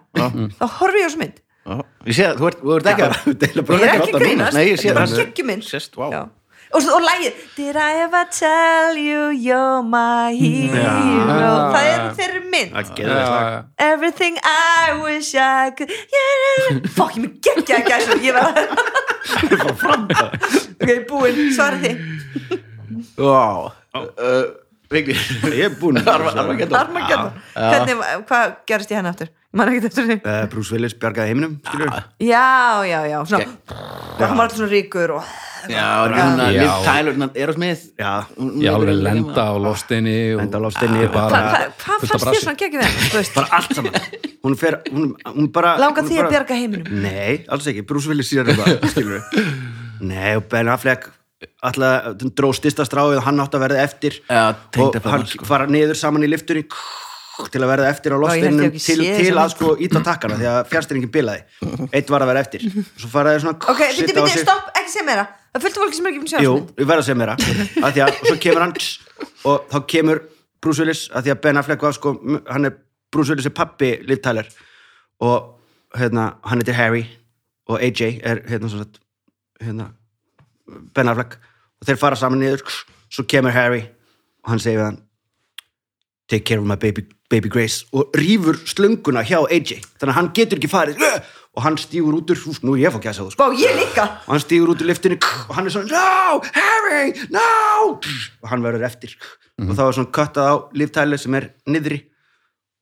þá 0.60 0.66
horfi 0.80 1.02
ég 1.02 1.08
á 1.08 1.10
þessu 1.10 1.22
mynd. 1.24 1.40
Já, 1.70 1.80
Ég 2.10 2.16
sé 2.18 2.26
að 2.26 2.38
þú 2.40 2.48
ert, 2.76 2.88
ekki 2.90 3.08
að 3.08 3.40
Deila 3.42 3.64
ég 3.64 3.88
er 3.88 3.96
ekki 3.96 4.14
grínast, 4.20 4.56
þetta 4.60 4.90
er 4.90 4.96
bara 5.00 5.10
það. 5.10 5.20
geggjumynd. 5.24 5.66
Sest, 5.68 5.98
vá. 6.00 6.06
Já. 6.14 6.22
Og, 6.74 6.82
og 6.96 7.02
lægið 7.02 7.32
Did 7.58 7.76
I 7.76 7.92
ever 8.06 8.24
tell 8.32 8.98
you 8.98 9.22
you're 9.34 9.82
my 9.84 10.34
hero? 10.38 10.84
Já. 10.84 11.50
það 11.74 11.88
er 11.90 12.04
þeirri 12.20 12.42
mynd. 12.54 12.72
Lag. 13.10 13.66
Everything 13.88 14.38
I 14.44 14.94
wish 15.04 15.34
I 15.36 15.72
could 15.78 15.90
yeah. 15.90 16.80
Fokk, 16.96 17.18
ég 17.18 17.22
mig 17.26 17.40
geggja 17.42 18.00
Ég 18.22 18.34
var 18.38 18.54
Ok, 20.80 20.90
búinn, 21.10 21.44
svarið 21.58 21.86
þið. 21.88 21.98
Vá 23.20 23.44
Uh, 23.90 24.46
Ég 24.94 25.64
er 25.66 25.74
búinn. 25.80 25.98
Arma- 26.06 26.30
Armageddon. 26.38 26.78
Armageddon. 26.78 27.32
Hvernig, 27.56 27.96
hvað 28.30 28.52
gerist 28.70 28.92
ég 28.94 29.00
henni 29.00 29.10
aftur? 29.10 29.32
Eh, 29.50 30.44
Bruce 30.52 30.76
Willis 30.76 30.94
bjargaði 30.94 31.32
heiminum 31.32 31.56
skilur 31.66 31.90
Já, 32.22 32.86
já, 32.86 33.00
já 33.10 33.20
svona, 33.26 33.48
og 33.74 34.20
hann 34.22 34.38
var 34.38 34.46
alltaf 34.46 34.60
svona 34.60 34.70
ríkur 34.70 35.16
og 35.18 35.24
Já. 35.70 36.08
Liv 36.54 36.70
Tyler, 36.86 37.16
er 37.36 37.52
á 37.52 37.54
smið 37.58 37.82
Já, 38.00 38.12
alveg 38.72 39.02
lenda 39.04 39.44
á 39.50 39.54
lostinni 39.60 40.16
og- 40.36 40.44
Lenda 40.44 40.58
á 40.58 40.62
hva, 41.10 41.34
hvað 41.82 42.06
fannst 42.06 42.30
þér 42.30 42.44
svona? 42.46 42.56
Þú 43.10 43.18
veist, 43.18 43.34
bara 43.36 43.48
allt 43.58 43.76
saman. 43.76 43.98
Hún 44.46 44.56
fer, 44.56 44.80
hún, 44.94 45.16
hún 45.26 45.52
bara 45.52 45.74
Langar 45.82 46.06
hún 46.06 46.14
því 46.14 46.22
að 46.22 46.30
bjarga 46.30 46.60
heiminum? 46.62 47.02
Nei, 47.04 47.44
alls 47.50 47.68
ekki, 47.68 47.84
Bruce 47.90 48.08
Willis 48.08 48.30
skilur 48.30 49.20
Nei, 50.00 50.36
og 50.38 50.46
Ben 50.48 50.70
Affleck 50.72 51.10
alltaf 51.64 52.16
dró 52.38 52.54
stista 52.56 52.86
stráið 52.88 53.18
og 53.20 53.26
hann 53.26 53.40
átt 53.44 53.56
að 53.56 53.66
verða 53.66 53.84
eftir. 53.84 54.22
Já, 54.30 54.54
og 54.78 54.96
hann 55.04 55.26
sko. 55.28 55.46
fara 55.48 55.68
niður 55.68 55.98
saman 56.00 56.24
í 56.24 56.30
liftunni 56.32 56.66
til 57.54 57.62
að 57.63 57.69
verða 57.71 57.89
eftir 57.93 58.13
á 58.13 58.17
ekki 58.30 58.80
til, 58.84 58.97
til 59.04 59.34
að 59.39 59.52
sko 59.54 59.73
íta 59.86 60.02
takkana 60.06 60.38
því 60.39 60.47
að 60.52 60.60
fjárstyrningin 60.71 61.12
bilaði. 61.13 61.43
Eitt 61.95 62.10
var 62.12 62.25
að 62.25 62.32
vera 62.34 62.43
eftir. 62.43 62.65
Svo 62.99 63.10
fara 63.12 63.34
þeir 63.36 63.43
svona 63.45 63.69
Ok, 63.71 63.84
byrju, 63.99 64.25
sig. 64.34 64.43
stopp, 64.43 64.71
ekki 64.75 64.93
segja 64.93 65.06
meira. 65.08 65.25
Það 65.49 65.60
er 65.60 65.63
fullt 65.65 65.78
af 65.78 65.84
fólki 65.84 65.97
sem 65.97 66.06
er 66.06 66.12
ekki 66.12 66.21
búin 66.21 66.30
að 66.30 66.34
sjá 66.36 66.43
Jú, 66.45 66.54
við 66.78 66.89
verðum 66.91 67.04
að 67.04 67.08
segja 67.08 67.19
meira. 67.21 67.36
Að 67.80 67.95
því 67.95 68.04
að 68.06 68.12
og 68.19 68.28
svo 68.28 68.38
kemur 68.43 68.65
hann 68.65 68.73
og 69.49 69.69
þá 69.71 69.78
kemur 69.93 70.21
Bruce 70.60 70.84
Willis 70.84 71.04
að 71.15 71.25
því 71.25 71.34
að 71.34 71.41
Ben 71.45 71.62
Affleck 71.62 71.86
var 71.88 71.95
sko, 71.95 72.13
hann 72.52 72.69
er 72.69 72.75
Bruce 73.13 73.34
Willis 73.34 73.47
er 73.49 73.56
pappi 73.56 73.91
Liv 74.06 74.21
Tyler. 74.25 74.49
Og 75.23 75.97
hérna, 75.97 76.28
hann 76.45 76.62
heitir 76.62 76.78
Harry 76.78 77.06
og 77.69 77.80
AJ 77.82 78.19
er 78.23 78.43
hérna 78.49 78.69
svo 78.69 78.84
sagt 78.84 78.99
hérna, 79.63 79.89
Ben 80.93 81.10
Affleck. 81.10 81.39
Og 81.80 81.88
þeir 81.88 82.02
fara 82.02 82.19
saman 82.19 82.43
niður 82.43 82.65
svo 83.10 83.25
kemur 83.25 83.56
Harry 83.56 83.86
og 84.43 84.52
hann 84.54 84.62
segir 84.62 84.82
við 84.82 84.89
hann 84.91 84.99
take 86.30 86.46
care 86.46 86.62
of 86.62 86.65
my 86.70 86.78
baby, 86.80 87.06
baby 87.30 87.50
Grace 87.50 87.86
og 87.94 88.13
rýfur 88.18 88.60
slönguna 88.70 89.26
hjá 89.26 89.42
AJ 89.50 89.82
þannig 90.00 90.13
að 90.13 90.18
hann 90.20 90.32
getur 90.38 90.62
ekki 90.62 90.72
farið 90.72 91.02
"Ugh!" 91.02 91.22
og 91.58 91.63
hann 91.65 91.78
stígur 91.82 92.15
út 92.15 92.30
úr, 92.32 92.39
nú 92.63 92.76
er 92.78 92.86
ég 92.86 92.92
að 92.92 93.00
fá 93.00 93.02
gæsa 93.10 93.26
þú. 93.26 93.32
Sko 93.34 93.50
Bá, 93.50 93.56
ég 93.58 93.74
líka. 93.76 94.06
Og 94.28 94.32
hann 94.36 94.44
stígur 94.44 94.70
út 94.72 94.84
úr 94.84 94.88
liftinu 94.88 95.18
og 95.50 95.56
hann 95.58 95.65
er 95.68 95.74
svona, 95.74 95.89
no, 95.92 96.42
Harry, 96.56 97.13
no! 97.34 97.98
Og 98.44 98.52
hann 98.52 98.63
verður 98.63 98.86
eftir. 98.88 99.15
Og 99.60 99.74
þá 99.76 99.82
er 99.88 99.98
svona 99.98 100.13
köttað 100.15 100.46
á 100.48 100.56
líftæli 100.78 101.20
sem 101.20 101.36
er 101.36 101.50
niðri 101.68 102.04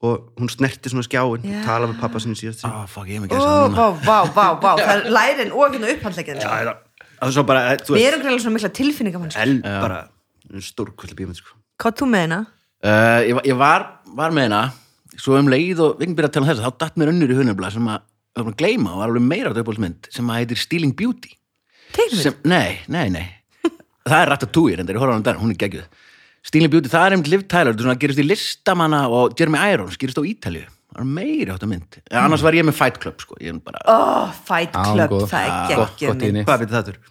og 0.06 0.28
hún 0.38 0.52
snerti 0.52 0.92
svona 0.92 1.06
skjáin 1.08 1.42
Já. 1.42 1.56
og 1.58 1.64
tala 1.66 1.88
með 1.90 2.02
pappa 2.04 2.20
sinni 2.22 2.38
síðast 2.38 2.68
Á, 2.70 2.86
fuck, 2.86 3.08
ég 3.10 3.18
er 3.18 3.24
með 3.24 3.32
Ó, 3.32 3.40
gæsa 3.40 3.48
núna. 3.50 3.88
vá, 4.06 4.18
vá, 4.30 4.48
vá, 4.62 4.70
Það 4.78 4.92
er 4.94 5.08
lærin 5.10 5.56
og 5.56 5.74
upphandleikinn 5.74 6.38
Já, 6.44 6.52
það 7.18 7.32
er 7.32 7.34
svo 7.34 7.46
bara, 7.50 7.64
eh, 7.72 7.80
þú 7.82 7.98
Við 7.98 8.06
erum 8.12 8.22
greiðlega 8.22 8.44
svona 8.46 8.58
mikla 8.60 8.72
tilfinningamann 8.78 9.34
el, 9.42 9.56
bara 9.66 10.04
stórkvöldi 10.62 11.18
bíómynd 11.18 11.42
sko. 11.42 11.58
Hvað 11.82 11.98
þú 11.98 12.10
með 12.14 12.24
hérna? 12.28 12.40
Uh, 12.84 13.22
ég, 13.26 13.34
var- 13.34 13.48
ég 13.50 13.58
var, 13.58 13.86
var 14.20 14.36
með 14.38 14.48
hana 14.52 14.62
svo 15.18 15.34
um 15.40 15.48
leið 15.50 15.80
og 15.82 15.96
við 16.02 16.12
byrja 16.14 16.30
að 16.30 16.34
tala 16.36 16.46
um 16.46 16.50
þess 16.52 16.62
þá 16.62 16.78
datt 16.84 17.00
mér 17.02 17.10
önnur 17.10 17.32
í 17.34 17.38
hunabla 17.40 17.72
sem 17.74 17.88
að 17.90 18.04
að 18.38 18.52
gleyma 18.60 18.92
og 18.94 19.00
var 19.02 19.10
alveg 19.10 19.24
meira 19.26 19.50
á 19.50 19.58
döpbólsmynd 19.58 20.12
sem 20.14 20.28
að 20.30 20.38
heitir 20.44 20.60
Stealing 20.62 20.92
Beauty 20.94 21.32
sem, 22.14 22.36
nei, 22.46 22.78
nei, 22.86 23.08
nei 23.10 23.26
það 24.06 24.20
er 24.20 24.30
Ratatouille, 24.30 24.78
en 24.84 24.86
það 24.86 24.94
er 24.94 25.00
horfðan 25.02 25.26
der, 25.26 25.40
hún 25.42 25.56
er 25.56 25.58
geggjuð 25.64 25.88
Stealing 26.46 26.70
Beauty, 26.72 26.92
það 26.94 27.08
er 27.08 27.16
einmitt 27.18 27.32
Liv 27.34 27.48
Tyler 27.50 27.72
þetta 27.74 27.82
er 27.82 27.88
svona 27.88 27.96
að 27.98 28.04
gerist 28.06 28.22
í 28.22 28.28
listamanna 28.28 29.00
og 29.10 29.34
Jeremy 29.42 29.64
Irons 29.74 29.98
gerist 29.98 30.22
á 30.22 30.30
Ítalju, 30.30 30.68
það 30.94 31.02
er 31.02 31.10
meiri 31.18 31.50
átt 31.56 31.66
að 31.66 31.72
mynd 31.74 31.98
en 32.04 32.22
annars 32.28 32.46
var 32.46 32.60
ég 32.62 32.68
með 32.70 32.78
Fight 32.78 33.02
Club 33.02 33.26
sko. 33.26 33.40
ég 33.42 33.56
er 33.56 33.60
bara, 33.66 33.82
Ó, 33.90 33.98
Fight 34.52 34.78
Club, 34.78 35.16
góð. 35.18 35.26
það 35.34 35.50
er 35.74 36.22
henni. 36.22 36.46
hvað 36.46 36.62
byrði 36.68 36.78
það 36.78 36.92
þurr? 36.92 37.02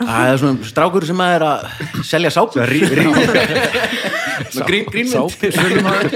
Það 0.00 0.32
er 0.32 0.40
svona 0.42 0.70
strákur 0.70 1.06
sem 1.08 1.22
að 1.24 1.34
er 1.36 1.44
að 1.46 1.66
selja 2.08 2.32
sápur. 2.34 2.74
Grín, 4.66 4.86
grínmynd. 4.88 5.12
Sápu, 5.12 5.50
sölumaður. 5.54 6.14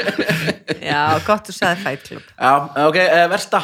Já, 0.81 1.03
gott 1.27 1.51
þú 1.51 1.55
sagði 1.55 1.83
Fight 1.85 2.07
Club. 2.09 2.31
Já, 2.35 2.53
ok, 2.89 2.99
uh, 3.05 3.27
versta. 3.31 3.61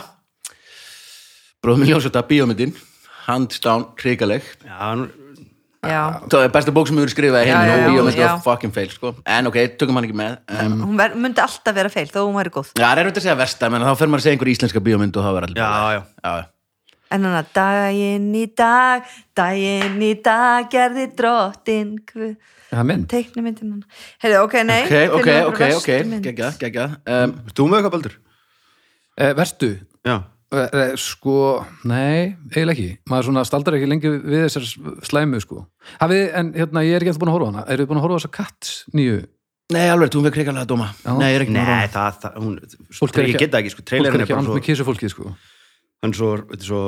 Bróðum 1.60 1.88
Ljónsöta, 1.88 2.22
bíómyndin 2.24 2.76
Hands 3.26 3.60
down, 3.64 3.88
hrikaleg. 4.00 4.46
Já, 4.64 4.92
nú, 4.96 5.08
Já, 5.80 6.20
Það 6.28 6.42
er 6.44 6.50
besta 6.52 6.72
bók 6.76 6.88
sem 6.90 6.98
við 6.98 7.06
erum 7.06 7.12
skrifað 7.14 7.46
já, 7.48 7.56
bíómynd 7.88 8.18
var 8.20 8.40
fucking 8.44 8.74
fail 8.74 8.90
sko. 8.92 9.14
En 9.24 9.48
ok, 9.48 9.56
tökum 9.80 9.96
hann 9.96 10.04
ekki 10.10 10.16
með 10.20 10.34
um, 10.52 10.74
hún 10.90 10.98
ver, 11.00 11.14
myndi 11.16 11.40
alltaf 11.40 11.76
vera 11.76 11.88
feil 11.92 12.04
þó 12.10 12.18
hún 12.26 12.36
væri 12.36 12.52
góð. 12.52 12.74
Já, 12.74 12.82
það 12.84 12.90
er 12.92 13.00
auðvitað 13.00 13.20
að 13.22 13.24
segja 13.24 13.36
versta 13.40 13.70
menn 13.72 13.86
þá 13.88 13.92
fer 13.96 14.10
maður 14.12 14.20
að 14.20 14.26
segja 14.26 14.36
einhver 14.36 14.50
íslenska 14.52 14.82
bíómynd 14.84 15.16
og 15.16 15.24
það 15.24 15.38
var 15.38 15.46
allir 15.48 15.62
já, 15.62 15.70
já 15.96 16.34
já. 16.36 16.44
En 17.10 17.24
hann 17.26 17.36
að 17.40 17.48
daginn 17.56 18.28
í 18.38 18.44
dag 18.56 19.06
daginn 19.34 20.00
í 20.06 20.12
dag 20.22 20.68
gerði 20.70 21.08
drottin 21.18 21.96
Guð. 22.06 22.36
Það 22.70 22.78
er 22.82 22.86
mynd 22.86 23.06
teiknumyndin 23.10 23.72
hann 23.74 23.84
Heyrðu, 24.22 24.42
ok, 24.46 24.58
nei 24.68 24.82
Ok, 24.84 24.98
ok, 25.18 25.30
ok, 25.50 25.62
ok. 25.80 25.88
Geggjað, 26.28 26.60
geggjað. 26.62 26.98
Um, 27.10 27.32
Þú 27.50 27.66
með 27.72 27.80
eitthvað 27.80 27.96
baldur? 27.96 28.18
eh, 29.18 29.32
Verstu? 29.34 29.72
Já, 30.06 30.18
Eh, 30.50 30.66
eh, 30.74 30.96
Sko, 30.98 31.64
nei, 31.86 32.34
eiginlega 32.50 32.72
ekki. 32.74 32.86
Maður 33.06 33.26
svona 33.28 33.44
staldar 33.46 33.76
ekki 33.76 33.86
lengi 33.86 34.10
við 34.10 34.40
þessar 34.48 34.64
slæmu 35.06 35.38
sko. 35.44 35.60
Hafið, 36.00 36.24
en 36.40 36.48
hérna, 36.56 36.82
ég 36.82 36.96
er 36.96 37.04
ekki 37.04 37.12
eftir 37.12 37.22
búin 37.22 37.30
að 37.30 37.36
horfa 37.36 37.46
á 37.46 37.50
hana. 37.52 37.62
Eru 37.70 37.84
þið 37.84 37.90
búin 37.92 38.00
að 38.00 38.02
horfa 38.02 38.16
á 38.18 38.18
þessa 38.18 38.30
katt 38.34 38.70
nýju? 38.98 39.20
Nei, 39.70 39.84
alveg, 39.92 40.10
þú 40.10 40.24
fekk 40.24 40.40
hrikalega 40.40 40.66
dóma. 40.66 40.88
Já. 41.04 41.12
Nei, 41.20 41.28
ég 41.30 41.38
er 41.38 41.44
ekki 41.44 41.54
nei, 41.54 41.86
það, 41.94 42.18
það 42.24 42.40
hún, 42.42 42.56
Fólk 42.98 43.14
er 43.14 43.22
ég 43.22 43.30
ekki- 43.30 43.38
get 43.44 43.52
það 43.54 43.60
ekki, 43.62 43.70
sko, 43.76 43.86
hann 46.00 46.12
er 46.14 46.16
svo, 46.16 46.28
þetta 46.48 46.64
er 46.64 46.68
svo 46.68 46.82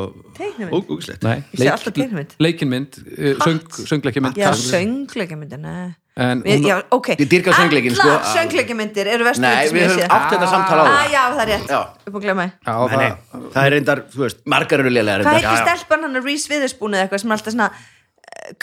Nei, 1.22 1.38
Ég 1.52 1.58
sé 1.60 1.68
alltaf 1.72 1.92
teiknimynd. 1.96 2.30
leikinmynd, 2.40 2.92
uh, 3.12 3.34
söng, 3.44 3.60
söngleikjamynd 3.90 4.36
Já, 4.40 4.48
söngleikjamyndir, 4.56 5.60
nei 5.60 5.92
En 6.12 6.42
Við, 6.44 6.58
hún, 6.60 6.66
já, 6.68 6.76
ok. 6.92 7.06
Ég 7.16 7.24
dýrka 7.24 7.54
söngleikinn, 7.56 7.94
sko. 7.96 8.04
Allar 8.04 8.20
söngleikjamyndir 8.34 9.06
eru 9.14 9.24
vestu 9.24 9.40
Nei, 9.46 9.64
við 9.72 9.86
höfum 9.88 10.12
átt 10.12 10.28
þetta 10.34 10.44
samtal 10.50 10.76
á 10.80 10.84
Ah, 10.84 11.06
já, 11.08 11.22
það 11.32 11.40
er 11.44 11.48
rétt, 11.54 11.70
upp 12.10 12.16
að 12.18 12.22
glemma 12.26 12.44
já, 12.52 12.74
Nei, 12.76 12.96
nei, 13.00 13.08
það, 13.32 13.40
það 13.54 13.64
er 13.64 13.70
reyndar, 13.76 13.98
þú 14.12 14.18
veist 14.26 14.38
Margar 14.52 14.82
eru 14.84 14.92
lélegar 14.92 15.24
Hvað 15.24 15.38
reyndar. 15.38 15.40
heitir 15.40 15.56
Já, 15.56 15.64
já. 15.72 15.76
stelpan 15.80 16.04
hann 16.08 16.20
að 16.20 16.28
Reese 16.28 16.52
Witherspoon 16.52 16.92
eða 16.98 17.04
eitthvað 17.08 17.22
sem 17.24 17.32
er 17.32 17.36
alltaf 17.38 17.54
svona 17.56 17.68
eh, 17.72 17.80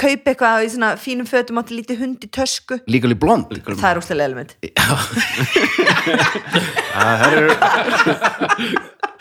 kaupa 0.03 0.29
eitthvað 0.35 0.61
í 0.67 0.69
svona 0.75 0.89
fínum 1.01 1.25
fötum 1.29 1.57
átti 1.63 1.73
lítið 1.79 1.97
hund 2.03 2.19
í 2.21 2.29
tösku. 2.37 2.77
Legally 2.85 3.17
Blonde 3.17 3.57
Það 3.65 3.89
er 3.89 3.97
úrslega 4.03 4.29
element 4.29 4.53
það 6.93 7.33
er, 7.33 7.49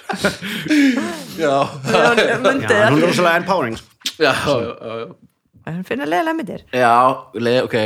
Já, 1.42 1.54
hún 1.68 3.00
er 3.00 3.06
rosalega 3.06 3.36
empowering 3.42 3.76
sko. 3.78 3.88
já, 4.18 4.32
já, 4.32 4.94
já, 4.98 5.06
hann 5.68 5.84
finna 5.86 6.06
leðilega 6.08 6.36
myndir. 6.38 6.62
Já, 6.72 6.92
leið, 7.36 7.58
ok. 7.68 7.76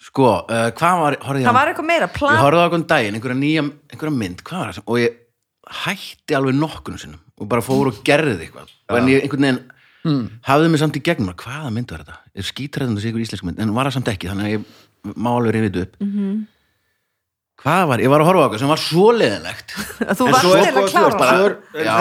Sko, 0.00 0.28
uh, 0.48 0.68
hvað 0.76 1.00
var, 1.02 1.16
horfði 1.26 1.42
ég 1.42 1.48
það 1.48 1.52
á 1.52 1.58
var 1.60 1.70
eitthvað 1.72 1.88
meira 1.90 2.06
Ég 2.08 2.14
plan 2.16 2.38
horfði 2.40 2.60
á 2.60 2.64
einhvern 2.66 2.86
daginn, 2.88 3.16
einhverja 3.18 3.38
nýja 3.40 3.64
einhverja 3.92 4.14
mynd, 4.16 4.44
hvað 4.46 4.62
var 4.62 4.70
það 4.70 4.78
sem 4.78 4.86
og 4.86 5.00
ég 5.02 5.18
hætti 5.80 6.36
alveg 6.38 6.56
nokkunum 6.56 7.02
sinnum 7.02 7.20
og 7.40 7.50
bara 7.50 7.64
fór 7.64 7.90
og 7.90 7.98
gerði 8.06 8.36
eitthvað. 8.46 8.70
Og 8.90 8.96
en 9.00 9.10
ég 9.12 9.26
einhvern 9.26 9.46
veginn 9.48 10.30
hafði 10.48 10.70
mig 10.72 10.80
samt 10.80 10.96
í 10.96 11.02
gegnum 11.04 11.34
hvaða 11.36 11.72
mynd 11.76 11.92
var 11.92 12.04
þetta? 12.04 12.16
Ég 12.40 12.48
skítræðum 12.48 12.96
þessi 12.96 13.10
ykkur 13.12 13.24
íslensk 13.26 13.44
mynd 13.48 13.60
en 13.60 13.74
var 13.76 13.88
það 13.90 13.98
samt 13.98 14.10
ekki, 14.14 14.30
þannig 14.32 14.48
að 14.48 14.54
ég 14.54 15.14
má 15.20 15.30
alveg 15.34 15.60
þetta 15.68 15.84
upp. 15.84 16.00
Mhm. 16.00 16.40
Hvað 17.60 17.82
var, 17.90 18.00
ég 18.00 18.08
var 18.08 18.22
að 18.24 18.28
horfa 18.30 18.40
á 18.40 18.44
eitthvað 18.48 18.62
sem 18.62 18.70
var 18.72 18.80
svo 18.80 19.06
leðilegt 19.12 19.72
þú 20.18 20.26
En 20.26 20.32
varst 20.32 20.44
þú 20.46 20.84
klára 20.90 21.08
veist, 21.10 21.18
það 21.20 21.42
er- 21.44 21.56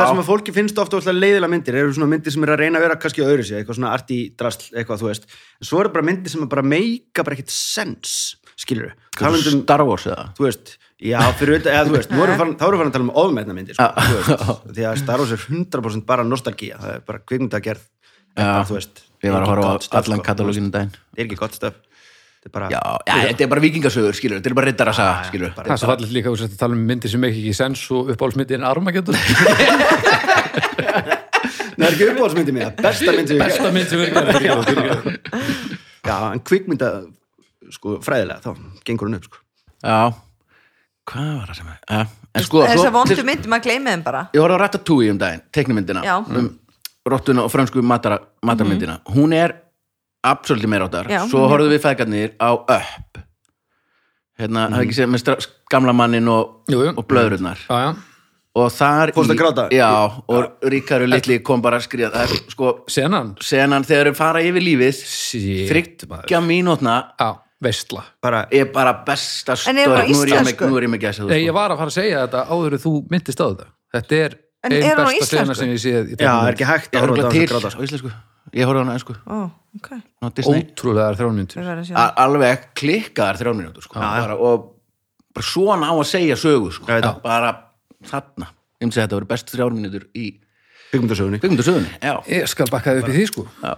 sem 0.09 0.21
að 0.21 0.27
fólki 0.29 0.53
finnst 0.55 0.77
ofta 0.79 0.99
leiðilega 1.17 1.51
myndir 1.51 1.77
eru 1.81 1.95
svona 1.97 2.07
myndir 2.13 2.31
sem 2.35 2.45
er 2.47 2.51
að 2.53 2.61
reyna 2.63 2.79
að 2.79 2.85
vera 2.87 2.97
kannski 3.03 3.25
öðru 3.25 3.43
sig, 3.49 3.57
eitthvað 3.59 3.79
svona 3.81 3.91
arti 3.97 4.19
drasl, 4.39 4.69
eitthvað 4.71 5.01
þú 5.03 5.09
veist. 5.09 5.27
En 5.59 5.67
svo 5.67 5.81
eru 5.83 5.91
bara 5.97 6.05
myndir 6.07 6.31
sem 6.31 6.45
er 6.45 6.51
bara 6.53 6.63
meika 6.63 7.25
bara 7.27 7.35
ekkit 7.35 7.51
sens, 7.51 8.13
skilur 8.59 8.93
talandum, 9.19 9.59
Star 9.67 9.83
Wars 9.89 10.07
eða? 10.07 10.29
Þú 10.39 10.47
veist 10.47 10.73
já, 10.99 11.19
fyrir 11.41 11.57
auðvitað, 11.57 11.75
eða 11.75 11.89
þú 11.89 11.97
veist, 11.97 12.15
við 12.15 12.39
farin- 12.39 12.55
þá 12.59 12.63
erum 12.69 12.77
við 12.77 12.81
farin 12.83 12.93
að 12.93 12.97
tala 12.97 13.07
um 13.09 13.13
ofmetna 13.25 13.57
myndir, 13.59 13.75
sko, 13.75 13.89
veist. 14.15 14.73
Því 14.79 14.87
að 14.93 14.97
Star 15.03 15.23
Wars 15.25 15.35
er 15.35 15.43
100% 15.49 16.07
bara 16.07 16.23
nostalgía 16.27 16.79
það 16.79 16.95
er 16.95 17.03
bara 17.11 17.19
kvikmyndagerð 17.27 17.83
bara, 18.39 19.05
Ég 19.19 19.33
var 19.35 19.43
að 19.43 19.49
horfa 19.51 19.69
á 19.75 19.99
allan 19.99 20.21
sko, 20.21 20.27
katalóginu 20.29 20.71
daginn 20.71 20.93
bara, 22.47 22.69
Já, 22.71 22.79
já, 23.03 23.15
þetta 23.27 23.43
er 23.43 23.49
bara 23.51 23.61
vikingasögur, 23.65 24.15
skilur, 24.15 24.39
þetta 24.39 24.49
er 24.49 24.55
bara 24.55 24.69
rittara 24.71 24.93
saga, 24.95 25.23
skilur 25.27 25.51
bara- 25.55 25.67
Það 25.67 25.75
er 25.75 25.81
svo 25.83 25.89
fallið 25.91 26.13
líka 26.15 26.31
að 26.31 26.55
tala 26.61 26.73
um 26.77 26.85
myndir 26.87 27.11
sem 27.11 27.23
ekki 27.27 27.41
ekki 27.43 27.55
sens 27.57 27.81
og 27.91 28.13
uppáhaldsmyndir 28.15 28.55
en 28.61 28.63
Armageddon. 28.69 29.17
Það 31.79 31.83
er 31.83 31.91
ekki 31.93 32.07
uppáhaldsmyndi 32.13 32.55
mína, 32.55 32.69
besta 32.79 33.11
mynd 33.15 33.27
sem 33.27 33.37
ég 33.37 33.43
Besta 33.43 33.71
mynd 33.75 33.91
sem 33.91 33.99
við 33.99 34.05
erum 34.15 35.19
já, 36.09 36.15
en 36.33 36.39
kvikmynda 36.47 36.89
sko, 37.75 37.99
fræðilega, 38.03 38.39
þá 38.43 38.49
gengur 38.87 39.09
hún 39.11 39.19
upp 39.19 39.27
sko. 39.29 39.43
Já, 39.83 39.99
hvað 41.11 41.29
var 41.41 41.51
það 41.51 41.59
sem 41.59 41.69
er 41.75 41.77
ja. 41.83 42.01
En 42.39 42.45
sko, 42.45 42.63
þess 42.67 42.85
að 42.87 42.95
vondu 42.95 43.23
myndum 43.25 43.55
að 43.57 43.63
gleyma 43.65 43.93
þeim 43.93 44.03
bara. 44.05 44.23
Ég 44.35 44.41
horfði 44.43 44.55
á 44.55 44.63
Ratatouille 44.63 45.13
um 45.13 45.19
daginn, 45.21 45.43
teiknumyndina 45.55 46.03
Já. 46.05 46.15
um 46.23 46.49
rottuna 47.09 47.41
og 47.47 47.51
fransku 47.51 47.81
matara, 47.81 48.19
matarmyndina. 48.45 48.99
Hún 49.15 49.33
er 49.33 49.55
absolutt 50.23 50.69
meira 50.69 50.87
áttar. 50.89 51.09
Já, 51.11 51.23
svo 51.31 51.47
horfðum 51.51 51.73
við 51.75 51.83
feðgarnir 51.85 52.35
á 52.39 52.49
Up 52.59 53.25
hérna, 54.39 54.67
mm. 54.67 54.75
hafði 54.75 54.87
ekki 54.87 54.97
séð 54.97 55.11
með 55.13 55.49
gamla 55.71 55.95
mannin 55.95 56.29
og, 56.31 56.61
Jú, 56.71 56.83
jú. 56.87 56.93
og 56.95 57.07
blöðrurnar? 57.09 57.59
Já, 57.67 57.81
já, 57.83 57.89
og 58.59 58.71
þar 58.75 59.13
Fórstu 59.15 59.35
að 59.35 59.41
gráta? 59.41 59.67
já, 59.75 59.89
og 60.31 60.69
Ríkaru 60.73 61.09
litli 61.09 61.39
kom 61.45 61.63
bara 61.63 61.79
að 61.79 61.87
skriða 61.89 62.11
það 62.15 62.25
er 62.37 62.53
sko, 62.55 62.71
senan? 62.91 63.33
Senan 63.43 63.85
þegar 63.87 64.09
þeir 64.09 64.19
fara 64.19 64.43
yfir 64.47 64.65
lífið 64.65 65.03
þryggja 65.69 66.41
mínútna 66.45 66.97
Já, 67.19 67.29
veistla. 67.63 68.05
Bara, 68.23 68.45
er 68.55 68.69
bara 68.73 68.95
besta 69.07 69.57
það 69.59 69.67
á 69.67 69.75
nú 69.75 70.79
er 70.79 70.87
ég 70.87 70.93
með, 70.93 70.99
ég 70.99 71.03
gæsa 71.03 71.27
Nei, 71.27 71.41
ég 71.43 71.55
var 71.55 71.75
að 71.75 71.81
fara 71.83 71.93
að 71.93 71.97
segja 71.99 72.23
þetta 72.25 72.45
áður 72.47 72.77
en 72.79 72.83
þú 72.85 72.93
myndist 73.11 73.43
á 73.43 73.47
þetta. 73.49 73.69
Þetta 73.97 74.23
er 74.23 74.37
En 74.59 74.73
ein 74.75 74.83
hún 74.83 75.07
á 75.07 75.11
besta 75.15 75.37
sena 75.39 75.55
sem 75.55 75.69
ég 75.71 75.79
séð 75.79 76.09
já, 76.11 76.15
teiknumynd. 76.19 76.47
er 76.49 76.55
ekki 76.57 76.65
hægt 76.67 76.95
ég 76.95 76.99
að 76.99 77.05
horfa 77.05 77.13
á 77.15 77.19
þetta 77.19 77.31
til. 77.31 77.43
að 77.43 77.51
gráta 77.53 77.69
á 77.71 77.83
íslensku 77.85 78.09
ég 78.55 78.67
horfði 78.67 78.81
á 78.81 78.85
hana 78.85 78.99
sko, 79.01 79.15
ó, 79.25 79.37
ok, 79.77 79.89
á 79.95 80.25
Disney. 80.35 80.63
Ótrúlegar 80.65 81.17
þrjónmyndur 81.19 81.69
alveg 82.23 82.67
klikkaðar 82.79 83.39
þrjá 83.41 83.53
mínútur 83.57 83.85
sko. 83.85 83.99
bara, 83.99 84.37
og 84.37 84.71
bara 85.35 85.45
svona 85.45 85.91
á 85.91 85.95
að 85.95 86.07
segja 86.09 86.39
sögu 86.39 86.73
sko. 86.75 86.89
Já, 86.89 86.99
ég 86.99 87.05
veit. 87.05 87.21
bara 87.23 87.53
þarna. 88.09 88.49
Ég 88.79 88.87
myndi 88.87 88.95
segja 88.95 89.05
að 89.05 89.09
þetta 89.09 89.19
voru 89.19 89.29
bestu 89.29 89.55
þrjá 89.55 89.69
mínútur 89.75 90.09
í 90.17 90.25
já. 92.01 92.13
Ég 92.33 92.49
skal 92.49 92.69
bakkaði 92.71 93.03
upp 93.03 93.13
í 93.13 93.15
því 93.19 93.29
sko. 93.29 93.45
Já. 93.61 93.73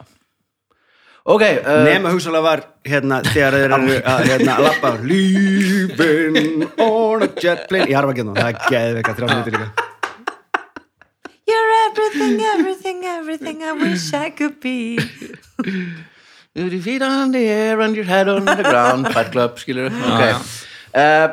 ok, 1.36 1.44
uh, 1.44 1.84
nema 1.86 2.16
hugsalega 2.16 2.48
var 2.48 2.66
hérna 2.88 3.22
þegar 3.28 3.58
þeir 3.60 3.78
eru 3.78 4.02
að 4.16 4.28
hérna, 4.32 4.58
lappa 4.64 4.96
Leaving 5.04 6.68
on 6.80 7.28
a 7.28 7.32
jet 7.36 7.68
plane. 7.70 7.92
Í 7.92 7.98
Armageddon, 8.00 8.38
það 8.40 8.54
er 8.54 8.62
geðveika 8.72 9.18
þrjá 9.20 9.34
mínútur 9.36 9.60
líka 9.60 9.90
You're 11.52 11.72
everything, 11.90 12.42
everything, 12.56 13.00
everything 13.06 13.58
I 13.64 13.72
wish 13.84 14.14
I 14.14 14.30
could 14.32 14.60
be. 14.64 14.98
With 16.56 16.74
your 16.74 16.82
feet 16.82 17.02
on 17.02 17.32
the 17.32 17.44
air 17.48 17.80
and 17.82 17.96
your 17.96 18.06
head 18.06 18.28
on 18.30 18.46
the 18.46 18.64
ground. 18.64 19.08
Fight 19.14 19.32
Club, 19.32 19.58
skilur 19.60 19.88
ok. 19.92 20.22
Já. 20.22 20.38
uh, 21.02 21.28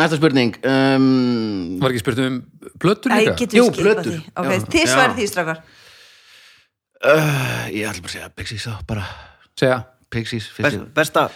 næsta 0.00 0.16
spurning 0.20 0.54
um, 0.64 1.78
Var 1.82 1.92
ekki 1.94 2.00
spurt 2.04 2.20
um 2.24 2.38
plötur 2.80 3.12
Æ, 3.12 3.18
líka? 3.20 3.34
getur 3.42 3.58
Jú, 3.60 3.64
við 3.66 3.74
skipað 3.74 3.84
plötur. 3.84 4.12
því? 4.12 4.32
Ok, 4.42 4.68
þið 4.74 4.84
Já. 4.84 4.92
svarið 4.94 5.18
því 5.20 5.26
strákar. 5.32 5.60
Uh, 6.98 7.64
ég 7.70 7.84
ætla 7.86 8.02
bara 8.02 8.10
að 8.10 8.16
segja 8.16 8.30
Pixies 8.40 8.64
þá 8.68 8.72
bara. 8.88 9.04
Segja. 9.58 9.78
Pixies, 10.08 10.46
Best, 10.64 10.80
besta 10.96 11.26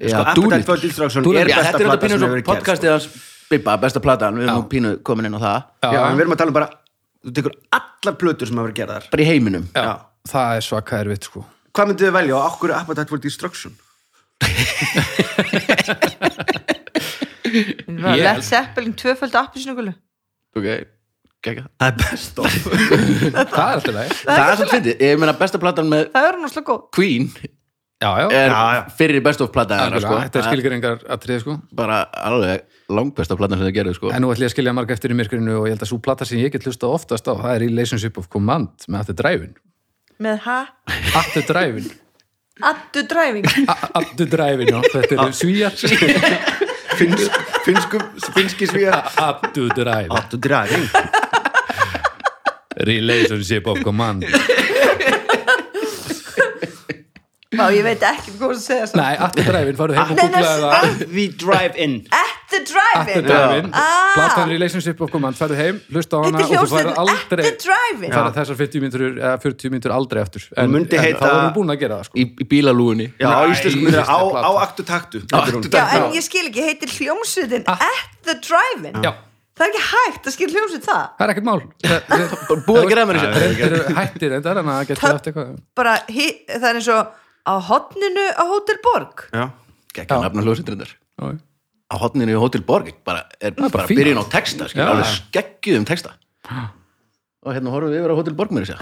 Já, 0.00 0.16
sko. 0.16 0.22
Appetite 0.32 0.64
for 0.64 0.80
Destruction 0.80 1.24
Þú 1.26 1.34
er 1.36 1.50
já, 1.52 1.58
besta 1.58 1.66
þetta 1.66 1.68
er 1.68 1.82
þetta 1.82 1.90
plata 1.90 2.02
pínu 2.06 2.14
sem 2.14 2.22
svo 2.22 2.28
hefur 2.30 2.38
gerð 2.40 2.48
podcastið 2.48 2.90
hans. 2.94 3.08
Bibba, 3.52 3.74
besta 3.82 4.00
platan, 4.00 4.38
við 4.40 4.46
erum 4.48 4.62
nú 4.62 4.68
pínu 4.72 4.92
komin 5.04 5.28
inn 5.28 5.36
á 5.36 5.40
það. 5.42 5.58
Já, 5.84 5.90
Já, 5.92 6.00
en 6.08 6.16
við 6.16 6.24
erum 6.24 6.32
að 6.32 6.40
tala 6.40 6.54
um 6.54 6.56
bara 6.56 6.68
þú 7.22 7.32
tekur 7.38 7.54
allar 7.78 8.14
plötur 8.20 8.46
sem 8.50 8.58
hafa 8.58 8.66
verið 8.70 8.78
gerðar. 8.82 9.04
Bara 9.12 9.24
í 9.24 9.28
heiminum. 9.30 9.64
Já, 9.76 9.92
það 10.32 10.48
er 10.58 10.62
svaka 10.68 11.00
erfitt 11.04 11.24
sko. 11.30 11.40
Hvað 11.72 11.88
myndið 11.92 12.06
þið 12.08 12.16
velja? 12.18 12.34
Og 12.36 12.42
okkur 12.52 12.68
er 12.74 12.78
Appetite 12.82 13.10
for 13.12 13.20
Destruction? 13.22 13.72
Ég- 17.52 18.24
Led 18.24 18.42
Zeppelin 18.46 18.94
tvöföldu 18.96 19.36
appisnugulu 19.38 19.92
ok, 20.56 20.66
gegga 21.44 21.62
það 21.80 21.88
er 21.88 21.94
best 22.00 22.38
of. 22.40 22.54
Það 23.32 23.36
er 23.36 23.42
alltaf 23.62 23.94
leið 23.96 24.12
það 24.22 24.42
er 24.42 24.46
svolítið 24.56 24.72
fyndið, 24.72 24.94
ég 25.06 25.12
meina 25.20 25.34
besta 25.40 25.58
platan 25.62 25.88
með 25.92 26.02
Það 26.14 26.24
er 26.30 26.34
náttúrulega 26.42 26.68
góð. 26.70 26.80
Queen 26.96 27.24
Já, 28.02 28.10
já, 28.18 28.26
er 28.34 28.50
Já, 28.50 28.62
já. 28.74 28.82
fyrir 28.98 29.22
best 29.22 29.40
of 29.44 29.52
plata 29.54 29.78
þeirra, 29.78 30.00
Algjörlega, 30.00 30.22
þetta 30.26 30.38
er 30.38 30.42
Það 30.42 30.52
skilgringar 30.52 31.02
atrið 31.16 31.42
sko. 31.44 31.56
Bara 31.78 32.02
alveg 32.18 32.64
langbesta 32.90 33.36
platan 33.38 33.60
sem 33.60 33.68
þau 33.68 33.74
gerðu 33.78 33.94
sko. 33.98 34.10
En 34.12 34.24
nú 34.24 34.32
ætlum 34.34 34.48
ég 34.48 34.50
að 34.50 34.54
skilja 34.56 34.74
marg 34.76 34.90
eftir 34.96 35.14
í 35.14 35.18
myrkurinu 35.22 35.58
og 35.60 35.68
ég 35.70 35.76
held 35.76 35.86
að 35.86 35.92
svo 35.92 36.00
plata 36.02 36.26
sem 36.28 36.42
ég 36.42 36.50
get 36.52 36.66
hlusta 36.66 36.90
oftast 36.90 37.30
á 37.30 37.34
það 37.38 37.52
er 37.54 37.64
Relationship 37.68 38.18
of 38.18 38.26
Command 38.32 38.88
með 38.88 39.04
After 39.04 39.18
Driving 39.22 39.54
Með 40.22 40.42
ha? 40.48 40.60
After 41.14 41.46
Driving 41.46 41.90
Addu 42.62 43.02
driving 43.08 43.46
After 43.98 44.26
Driving, 44.28 44.68
já, 44.68 44.80
þetta 44.92 45.16
eru 45.16 45.32
svíjar 45.32 45.72
Finsk, 46.98 47.38
finskum, 47.64 48.02
finski 48.36 48.68
svíja 48.68 48.98
After 49.16 49.70
Driving 49.72 50.12
Áttu 50.12 50.36
draging 50.36 50.84
Relationship 52.76 53.66
of 53.66 53.80
Command 53.82 54.26
Vá, 57.52 57.66
ég 57.74 57.84
veit 57.84 58.00
ekki 58.08 58.32
hvað 58.38 58.52
það 58.54 58.60
segja 58.64 58.86
Nei, 58.96 59.16
After 59.26 59.44
Driving, 59.44 59.76
farðu 59.76 59.96
heim 59.98 60.12
og 60.12 60.20
googlaði 60.22 60.62
það 60.62 61.02
We 61.16 61.24
drive 61.42 61.74
in 61.84 61.96
At 62.16 62.38
the 62.52 62.60
driving 62.68 63.02
After 63.02 63.24
Driving, 63.26 63.66
Ah. 63.76 64.14
platan 64.16 64.52
Relationship 64.52 65.02
of 65.04 65.10
Command 65.12 65.36
farðu 65.36 65.58
heim, 65.60 65.80
hlusta 65.92 66.16
á 66.16 66.20
hana 66.24 66.40
Þetta 66.40 66.56
er 66.56 66.62
og 66.62 66.70
þú 66.70 66.76
farið 66.76 66.92
At 66.92 67.02
aldrei 67.02 67.42
the 67.44 67.52
farið 68.16 68.38
þessar 68.38 68.58
50 68.62 68.84
mínútur 68.86 69.04
eða 69.20 69.34
40 69.44 69.74
mínútur 69.74 69.94
aldrei 69.98 70.22
aftur 70.24 70.46
en, 70.56 70.78
þá 70.88 70.96
erum 71.02 71.44
við 71.44 71.52
búin 71.58 71.74
að 71.76 71.80
gera 71.84 71.98
það 72.00 72.08
sko 72.08 72.22
í, 72.22 72.24
í 72.32 72.48
bílalúinni 72.54 73.08
Já, 73.20 73.28
á 73.28 73.40
íslensku 73.52 73.84
myndir 73.84 74.00
á, 74.08 74.50
aktu 74.64 74.86
taktu 74.88 75.22
Aktu 75.28 75.62
Já, 75.76 75.84
en 76.00 76.08
ég 76.16 76.24
skil 76.24 76.46
ekki, 76.48 76.64
heitir 76.70 76.96
hljómsveitin 76.96 77.68
Ah. 77.68 77.84
At 77.84 78.16
the 78.30 78.38
driving 78.40 78.96
Já, 79.04 79.12
Það 79.52 79.66
er 79.66 79.72
ekki 79.76 79.82
hægt 79.92 80.26
að 80.30 80.32
skil 80.32 80.46
hljómsveit 80.54 80.86
það 80.88 81.02
það 81.18 81.24
er 81.26 81.32
ekkert 81.34 81.44
mál 81.44 81.60
búið 82.64 82.78
að 82.80 82.86
gera 82.88 83.02
mér 83.04 83.18
þessu. 83.20 83.28
Það 83.36 83.42
er 84.24 85.26
eitthvað 85.28 85.50
Bara, 85.76 85.92
hi, 86.08 86.30
það 86.48 86.70
er 86.70 86.78
eins 86.80 86.88
og 86.94 87.18
á 87.48 87.54
hotninu 87.68 88.26
á 88.38 88.42
Hotel 88.46 88.78
Borg. 88.84 89.26
Já, 89.34 89.48
geggja 89.94 90.20
nafna 90.22 90.44
hljóðsindrindar 90.46 90.92
Já, 90.92 91.24
já. 91.32 91.38
á 91.92 91.94
hotninu 92.02 92.34
í 92.36 92.40
Hotel 92.40 92.62
Borg 92.66 92.92
bara, 93.04 93.26
er 93.40 93.54
bara, 93.58 93.70
bara 93.74 93.86
byrjun 93.90 94.22
á 94.22 94.24
texta 94.32 94.68
skil, 94.70 94.84
alveg 94.86 95.10
skeggjuðum 95.18 95.86
texta. 95.88 96.14
Og 97.42 97.50
hérna 97.56 97.72
horfum 97.74 97.90
við 97.92 98.02
yfir 98.02 98.14
á 98.14 98.18
Hotel 98.20 98.36
Borg 98.38 98.54
mér 98.54 98.68
þess 98.70 98.78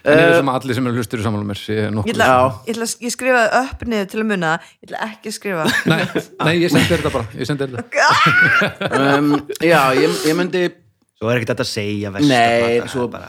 En 0.00 0.16
ég 0.16 0.30
veist 0.30 0.40
að 0.40 0.54
allir 0.54 0.76
sem 0.78 0.86
eru 0.88 0.96
hlustur 0.96 1.20
í 1.20 1.24
sammála 1.26 1.44
mér 1.44 1.58
sé 1.60 1.74
Ég, 1.76 1.90
nokkuð 1.92 2.14
ætla, 2.14 2.24
Já. 2.30 2.44
ég, 2.64 2.70
ætla, 2.72 2.86
ég 3.04 3.12
skrifaði 3.12 3.50
upp 3.58 3.82
niður 3.84 4.06
til 4.08 4.20
að 4.22 4.28
muna 4.30 4.52
Ég 4.64 4.86
ætla 4.88 5.00
ekki 5.10 5.28
að 5.28 5.34
skrifa. 5.36 5.66
Nei, 5.92 5.98
nei, 6.40 6.54
ég 6.62 6.72
sendi 6.72 6.88
þetta 6.94 7.12
bara 7.12 7.26
Ég 7.36 7.50
sendi 7.50 7.66
þetta. 7.68 7.82
Um, 8.96 9.28
já, 9.60 9.80
ég, 10.00 10.14
ég 10.30 10.38
myndi 10.38 10.62
svo 11.20 11.28
er 11.28 11.42
ekki 11.42 11.50
þetta 11.52 11.66
að 11.66 11.72
segja 11.74 12.14
versta 12.14 12.32
nei, 12.32 12.78
plata, 12.80 12.88
svo 12.94 13.04
er 13.04 13.12
bara 13.12 13.28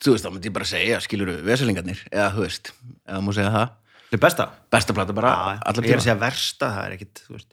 þú 0.00 0.14
veist, 0.14 0.24
þá 0.26 0.32
myndi 0.34 0.48
ég 0.50 0.56
bara 0.56 0.68
segja, 0.70 0.98
skilur 1.04 1.30
við 1.34 1.40
veselingarnir, 1.50 2.02
eða 2.10 2.28
þú 2.34 2.44
veist 2.46 2.72
eða 3.06 3.22
má 3.26 3.32
segja 3.36 3.54
það, 3.56 3.76
Það 4.10 4.16
er 4.18 4.22
besta? 4.24 4.44
Besta 4.74 4.94
plata 4.96 5.14
bara 5.14 5.30
allar 5.62 5.84
Ég 5.86 5.92
er 5.92 6.00
að 6.00 6.00
tíma 6.00 6.02
segja 6.02 6.18
versta, 6.18 6.70
það 6.74 6.86
er 6.88 6.94
ekkit 6.96 7.20
þú 7.28 7.34
veist. 7.36 7.50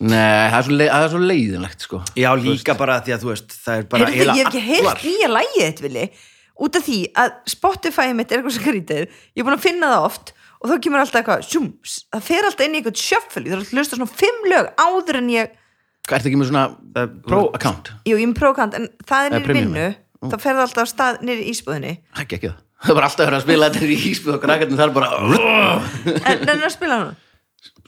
nei, 0.00 0.48
það 0.48 0.58
er 0.58 0.64
svo, 0.64 0.76
leið, 0.80 0.90
það 0.94 1.04
er 1.04 1.10
svo 1.12 1.20
leiðinlegt 1.26 1.84
sko 1.84 1.98
Já, 2.16 2.28
líka 2.40 2.76
bara 2.80 3.00
því 3.04 3.12
að 3.16 3.24
þú 3.26 3.28
veist 3.34 3.56
það 3.66 3.74
er 3.82 3.88
bara 3.92 4.08
Heyrðu, 4.14 4.36
ég 4.38 4.40
hef 4.40 4.48
ekki 4.48 4.62
heyrt 4.70 5.04
nýja 5.04 5.28
lægið 5.34 5.64
þitt 5.66 5.82
vilji 5.84 6.06
út 6.60 6.76
af 6.76 6.84
því 6.84 6.96
að 7.16 7.30
Spotify 7.48 8.06
mitt 8.16 8.32
er 8.32 8.40
eitthvað 8.40 8.52
sem 8.52 8.60
skrítið. 8.64 9.04
Ég 9.32 9.40
er 9.40 9.46
búin 9.48 9.54
að 9.56 9.62
finna 9.64 9.88
það 9.94 10.06
oft 10.10 10.32
og 10.60 10.68
þá 10.68 10.74
kemur 10.84 11.00
alltaf 11.00 11.20
eitthvað 11.22 11.44
sjum, 11.48 11.68
það 12.12 12.24
fer 12.26 12.48
alltaf 12.48 12.66
inn 12.66 12.74
í 12.74 12.80
eitthvað 12.82 12.98
shuffle. 13.00 13.44
Ég 13.46 13.54
þarf 13.54 13.62
að 13.64 13.78
hlusta 13.78 13.96
svona 13.96 14.10
fimm 14.20 14.42
lög 14.52 14.68
áður 14.76 15.18
en 15.22 15.30
ég 15.32 15.54
hvað 16.04 16.18
ertu 16.18 16.28
ekki 16.32 16.40
með 16.42 16.50
svona 16.50 16.64
Það- 16.98 17.14
pro-account 17.30 17.88
jú, 18.04 18.12
ég 18.18 18.24
er 18.26 18.28
með 18.32 18.40
prókant, 18.42 18.76
en 18.76 18.88
það 19.08 19.20
er 19.24 19.30
Eða 19.30 19.40
nýri 19.40 19.48
premium. 19.48 19.72
vinnu 19.72 19.86
þá 20.28 20.36
fer 20.40 20.54
það 20.58 20.64
alltaf 20.66 20.82
af 20.84 20.90
stað 20.92 21.20
nýri 21.24 21.46
ísbúðinni. 21.54 21.94
Það 22.12 22.20
er 22.20 22.26
ekki 22.26 22.40
það 22.50 22.58
það 22.80 22.90
er 22.90 22.96
bara 23.00 23.08
alltaf 23.10 23.26
verið 23.28 23.38
að 23.40 23.44
spila 23.46 23.70
þetta 23.70 23.86
í 23.86 23.98
íspið 24.10 24.34
og 24.36 24.40
krakkarnir 24.44 24.78
þar 24.80 24.92
bara 24.96 25.08
en 26.30 26.46
nenni 26.48 26.64
að 26.64 26.72
spila 26.76 26.96
hana 27.00 27.16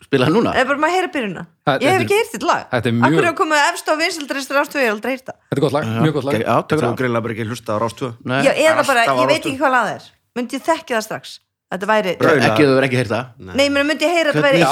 spila 0.02 0.26
það 0.28 0.34
núna? 0.36 0.50
Eða 0.52 0.68
bara 0.68 0.80
maður 0.82 0.96
heyra 0.98 1.10
byrjuna 1.14 1.42
Það- 1.64 1.82
ég 1.86 1.92
hef 1.92 2.02
ekki 2.02 2.12
er- 2.12 2.18
heyrt 2.20 2.32
þetta 2.34 2.48
lag. 2.50 2.64
þetta 2.72 2.88
er 2.90 2.92
mjög- 2.92 3.06
akkur 3.12 3.28
er 3.30 3.36
komið 3.38 3.60
efst 3.72 3.86
á 3.88 3.94
vinsildristur 4.02 4.58
ástöðu 4.60 4.82
ég 4.82 4.88
hef 4.88 4.94
aldrei 4.96 5.12
heyrt 5.14 5.24
það. 5.30 5.36
Þetta 5.48 5.56
er 5.56 5.62
gott 5.64 5.72
lag, 5.72 5.84
mjög 6.02 6.12
gott 6.12 6.24
lag. 6.24 6.34
Já, 6.34 6.44
Það. 6.44 6.72
er 6.72 6.82
það 6.82 6.96
greinlega 7.00 7.22
bara 7.22 7.32
ekki 7.32 7.46
hlusta 7.48 7.70
á 7.72 7.78
rástöðu 7.80 8.12
Nei, 8.24 8.42
já, 8.44 8.52
eða 8.52 8.84
bara, 8.86 9.00
á 9.08 9.14
ég 9.16 9.26
veit 9.32 9.40
ekki 9.46 9.58
hvað 9.62 9.72
lag 9.72 9.84
það 9.88 9.94
er. 9.96 10.04
Myndi 10.36 10.52
ég 10.58 10.64
þekki 10.68 10.92
það 10.96 11.04
strax 11.08 11.38
þetta 11.72 11.88
væri, 11.88 12.12
ekki 12.20 12.64
þú 12.66 12.72
verður 12.76 12.86
ekki 12.88 12.98
heyrt 13.00 13.12
það 13.12 13.52
nei, 13.58 13.66
menn 13.72 13.86
myndi 13.88 14.04
ég 14.06 14.12
heyra 14.16 14.32
þetta 14.32 14.44
væri 14.44 14.62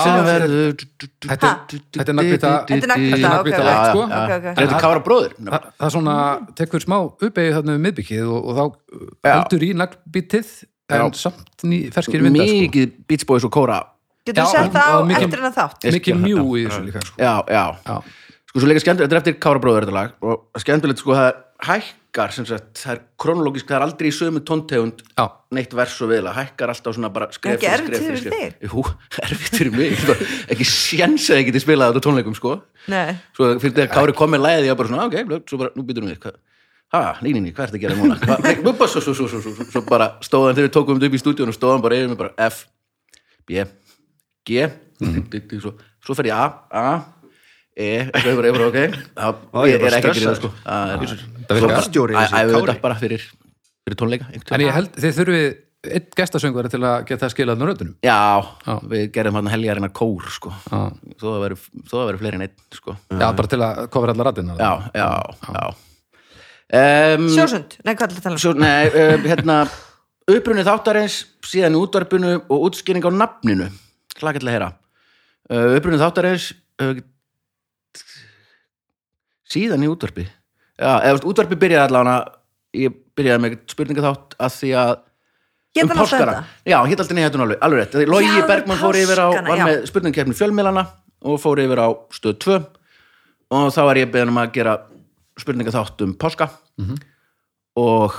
Þetta 1.20 1.50
er- 1.50 1.84
þetta 1.96 2.10
er 2.10 2.16
naglbita- 2.18 2.50
Þetta 2.68 2.74
er 2.74 2.80
Þetta 2.80 3.30
er 3.30 3.40
ok. 3.40 3.50
lag, 3.64 3.84
sko. 3.90 4.02
Ok. 4.04 4.48
er 4.50 4.60
þetta 4.60 4.80
kára 4.84 5.02
bróður 5.04 5.32
Þa, 5.40 5.60
það 5.80 5.86
er 5.86 5.94
svona, 5.94 6.16
tekur 6.60 6.84
smá 6.84 6.96
uppeyju 7.06 7.54
þarna 7.56 7.76
við 7.76 7.82
miðbyggið 7.86 8.26
og, 8.30 8.40
og 8.44 8.58
þá 8.60 8.64
Já. 9.24 9.32
heldur 9.34 9.64
í 9.64 9.70
naglbítið 9.80 10.52
en 10.90 11.12
samt 11.14 11.64
ný, 11.64 11.78
ferskir 11.94 12.22
vindar 12.24 12.46
sko. 12.50 12.60
mikið 12.66 12.94
Beach 13.08 13.26
Boys 13.28 13.44
og 13.46 13.52
kóra 13.54 13.78
getur 14.26 14.42
þú 14.44 14.50
sett 14.50 14.72
það 14.74 14.90
á 14.90 14.98
eftir 15.16 15.38
en 15.40 15.48
að 15.50 15.54
þátt 15.60 15.86
mikið 15.96 16.18
mjú 16.20 16.40
þetta. 16.40 16.58
í 16.58 16.64
þessu 16.66 16.82
líka 16.88 17.00
sko. 17.06 17.16
já, 17.16 17.34
já, 17.46 17.64
sko 18.50 18.60
svo 18.60 18.66
leika 18.70 18.82
skemmtilegt 18.84 19.08
þetta 19.10 19.16
er 19.16 19.22
eftir 19.22 19.38
kára 19.40 19.62
bróður 19.62 19.86
þetta 19.86 19.96
lag 19.96 20.10
og 20.20 20.60
skemmtilegt 20.60 20.98
sko 21.04 21.14
það 21.16 21.28
er 21.30 21.36
hækkar 22.10 22.32
sem 22.34 22.46
sagt, 22.46 22.74
það 22.80 22.92
er 22.96 23.00
kronológisk, 23.22 23.66
það 23.68 23.76
er 23.76 23.84
aldrei 23.84 24.08
í 24.10 24.14
sömu 24.14 24.40
tóntegund 24.42 25.02
Já. 25.14 25.24
neitt 25.54 25.74
vers 25.78 25.94
og 26.02 26.10
viðla, 26.10 26.32
hækkar 26.34 26.72
alltaf 26.72 26.94
svona 26.96 27.10
bara 27.14 27.28
skref 27.30 27.60
fyrir 27.60 27.70
erfitt 27.70 27.94
skref 27.94 28.02
fyrir 28.02 28.18
fyrir 28.18 28.32
skref. 28.34 28.56
Jú, 28.66 28.82
erfitt 29.26 29.58
fyrir 29.60 29.76
mig 29.76 30.00
Bara 30.08 30.26
ekki 30.50 30.66
séns 30.66 31.28
að 31.30 31.38
ég 31.40 31.50
geti 31.50 31.62
spilað 31.62 31.92
þetta 31.94 32.02
tónleikum 32.08 32.34
sko. 32.34 32.56
Nei, 32.90 33.14
svo 33.36 33.52
fyrir 33.62 33.76
þegar 33.76 33.92
Kári 33.94 34.16
kom 34.18 34.34
með 34.34 34.42
læðið 34.46 34.66
ég 34.66 34.74
var 34.74 34.80
bara 34.82 34.90
svona, 34.90 35.06
ok, 35.06 35.18
blöð, 35.28 35.44
svo 35.52 35.60
bara, 35.62 35.72
nú 35.76 35.86
býtum 35.86 36.10
við 36.10 36.18
hvað? 36.24 36.40
Ha, 36.90 37.04
nei, 37.22 37.30
nei, 37.36 37.44
nei, 37.46 37.52
hvað 37.54 37.68
er 37.68 37.70
þetta 37.70 37.78
að 37.78 37.84
gera 37.84 37.98
núna? 38.00 38.18
Hva- 38.66 38.90
svo, 38.90 39.04
svo, 39.04 39.14
svo, 39.14 39.28
svo, 39.30 39.40
svo, 39.46 39.68
svo 39.70 39.84
bara 39.86 40.10
stóðan 40.26 40.56
þegar 40.58 40.66
við 40.66 40.74
tókum 40.74 40.98
þetta 40.98 41.12
upp 41.12 41.14
í 41.14 41.22
stúdíun 41.22 41.52
og 41.52 41.54
stóðan 41.54 41.84
bara 41.86 42.00
yfir 42.00 42.10
mig 42.10 42.18
bara 42.18 42.34
F, 42.50 42.64
B, 43.46 43.62
G. 44.50 44.66
Svo, 45.62 45.76
svo 46.02 46.18
fer 46.18 46.32
ég 46.32 46.34
A, 46.34 46.48
A 46.74 47.19
E, 47.76 47.88
eitthvað 48.10 48.32
yfir, 48.34 48.48
yfir, 48.50 48.62
ok 48.66 48.78
ég 48.80 48.90
er 48.90 49.68
ég 49.70 49.74
er 49.76 49.82
bara 49.84 49.98
ekki 50.00 50.10
að 50.10 50.16
stressaður. 50.18 50.38
sko 50.40 50.50
Það 50.64 50.90
er- 50.90 51.24
Það 51.50 51.58
virkar. 51.60 51.76
Tónstjóri 51.80 52.14
Æ- 52.14 52.20
þessi 52.20 52.40
æfum 52.40 52.54
Kári. 52.54 52.66
þetta 52.74 52.80
bara 52.82 52.94
fyrir, 53.00 53.22
fyrir 53.86 53.96
tónleika 54.00 54.26
En 54.54 54.60
ég 54.64 54.72
held, 54.74 54.90
þið 54.96 55.14
þurfið 55.20 55.46
einn 55.90 56.08
gestasöngvari 56.18 56.68
til 56.68 56.80
að 56.84 57.04
geta 57.08 57.24
það 57.24 57.32
skilað 57.32 57.60
nörðunum 57.62 57.94
Já, 58.04 58.18
Já. 58.66 58.74
við 58.90 59.04
gerðum 59.14 59.38
hann 59.38 59.46
heljarina 59.48 59.88
kór 59.88 60.26
sko. 60.28 60.50
Já. 60.68 60.80
þó 61.16 61.26
það 61.30 62.10
væri 62.10 62.18
fleiri 62.20 62.34
en 62.36 62.44
einn 62.44 62.56
sko. 62.76 62.96
Já, 63.14 63.30
bara 63.32 63.48
til 63.48 63.60
að 63.64 63.86
kofra 63.94 64.12
allar 64.12 64.28
rættina 64.28 64.58
Já, 64.58 64.72
já, 64.92 65.08
já 65.54 65.64
um, 67.16 67.28
sjósund, 67.32 67.78
nei, 67.84 67.94
hvað 67.94 68.10
er 68.10 68.18
þetta 68.18 68.20
að 68.20 68.42
tala 68.42 68.52
um 68.52 68.60
nei, 68.60 68.86
uh, 68.90 69.24
hérna 69.30 69.56
upprunni 70.30 70.62
þáttarins, 70.66 71.16
síðan 71.48 71.78
útvarpinu 71.80 72.34
og 72.46 72.68
útskýring 72.68 73.02
á 73.02 73.10
nafninu 73.10 73.70
hlaka 74.20 74.38
til 74.42 74.50
að 74.50 74.54
heyra 74.58 74.68
uh, 75.50 75.78
upprunni 75.78 75.98
þáttarins 76.02 76.50
uh, 76.82 76.92
síðan 79.50 79.84
í 79.86 79.90
útvarpi. 79.90 80.26
Já, 80.80 80.92
eða 81.04 81.22
útvarpi 81.28 81.58
byrjaði 81.60 81.86
allavega 81.90 82.16
ég 82.80 82.98
byrjaði 83.18 83.42
með 83.44 83.56
spurningaþátt 83.72 84.36
að 84.40 84.52
því 84.56 84.70
að 84.80 84.92
um 85.80 85.90
hann 85.90 85.98
páskana. 86.00 86.34
þetta? 86.34 86.70
já, 86.72 86.78
hitt 86.90 87.02
alltaf 87.02 87.16
nýjættun 87.18 87.44
alveg, 87.44 87.58
alveg 87.66 87.80
rétt. 87.82 87.96
Logi 88.10 88.30
Já, 88.30 88.46
Bergmann 88.48 88.80
fór 88.80 88.98
yfir 88.98 89.20
á, 89.22 89.28
var 89.34 89.58
já. 89.60 89.64
með 89.68 89.82
spurningkeppni 89.90 90.36
fjölmiðlana 90.38 90.86
og 91.30 91.40
fór 91.42 91.60
yfir 91.62 91.82
á 91.82 91.88
stöð 92.16 92.38
2 92.46 92.56
og 93.50 93.68
þá 93.74 93.80
var 93.86 94.00
ég 94.00 94.10
beðin 94.14 94.32
um 94.32 94.40
að 94.40 94.52
gera 94.56 94.76
spurningaþátt 95.40 96.02
um 96.06 96.14
páska. 96.18 96.48
Og 97.80 98.14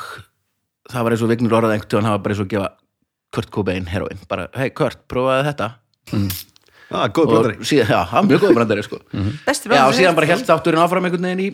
það 0.91 1.03
var 1.07 1.15
eins 1.15 1.23
og 1.25 1.31
Vignur 1.31 1.57
orðað 1.59 1.75
einhvern 1.75 1.91
tíðan 1.91 2.07
það 2.07 2.15
var 2.15 2.23
bara 2.25 2.33
eins 2.35 2.43
og 2.43 2.47
að 2.47 2.53
gefa 2.55 2.69
Kurt 3.31 3.51
Cobain 3.55 3.85
heroin, 3.87 4.19
bara, 4.27 4.47
hei 4.59 4.69
Kurt, 4.75 5.03
prófaði 5.11 5.45
þetta 5.51 5.69
Ah, 6.91 7.07
góð 7.07 7.29
blóðari 7.31 7.67
síðan, 7.67 7.91
já, 7.93 7.99
hann 8.11 8.25
var 8.25 8.29
mjög 8.29 8.43
góð 8.45 8.55
brandari 8.57 8.83
sko. 8.83 8.99
besti 9.45 9.71
já, 9.71 9.83
og 9.85 9.95
síðan 9.95 10.17
bara 10.17 10.27
held 10.31 10.47
þátturinn 10.47 10.83
áfram 10.83 11.07
einhvern 11.07 11.27
veginn 11.29 11.43
í 11.45 11.49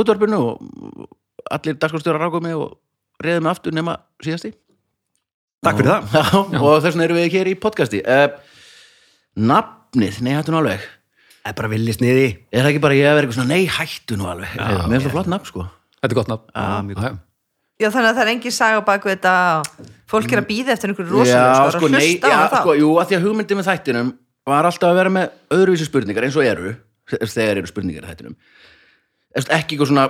útvarpinu 0.00 0.38
og 0.40 1.08
allir 1.52 1.76
dagskostjóra 1.76 2.22
rákuð 2.22 2.46
mig 2.46 2.56
og 2.56 2.78
reyðum 3.22 3.46
mig 3.46 3.52
aftur 3.52 3.76
nema 3.76 3.98
síðasti. 4.24 4.54
Takk 5.62 5.78
fyrir 5.78 5.92
það. 5.92 6.16
Já, 6.16 6.62
og 6.62 6.78
þess 6.82 6.88
vegna 6.96 7.06
erum 7.06 7.20
við 7.20 7.36
hér 7.36 7.50
í 7.52 7.56
podcasti. 7.62 8.00
Uh, 8.02 8.32
nafnið, 9.38 10.22
nei 10.24 10.32
hættu 10.38 10.54
nú 10.54 10.62
alveg. 10.62 10.86
Það 11.42 11.52
er 11.52 11.58
bara 11.58 11.72
villi 11.74 11.94
sniði. 11.94 12.24
Er 12.54 12.64
það 12.64 12.70
ekki 12.72 12.82
bara 12.86 12.96
ég 12.96 13.10
að 13.10 13.18
vera 13.18 13.26
eitthvað 13.28 13.38
svona, 13.40 13.58
nei 13.58 13.68
hættu 13.76 14.18
nú 14.18 14.30
alveg? 14.30 14.56
Mér 14.56 14.88
finnst 14.88 15.06
það 15.08 15.14
flott 15.18 15.30
nafn 15.34 15.50
sko. 15.52 15.66
Þetta 16.00 16.10
er 16.10 16.18
gott 16.18 16.32
nafn. 16.32 16.88
Mjög 16.88 17.20
Já, 17.82 17.88
þannig 17.90 18.12
að 18.12 18.18
það 18.18 18.22
er 18.22 18.30
engin 18.30 18.54
saga 18.54 18.82
bak 18.86 19.06
við 19.06 19.16
þetta 19.16 19.34
fólk 20.12 20.34
er 20.34 20.40
að 20.42 20.48
býða 20.50 20.74
eftir 20.76 20.92
einhverju 20.92 21.14
rosalega 21.16 21.46
já, 21.48 21.62
sko, 21.72 21.78
sko, 21.80 21.88
nei, 21.90 22.02
hlusta 22.04 22.28
á 22.28 22.30
já, 22.30 22.36
það. 22.52 22.60
sko, 22.60 22.74
jú, 22.78 22.90
að 23.00 23.08
því 23.08 23.16
að 23.16 23.24
hugmyndi 23.26 23.56
með 23.58 23.68
þættinum 23.70 24.10
var 24.48 24.64
alltaf 24.68 24.90
að 24.90 24.98
vera 25.02 25.12
með 25.14 25.30
öðruvísi 25.54 25.86
spurningar 25.88 26.24
eins 26.26 26.36
og 26.40 26.44
eru, 26.48 26.74
þegar 27.12 27.56
eru 27.62 27.70
spurningar 27.70 28.04
í 28.06 28.10
þættinum. 28.12 28.36
Eftir, 29.32 29.54
ekki 29.56 29.76
eitthvað 29.76 29.90
svona 29.92 30.06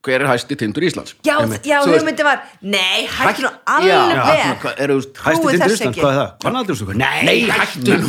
hver 0.00 0.22
er 0.24 0.28
hæsti 0.30 0.56
tindur 0.56 0.84
Íslands? 0.86 1.10
Já, 1.26 1.34
Einmitt. 1.42 1.66
já, 1.68 1.76
Þú 1.84 1.90
veist, 1.90 2.00
hugmyndi 2.00 2.24
var 2.24 2.38
Nei, 2.62 3.02
hættu 3.04 3.42
nú 3.44 3.50
já, 3.50 3.56
já, 3.84 3.96
svona, 4.00 4.22
alveg 4.30 4.62
hvað 4.62 4.78
eru, 4.84 4.94
þú 4.94 5.00
veist, 5.02 5.18
Hæsti 5.20 5.40
Trúi 5.42 5.50
tindur 5.52 5.66
þess 5.66 5.74
Íslands, 5.76 5.90
ekki. 5.90 6.00
hvað 6.00 6.12
er 6.12 6.16
það? 6.20 6.30
Aldrei 6.60 6.74
Nei, 7.00 7.18
nei, 7.28 7.38
hættu 7.50 7.92
nú. 8.00 8.08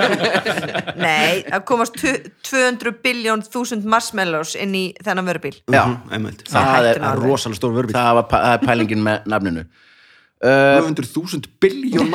Nei, 1.06 1.34
það 1.46 1.62
komast 1.70 1.94
tu- 2.00 2.16
200 2.50 2.94
biljón 3.04 3.44
þúsund 3.46 3.86
marshmallows 3.94 4.56
inn 4.58 4.74
í 4.74 4.84
þennan 5.04 5.28
vörubíl. 5.30 5.54
Já, 5.70 5.84
einmitt. 6.10 6.42
Það 6.50 6.66
hættu 6.72 6.90
er, 6.90 6.98
nú 6.98 7.06
Það 7.06 7.12
er 7.14 7.22
rosalega 7.28 7.60
stór 7.60 7.76
vörbíl 7.78 7.94
það 7.96 8.14
var 8.18 8.26
pæ- 8.32 8.42
það 8.42 8.52
er 8.58 8.66
pælingin 8.66 9.06
með 9.06 9.30
nafninu 9.34 9.62
uh, 10.44 10.80
200.000 10.80 11.50
biljón 11.62 12.08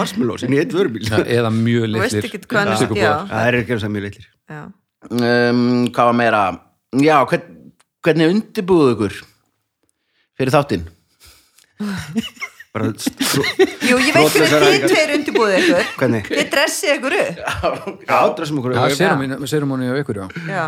inn 0.45 0.55
í 0.55 0.61
eitt 0.61 0.73
vörbíl 0.75 1.05
Já, 1.05 1.19
eða 1.21 1.51
mjög 1.53 1.85
Þú 1.89 2.01
veist 2.01 2.17
litlir. 2.19 2.47
Það 3.29 3.45
er 3.45 3.59
ekki 3.59 3.75
að 3.75 3.83
segja 3.83 3.93
mjög 3.95 4.07
litlir. 4.07 4.27
Já. 4.55 4.63
um, 5.11 5.61
hvað 5.91 6.09
var 6.11 6.17
meira? 6.21 6.41
Já, 7.05 7.15
hvern, 7.29 7.53
hvernig 8.05 8.33
undirbúðu 8.33 8.95
ykkur 8.95 9.19
fyrir 10.39 10.55
þáttinn? 10.55 10.89
Bara 12.75 12.91
stro- 12.99 13.45
Jú, 13.87 13.95
ég 14.03 14.11
veit 14.17 14.35
hvernig 14.35 14.65
þið 14.65 14.85
tveir 14.89 15.15
undirbúið 15.15 15.55
ykkur. 15.61 15.89
Hvernig? 16.01 16.27
Þið 16.33 16.51
dressið 16.51 16.93
ykkur 16.97 17.17
upp. 17.21 18.03
Já, 18.09 18.17
dressum 18.35 18.59
okkur 18.59 18.75
Já, 18.75 18.83
upp. 18.83 18.99
sérum 18.99 19.47
sérum 19.47 19.75
á 19.75 19.77
ykkur, 20.01 20.21
já. 20.25 20.27
Já. 20.51 20.65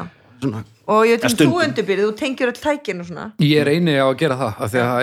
Og 0.87 1.03
ég 1.03 1.17
veit 1.17 1.25
um 1.27 1.31
stundum. 1.33 1.51
þú 1.51 1.63
undirbyrðið, 1.65 2.05
þú 2.07 2.15
tengjur 2.21 2.51
öll 2.53 2.59
tækin 2.63 3.01
og 3.03 3.07
svona. 3.09 3.25
Ég 3.43 3.59
er 3.59 3.67
eini 3.73 3.97
á 3.99 4.07
að 4.07 4.19
gera 4.21 4.37
það 4.39 4.51
af 4.63 4.67
því 4.71 4.79
að 4.79 4.87
það 4.87 5.01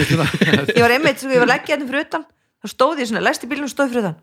vikuna 0.00 0.26
Ég 0.76 0.82
var 0.82 0.94
einmitt, 0.96 1.18
sko, 1.22 1.30
ég 1.30 1.42
var 1.44 1.50
leggja 1.52 1.76
hérna 1.76 1.86
fyrir 1.90 2.06
utan 2.08 2.24
þá 2.62 2.66
stóð 2.72 3.02
ég 3.02 3.06
svona, 3.10 3.22
læsti 3.22 3.46
bílum 3.50 3.66
og 3.68 3.70
stóð 3.70 3.92
fyrir 3.92 4.02
utan. 4.02 4.16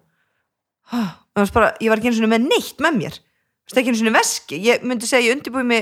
Oh, 0.89 1.09
var 1.39 1.53
bara, 1.55 1.69
ég 1.79 1.89
var 1.91 1.97
ekki 2.01 2.09
einu 2.11 2.19
svona 2.19 2.33
með 2.33 2.41
neitt 2.49 2.79
með 2.83 2.93
mér. 2.97 3.15
Þú 3.19 3.71
veist 3.71 3.79
ekki 3.79 3.91
einu 3.93 4.01
svona 4.01 4.15
veski. 4.17 4.55
Ég 4.65 4.75
myndi 4.89 5.05
segja, 5.07 5.23
ég 5.29 5.35
undirbúið 5.37 5.67
mig 5.71 5.81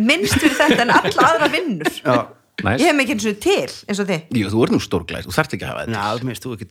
minnst 0.00 0.38
fyrir 0.38 0.56
þetta 0.60 0.80
en 0.86 0.92
alla 0.94 1.22
aðra 1.28 1.48
vinnur. 1.52 1.92
Já, 2.00 2.16
Næs 2.64 2.78
ég 2.80 2.86
hef 2.88 2.96
mig 2.96 3.04
ekki 3.04 3.14
einu 3.18 3.24
svona 3.26 3.42
til, 3.44 3.72
eins 3.90 4.00
og 4.00 4.08
þið. 4.08 4.20
Jú, 4.40 4.46
þú 4.54 4.58
ert 4.64 4.72
nú 4.76 4.80
stórglæst, 4.84 5.26
þú 5.28 5.32
þarft 5.36 5.52
ekki 5.58 5.66
að 5.66 5.72
hafa 5.74 5.82
þetta. 5.84 5.92
Ná, 5.92 6.04
þú 6.22 6.26
veist, 6.30 6.42
þú 6.44 6.50
ekki 6.56 6.68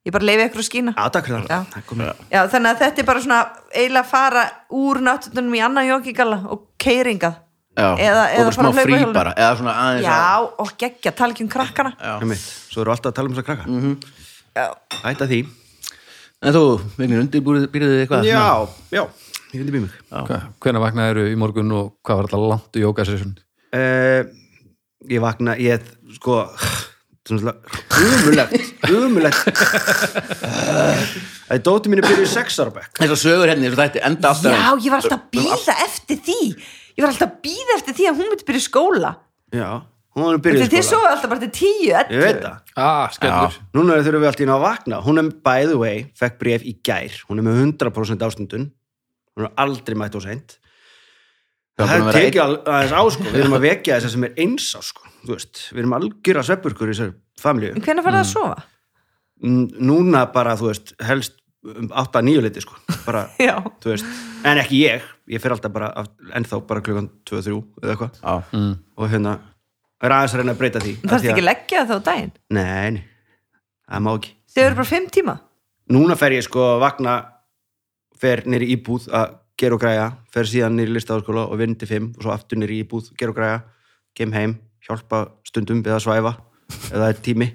Já, 0.00 0.08
ég 0.08 0.12
bara 0.14 0.24
leifi 0.24 0.44
ykkur 0.48 0.60
að 0.62 0.66
skína. 0.70 0.92
Takk 0.96 1.26
fyrir 1.28 1.42
Já. 1.44 1.46
það 1.50 1.64
Það 1.74 1.82
komið. 1.90 2.20
Já, 2.32 2.40
þannig 2.48 2.70
að 2.70 2.78
þetta 2.80 2.98
er 3.02 3.06
bara 3.10 3.20
svona 3.20 3.40
eiginlega 3.74 4.00
að 4.04 4.10
fara 4.10 4.42
úr 4.72 5.00
náttúrunum 5.04 5.54
í 5.58 5.60
annan 5.66 5.86
joggingalla 5.90 6.38
og 6.48 6.62
keiringað 6.80 7.34
já, 7.76 7.88
Eða- 8.00 8.24
og 8.24 8.34
eða 8.34 8.44
bara 8.46 8.54
smá 8.56 8.62
fara 8.62 8.70
að 8.70 8.74
hlaupa 8.74 8.84
frí 8.86 8.96
hjólinu. 8.96 9.12
bara 9.14 9.34
eða 9.36 9.56
svona 9.60 9.74
aðeins 9.82 10.04
Já, 10.08 10.16
að, 10.16 10.48
og 10.64 10.72
geggja, 10.80 11.12
tala 11.20 11.32
ekki 11.34 11.44
um 11.44 11.48
krakkana. 11.52 11.92
Einmitt. 12.20 12.38
Svo 12.72 12.80
eru 12.82 12.90
alltaf 12.94 13.12
að 13.12 13.14
tala 13.20 13.28
um 13.28 13.34
þess 13.34 13.44
að 13.44 13.48
krakka 13.50 13.64
Já, 14.56 14.66
Ætta 15.12 15.26
því. 15.30 15.40
En 16.42 16.52
þú, 16.56 16.62
Vignir, 16.96 17.20
undirbúðu 17.20 17.68
þið 17.68 18.00
eitthvað? 18.00 18.24
Já, 18.24 18.68
já, 18.90 19.02
ég 19.52 19.60
undirbýð 19.60 19.82
mig. 19.84 19.92
Hvenær 20.64 20.80
vaknaði 20.80 21.10
eru 21.12 21.24
í 21.28 21.36
morgun 21.36 21.72
og 21.76 21.92
hvað 22.02 22.16
var 22.16 22.24
alltaf 22.24 22.48
langt 22.48 22.72
í 22.80 22.80
jókasessun 22.86 23.36
uh, 23.76 24.24
Ég 25.10 25.20
vakna, 25.20 25.54
ég, 25.60 25.84
sko 26.16 26.48
umulegt 27.28 28.54
Umulegt 28.88 29.44
Það 30.40 31.56
er 31.56 31.62
dóttir 31.66 31.90
mínu 31.92 32.04
byrjuð 32.06 32.24
í 32.24 32.30
sex 32.30 32.56
ára 32.62 32.72
bekk. 32.74 32.92
Þess 33.00 33.12
að 33.14 33.20
sögur 33.24 33.50
henni, 33.50 33.68
þess 33.70 33.80
að 33.80 33.86
þetta 33.88 34.02
enda 34.08 34.30
alltaf 34.30 34.54
Já, 34.54 34.68
ég 34.84 34.92
var 34.94 35.00
alltaf 35.02 35.16
að 35.18 35.24
býða 35.34 35.74
eftir 35.84 36.20
því. 36.28 36.36
Ég 36.94 37.02
var 37.04 37.10
alltaf 37.10 37.26
að 37.26 37.38
býða 37.46 37.76
eftir 37.76 37.96
því 37.98 38.06
að 38.10 38.20
hún 38.20 38.30
myndi 38.30 38.46
byrja 38.50 38.62
í 38.62 38.66
skóla. 38.66 39.10
Já, 39.56 39.68
hún 40.16 40.28
er 40.30 40.40
byrjuð 40.46 40.62
Þið 40.62 40.68
í 40.68 40.74
þið 40.76 40.86
skóla. 40.86 41.00
svo 41.02 41.10
alltaf 41.10 41.32
bara 41.34 41.42
til 41.42 41.52
tíu, 41.58 41.90
Ég 41.90 42.22
veit 42.24 42.40
það. 42.44 42.56
Ah, 42.78 43.06
skellur 43.16 43.58
Núna 43.76 43.98
þurfum 44.00 44.22
við 44.24 44.30
alltaf 44.30 44.44
inn 44.46 44.54
á 44.54 44.56
að 44.56 44.64
vakna. 44.68 45.02
Hún 45.08 45.22
er 45.24 45.30
by 45.50 45.66
the 45.66 45.78
way, 45.82 45.96
fekk 46.22 46.38
bref 46.40 46.62
í 46.70 46.76
gær. 46.86 47.18
Hún 47.28 47.42
er 47.42 47.48
með 47.50 47.60
100% 47.66 48.26
ástundun 48.30 48.68
Hún 49.34 49.46
er 49.46 49.52
aldrei 49.66 49.98
mætt 49.98 50.16
og 50.18 50.24
seint 50.24 50.56
Það 51.86 51.94
er 52.20 52.28
að 52.30 52.40
al- 52.44 52.60
aðeins 52.64 52.92
á 52.96 53.02
sko. 53.14 53.24
Við 53.30 53.40
erum 53.44 53.56
að 53.58 53.64
vekja 53.66 53.98
þess 54.00 54.14
sem 54.16 54.26
er 54.28 54.34
eins 54.44 54.68
á 54.76 54.80
sko 54.84 55.10
Þú 55.20 55.36
Við 55.74 55.80
erum 55.82 55.94
algjör 55.98 56.40
að 56.40 56.46
sveppurkur 56.48 56.88
í 56.90 56.94
þessar 56.94 57.10
familju. 57.40 57.74
En 57.76 57.84
hvernig 57.84 58.06
farið 58.06 58.18
það 58.20 58.24
að 58.24 58.30
sofa? 58.30 58.62
Mm, 59.40 59.66
Núna 59.88 60.22
bara, 60.32 60.54
þú 60.56 60.68
veist, 60.70 60.92
helst 61.04 61.36
um 61.64 61.90
8-9 61.92 62.40
liti 62.44 62.62
sko. 62.64 62.76
Bara, 63.04 63.26
Já, 63.48 63.54
þú 63.84 63.92
veist, 63.92 64.08
en 64.48 64.60
ekki 64.62 64.80
ég. 64.86 65.04
Ég 65.30 65.42
fer 65.44 65.54
alltaf 65.54 65.72
bara, 65.74 65.90
af- 66.00 66.32
ennþá 66.36 66.60
bara 66.68 66.82
klukkan 66.84 67.10
2-3 67.28 67.60
eða 67.84 67.94
eitthvað. 67.94 68.20
Já, 68.24 68.64
og 68.96 69.12
hérna, 69.12 69.36
er 70.00 70.16
aðeins 70.16 70.34
að 70.36 70.42
reyna 70.42 70.56
að 70.56 70.62
breyta 70.62 70.82
því. 70.84 70.94
Það 71.02 71.12
þarf 71.14 71.28
ekki 71.34 71.44
að 71.44 71.48
leggja 71.50 71.82
það 71.84 71.90
þá 71.92 71.96
á 72.00 72.08
daginn? 72.08 72.32
Nei, 72.56 73.02
það 73.90 74.04
má 74.06 74.10
ekki. 74.16 74.32
Þau 74.50 74.62
eru 74.64 74.80
bara 74.80 74.90
fimm 74.94 75.10
tíma? 75.18 75.36
Núna 75.90 76.16
fer 76.18 76.36
ég 76.36 76.46
sko 76.46 76.64
að 76.74 76.82
vakna 76.86 77.14
fer 78.20 78.42
nýri 78.48 78.72
íbúð 78.76 79.08
að 79.16 79.36
gera 79.60 79.76
og 79.76 79.82
græja 79.82 80.06
fer 80.32 80.48
síðan 80.48 80.78
nýri 80.78 80.94
listaháskóla 80.96 81.46
og 81.50 81.58
vinn 81.60 81.76
til 81.78 81.88
fimm 81.90 82.10
og 82.16 82.24
svo 82.24 82.32
aftur 82.34 82.60
nýri 82.60 82.80
íbúð, 82.84 83.10
gera 83.20 83.34
og 83.34 83.36
græja 83.38 83.58
kem 84.16 84.32
heim, 84.34 84.56
hjálpa 84.86 85.26
stundum 85.46 85.82
við 85.84 85.96
að 85.98 86.04
svæfa 86.06 86.32
er 86.96 87.20
tími 87.24 87.50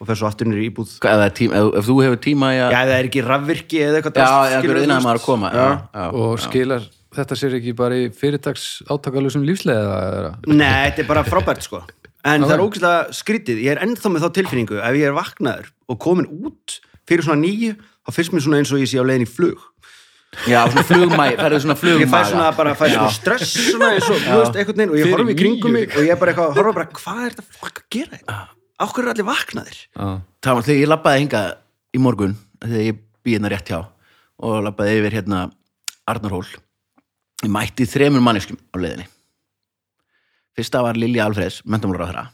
og 0.00 0.10
fer 0.10 0.18
svo 0.20 0.28
aftur 0.28 0.50
nýri 0.50 0.68
íbúð 0.70 0.96
Hvað, 1.00 1.14
ef, 1.14 1.20
það 1.22 1.26
er 1.30 1.34
tíma, 1.40 1.60
ef, 1.62 1.70
ef 1.80 1.88
þú 1.88 1.96
hefur 2.04 2.20
tíma 2.26 2.52
í 2.52 2.58
Já, 2.58 2.66
að 2.66 2.76
ef 2.76 2.90
það 2.90 2.98
er 2.98 3.08
ekki 3.10 3.24
rafvirki 3.26 3.82
eða 3.86 4.00
eitthvað 4.00 4.20
já, 4.20 4.30
já, 4.52 4.58
þú 4.66 4.78
innan 4.82 5.04
maður 5.06 5.20
að 5.22 5.26
koma 5.30 5.52
Já. 5.54 5.66
já, 5.94 6.04
og 6.10 6.34
já. 6.36 6.42
skilar 6.48 6.88
þetta 7.16 7.38
sér 7.40 7.54
ekki 7.60 7.72
bara 7.78 7.96
í 7.96 8.08
fyrirtags 8.12 8.66
átakalusum 8.92 9.46
lífslega 9.46 10.00
eða? 10.18 10.32
Nei, 10.50 10.90
þetta 10.90 11.04
er 11.04 11.08
bara 11.14 11.24
frábært 11.24 11.64
sko 11.64 11.84
En 12.26 12.42
Ok. 12.42 12.48
það 12.50 12.56
er 12.56 12.62
ógæslega 12.64 13.14
skrítið, 13.14 13.58
ég 13.62 13.76
er 13.76 13.80
ennþá 13.86 14.10
með 14.10 14.24
þá 14.24 14.30
tilfinningu 14.34 14.78
ef 14.82 14.96
ég 14.98 15.06
er 15.06 15.14
vaknaður 15.14 15.68
og 15.86 15.98
komin 16.02 16.26
út 16.26 16.80
fyrir 17.06 17.22
svona 17.22 17.38
nýju, 17.44 17.76
þá 18.02 18.10
finnst 18.16 18.34
mér 18.34 18.42
svona 18.42 18.58
eins 18.58 18.72
og 18.74 18.82
ég 18.82 18.90
sé 18.90 18.98
á 18.98 19.06
leiðin 19.06 19.22
í 19.28 19.30
flug 19.30 19.62
já, 20.44 20.60
svona 20.68 20.84
flugmæ, 20.86 21.26
færðu 21.38 21.60
svona 21.64 21.76
flugmaga 21.80 22.04
Ég 22.04 22.10
fæ 22.12 22.30
svona 22.30 22.50
bara, 22.56 22.74
fæ 22.76 22.84
svona 22.92 23.10
stress 23.14 23.54
svona 23.70 23.88
eins 23.94 24.08
og, 24.10 24.20
þú 24.20 24.38
veist, 24.42 24.58
einhvern 24.60 24.76
veginn 24.82 24.92
og 24.92 24.98
ég 25.00 25.12
horfi 25.14 25.32
í 25.32 25.38
kringum 25.40 25.72
mig 25.76 25.96
og 25.96 26.02
ég 26.04 26.20
bara 26.20 26.34
eitthvað, 26.34 26.54
horfa 26.58 26.74
bara, 26.76 26.88
hvað 26.98 27.22
er 27.24 27.36
þetta 27.36 27.60
fólk 27.60 27.80
að 27.82 27.88
gera 27.96 28.12
þetta? 28.16 28.36
Áhverju 28.76 29.06
er 29.06 29.12
allir 29.14 29.28
vaknaðir? 29.30 29.78
Já. 29.96 30.06
það 30.44 30.58
var 30.58 30.66
þegar 30.68 30.80
ég 30.82 30.90
labbaði 30.92 31.22
hingað 31.24 31.46
í 31.96 32.02
morgun 32.04 32.36
þegar 32.60 32.84
ég 32.84 33.02
býð 33.24 33.36
hérna 33.38 33.52
rétt 33.54 33.72
hjá 33.72 33.78
og 34.36 34.56
labbaði 34.66 35.00
yfir 35.00 35.16
hérna 35.16 35.42
Arnarhól 36.06 36.46
ég 36.46 37.52
mætti 37.52 37.88
þremur 37.88 38.22
manneskum 38.24 38.58
á 38.72 38.76
leiðinni. 38.76 39.06
Fyrsta 40.56 40.82
var 40.84 40.96
Lilja 40.96 41.26
Alfreðs 41.26 41.62
mentamlur 41.64 42.04
á 42.04 42.08
þeirra 42.08 42.26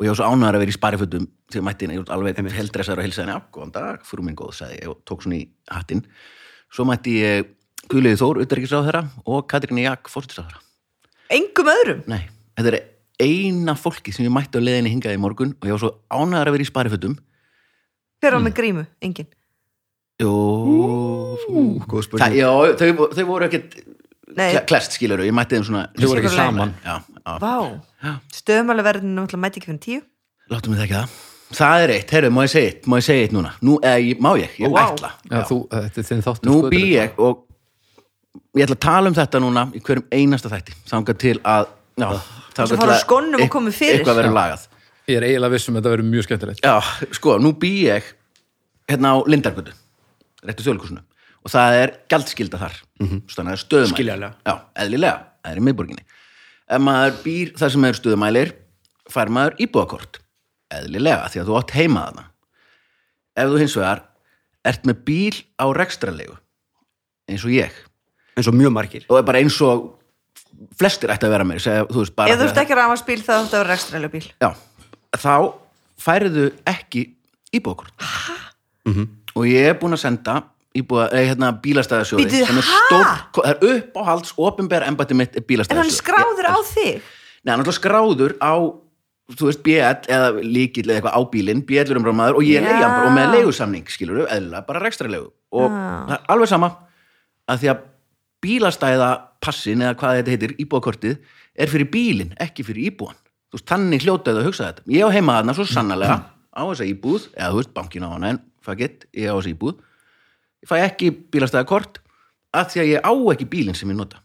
og 0.00 0.04
ég 0.06 0.12
var 0.14 0.16
svo 0.16 0.32
ánæður 0.32 0.56
að 0.56 0.62
vera 0.64 0.72
í 0.72 0.78
sparifötum 0.78 1.24
þegar 1.52 1.64
mætti 1.66 1.84
hérna, 1.84 1.94
ég 1.98 2.04
var 2.06 2.16
alveg 2.16 2.52
heldressar 2.56 3.00
og 3.00 3.04
hilsaði 3.04 3.28
svo 6.70 6.86
mætti 6.88 7.18
ég 7.20 7.50
Guðliði 7.90 8.20
Þór, 8.20 8.42
utarikisráð 8.44 8.86
þeirra 8.86 9.04
og 9.26 9.46
Katrín 9.50 9.80
Jak, 9.82 10.10
fórsetisráð 10.12 10.50
þeirra 10.52 10.66
Engum 11.30 11.70
öðrum? 11.70 12.00
Nei, 12.10 12.22
þetta 12.58 12.72
er 12.74 12.80
eina 13.20 13.74
fólki 13.78 14.14
sem 14.14 14.26
ég 14.26 14.32
mætti 14.34 14.58
á 14.58 14.62
leiðinni 14.62 14.92
hingað 14.94 15.16
í 15.16 15.20
morgun 15.22 15.52
og 15.58 15.68
ég 15.68 15.76
var 15.76 15.82
svo 15.82 15.92
ánæður 16.10 16.50
að 16.50 16.56
vera 16.56 16.64
í 16.64 16.68
sparifötum. 16.70 17.14
Hver 18.20 18.36
á 18.36 18.38
með 18.42 18.56
grímu? 18.58 18.86
Engin 19.04 19.28
Jú, 20.20 20.32
Góð 21.88 22.04
spurning. 22.04 22.36
já, 22.36 22.50
þau, 22.76 23.08
þau 23.16 23.24
voru 23.28 23.48
ekkert 23.48 23.78
klest 24.68 24.96
skilur 24.98 25.22
ég 25.24 25.34
mætti 25.34 25.56
þeim 25.56 25.66
svona 25.70 25.86
Þau 25.96 26.10
voru 26.10 26.22
ekki 26.22 26.34
saman. 26.34 26.74
Já, 26.84 26.96
já, 27.00 27.32
Vá. 27.40 27.54
Náttúrulega 28.04 29.40
mæti 29.40 29.60
ekki 29.60 29.70
fyrir 29.70 29.82
tíu. 29.86 30.02
Láttu 30.50 30.70
mig 30.70 30.80
það 30.80 30.86
ekki 30.88 30.98
það 30.98 31.29
það 31.56 31.84
er 31.84 31.92
eitt, 31.96 32.12
heyrðu, 32.14 32.30
má 32.34 32.42
ég 32.44 32.52
segja 32.52 32.70
eitt, 32.70 32.86
má 32.86 32.96
ég 33.00 33.06
segja 33.06 33.26
eitt 33.26 33.34
núna? 33.34 33.52
Nú, 33.66 33.76
eða, 33.82 34.02
ég, 34.06 34.20
má 34.22 34.30
ég, 34.38 34.52
ég 34.60 34.74
Vá. 34.74 34.82
ætla. 34.84 35.10
Já, 35.26 35.40
þú, 35.48 35.58
þetta 35.72 36.02
er 36.02 36.08
þinn 36.10 36.22
þáttur 36.26 36.50
nú 36.50 36.58
sko, 36.58 36.70
bý 36.70 36.82
er- 36.82 36.92
ég 36.94 37.18
og 37.18 37.46
ég 38.54 38.66
ætla 38.66 38.76
að 38.76 38.84
tala 38.86 39.10
um 39.10 39.16
þetta 39.18 39.42
núna 39.42 39.64
í 39.74 39.82
hverjum 39.82 40.06
einasta 40.14 40.52
þætti 40.52 40.76
þangað 40.90 41.18
til 41.24 41.36
að 41.42 41.66
já, 41.98 42.08
fara 42.54 42.94
á 42.94 43.02
skónum 43.02 43.42
og 43.42 43.50
komið 43.50 43.76
fyrir. 43.80 43.98
eitthvað 43.98 44.22
verður 44.22 44.36
lagað. 44.38 44.68
Ég 45.10 45.16
er 45.18 45.26
eiginlega 45.26 45.54
viss 45.56 45.68
um 45.68 45.74
að 45.74 45.80
þetta 45.80 45.94
verður 45.96 46.10
mjög 46.12 46.26
skemmtilegt. 46.28 46.60
Já, 46.62 46.80
sko, 47.18 47.38
nú 47.42 47.52
bý 47.58 47.72
ég 47.88 48.14
hérna 48.90 49.14
á 49.14 49.16
Lindargötu 49.26 49.74
réttu 50.46 50.64
þjóðleikusinu 50.64 51.02
og 51.40 51.50
það 51.50 51.82
er 51.82 51.94
gjaldskylda 52.06 52.58
þar. 52.60 52.74
Mm 53.00 53.06
-hmm. 53.08 53.20
þannig 53.26 53.38
að 53.38 53.50
það 53.50 53.58
er 53.58 53.64
stöðumæli 53.64 53.94
Skiljanlega. 53.96 54.32
Já, 54.46 54.54
eðlilega, 54.76 55.18
það 55.42 55.52
er 55.52 55.58
í 55.58 55.64
miðborginni. 55.66 56.04
Ef 56.70 56.80
maður 56.80 57.14
býr 57.24 57.52
þar 57.58 57.70
sem 57.70 57.84
er 57.84 57.94
stöðumælir 57.98 58.52
fær 59.10 59.28
maður 59.28 59.56
íbúðakort 59.58 60.19
eðlilega, 60.74 61.28
því 61.32 61.42
að 61.42 61.50
þú 61.50 61.58
átt 61.60 61.74
heima 61.76 62.04
þarna. 62.06 62.24
Ef 63.40 63.50
þú 63.50 63.60
hins 63.62 63.76
vegar 63.78 64.02
ert 64.70 64.84
með 64.88 65.00
bíl 65.08 65.36
á 65.56 65.66
rekstrarlegu 65.76 66.36
eins 67.30 67.46
og 67.46 67.54
ég 67.54 67.72
eins 68.36 68.48
og 68.50 68.56
mjög 68.56 68.74
margir. 68.74 69.06
og 69.08 69.18
er 69.20 69.26
bara 69.28 69.40
eins 69.40 69.56
og 69.64 69.96
flestir 70.76 71.12
ætti 71.12 71.28
að 71.28 71.34
vera 71.36 71.46
með 71.48 71.62
segja, 71.64 71.86
þú 71.88 72.02
veist, 72.02 72.14
bara 72.16 72.32
Ef 72.34 72.40
þú 72.40 72.48
ert 72.48 72.60
ekki 72.64 72.76
rafmarsbíl 72.76 73.18
þá 73.24 73.32
ætti 73.38 73.56
að 73.56 73.62
vera 73.64 73.76
ekstralega 73.78 74.12
bíl 74.12 74.26
Já, 74.42 74.50
þá 75.16 75.34
færiðu 76.00 76.46
ekki 76.68 77.04
íbúðakort 77.56 78.08
og 79.36 79.46
ég 79.46 79.70
er 79.70 79.78
búin 79.80 79.96
að 79.96 80.02
senda 80.04 80.36
íbúða, 80.76 81.08
eh, 81.16 81.26
hérna, 81.30 81.50
bílastæðasjóði 81.62 82.26
Bíddu, 82.28 82.44
sem 82.46 82.60
er 82.60 82.66
ha? 82.68 82.82
stór, 82.86 83.08
það 83.40 83.50
er 83.50 83.64
uppáhalds 83.74 84.34
opinber 84.38 84.86
embætti 84.86 85.16
mitt 85.18 85.34
er 85.34 85.40
En 85.40 85.42
hann 85.42 85.50
bílastæðasjóði 85.50 85.96
skráður 85.96 86.46
á 86.50 86.56
þig? 86.68 87.08
Nei, 87.40 87.50
hann 87.50 87.60
er 87.60 87.64
alltaf 87.64 87.78
skráður 87.80 88.36
á 88.38 88.54
þú 89.36 89.48
veist, 89.48 89.62
BL 89.66 90.12
eða 90.16 90.28
líkill 90.42 90.86
eða 90.88 90.98
eitthvað 90.98 91.16
á 91.16 91.20
bílinn, 91.32 91.64
BL 91.68 91.84
er 91.84 92.00
umræðmaður 92.00 92.40
og 92.40 92.46
ég 92.46 92.60
Já. 92.60 92.66
leiði 92.66 92.82
hann 92.82 92.96
bara 92.96 93.08
og 93.10 93.16
með 93.16 93.34
leigusamning, 93.36 93.88
skilur 93.92 94.20
við, 94.20 94.28
eðlilega, 94.34 94.66
bara 94.68 94.84
rekstrarlegu. 94.84 95.30
Og 95.54 95.66
Já. 95.66 95.80
það 96.10 96.14
er 96.16 96.28
alveg 96.34 96.52
sama 96.52 96.70
að 97.50 97.62
því 97.62 97.72
að 97.72 97.82
bílastæða 98.40 99.10
passin 99.40 99.82
eða 99.84 99.96
hvað 100.00 100.20
þetta 100.20 100.34
heitir, 100.34 100.54
íbúðakortið 100.64 101.18
er 101.60 101.72
fyrir 101.72 101.90
bílinn, 101.92 102.32
ekki 102.40 102.64
fyrir 102.66 102.90
íbúan 102.90 103.18
þú 103.50 103.58
veist, 103.58 103.66
þannig 103.66 104.04
hljótaði 104.06 104.40
að 104.40 104.46
hugsa 104.46 104.68
þetta. 104.68 104.84
Ég 104.94 105.02
á 105.02 105.10
heima 105.10 105.38
þarna 105.40 105.54
svo 105.58 105.66
sannlega 105.66 106.16
á 106.54 106.62
þessa 106.62 106.86
íbúð 106.86 107.26
eða 107.34 107.50
þú 107.50 107.58
veist, 107.58 107.72
bankin 107.74 108.06
á 108.06 108.08
hana 108.12 108.30
en 108.30 108.40
fuck 108.62 108.82
it, 108.86 109.06
ég 109.16 109.26
á 109.26 109.34
þessa 109.34 109.50
íbúð. 109.50 109.80
Ég 110.60 110.70
fæ 110.70 110.76
ekki 110.84 111.10
bílastæðakort 111.34 112.00
að 112.54 112.72
því 112.72 112.82
að 112.82 112.90
ég 112.92 113.06
á 113.10 113.12
ekki 113.34 113.48
bílinn 113.50 113.78
sem 113.78 113.90
ég 113.90 113.98
nota. 113.98 114.22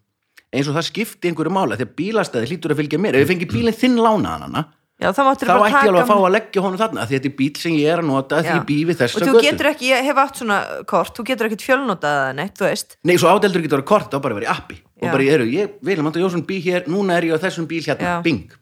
Eins 0.54 0.70
og 0.70 0.78
það 0.78 0.90
skipti 0.92 1.32
einhverju 1.32 1.54
mála 1.54 1.78
því 1.80 1.88
að 1.88 1.96
bílastæði 1.98 2.52
hlýtur 2.52 2.76
að 2.76 2.82
fylgja 2.84 3.02
mér. 3.02 3.18
Ef 3.18 3.26
ég 3.26 3.32
fengi 3.32 3.50
bílinn 3.50 3.76
þinn 3.76 3.98
lánaðan 3.98 4.46
hana 4.46 4.66
Já, 4.96 5.10
þá 5.12 5.22
ætti 5.28 5.44
ég 5.44 5.50
alveg 5.52 5.98
að 6.00 6.08
fá 6.08 6.16
að 6.16 6.30
leggja 6.32 6.62
honum 6.64 6.80
þarna 6.80 7.02
af 7.04 7.10
því 7.10 7.16
að 7.16 7.20
þetta 7.20 7.28
er 7.28 7.36
bíl 7.36 7.48
sem 7.60 7.74
ég 7.76 7.90
er 7.92 8.00
að 8.00 8.06
nota 8.08 8.38
því 8.40 8.52
ég 8.54 8.62
bý 8.70 8.78
við 8.88 9.02
Og 9.06 9.26
þú 9.26 9.42
getur 9.44 9.68
ekki, 9.74 9.90
ég 9.92 10.06
hef 10.08 10.22
átt 10.24 10.40
svona 10.40 10.60
kort 10.88 11.18
Þú 11.18 11.26
getur 11.28 11.50
ekkit 11.50 11.66
fjölnotað 11.68 12.20
það 12.22 12.30
neitt, 12.38 12.54
þú 12.56 12.68
veist. 12.70 12.96
Nei, 13.04 13.16
svo 13.20 13.34
ádeldur 13.34 13.66
getur 13.66 13.84
að 13.84 13.90
kort, 13.92 14.08
þá 14.14 14.22
bara 14.24 14.38
verið 14.38 14.52
appi. 14.54 14.78
Og 15.02 15.10
bara 15.12 15.26
ég 15.26 15.36
eru, 15.36 15.48
ég, 15.52 15.74
Vilhelm 15.84 16.08
Anton 16.08 16.24
Jónsson 16.24 16.46
bý 16.48 16.62
hér 16.64 16.88
núna 16.88 17.18
er 17.20 17.28
ég 17.28 17.36
á 17.36 17.44
þessum 17.44 17.68
bíl 17.68 17.82
hérna, 17.84 18.14
Já. 18.14 18.22
bing. 18.24 18.56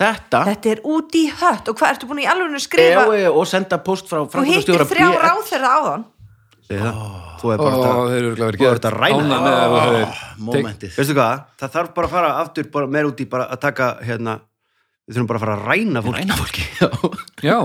Þetta, 0.00 0.40
Þetta 0.48 0.72
er 0.72 0.80
út 0.86 1.18
í 1.18 1.26
hött. 1.28 1.68
Og 1.68 1.76
hvað, 1.76 1.92
ertu 1.92 2.08
búin 2.08 2.22
í 2.24 2.28
alveg 2.30 2.62
skrifa 2.64 3.04
eo, 3.04 3.14
eo, 3.20 3.32
og 3.42 3.48
senda 3.50 3.80
post 3.84 4.08
frá 4.08 4.22
Þú 4.32 4.46
hittir 4.48 4.86
þrjá 4.88 5.08
ráð 5.18 5.44
þeirra 5.50 5.74
Segðu 6.70 6.86
það. 6.86 7.14
þú 7.40 7.50
er 7.50 7.58
Ó, 7.58 7.64
bara 7.64 7.76
að 7.76 8.86
að 8.86 8.94
ræna. 8.94 9.38
hefur 9.40 10.20
Momentið 10.46 10.94
veistu 10.94 11.16
hvað, 11.18 11.40
það 11.58 11.72
þarf 11.74 11.94
bara 11.96 12.06
að 12.06 12.14
fara 12.14 12.30
aftur 12.44 12.68
bara 12.70 12.86
meir 12.86 13.08
út 13.08 13.20
í 13.20 13.26
bara 13.30 13.48
að 13.50 13.60
taka 13.64 13.88
hérna, 14.06 14.36
við 15.10 15.16
þurfum 15.18 15.28
bara 15.30 15.40
að 15.40 15.44
fara 15.44 15.54
að 15.58 15.64
ræna 15.68 16.02
fólk 16.06 16.16
Ræna 16.20 16.36
fólki, 16.38 16.64
já. 16.78 16.88
Já, 17.50 17.56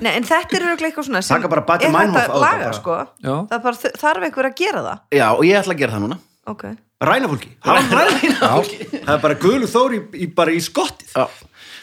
Nei, 0.00 0.10
en 0.16 0.24
þetta 0.24 0.56
er 0.56 0.64
örugglega 0.64 0.88
eitthvað 0.90 1.06
svona 1.10 1.20
sem 1.26 1.36
Taka 1.36 1.50
bara 1.52 1.64
Bati 1.68 1.84
er 1.86 1.92
á 1.92 2.00
að 2.00 2.14
þetta 2.16 2.40
laga, 2.40 2.62
bara. 2.64 2.76
sko. 2.78 2.94
Já. 3.26 3.34
Það 3.50 3.64
bara, 3.66 3.92
þarf 4.04 4.26
einhver 4.30 4.48
að 4.48 4.54
gera 4.62 4.84
það. 4.86 5.02
Já, 5.20 5.26
og 5.36 5.42
ég 5.44 5.58
ætla 5.60 5.74
að 5.76 5.82
gera 5.82 5.96
það 5.98 6.04
núna. 6.06 6.18
Ok. 6.50 6.64
Ræna 7.10 7.28
fólki, 7.32 7.50
hann 7.64 7.92
ræna 7.92 8.48
fólki. 8.56 8.78
Það 8.96 9.12
er 9.14 9.20
bara 9.26 9.36
guðlu 9.44 9.68
þóri 9.72 10.00
í, 10.00 10.02
í, 10.24 10.30
bara 10.40 10.52
í 10.56 10.60
skottið. 10.64 11.12
Já, 11.16 11.28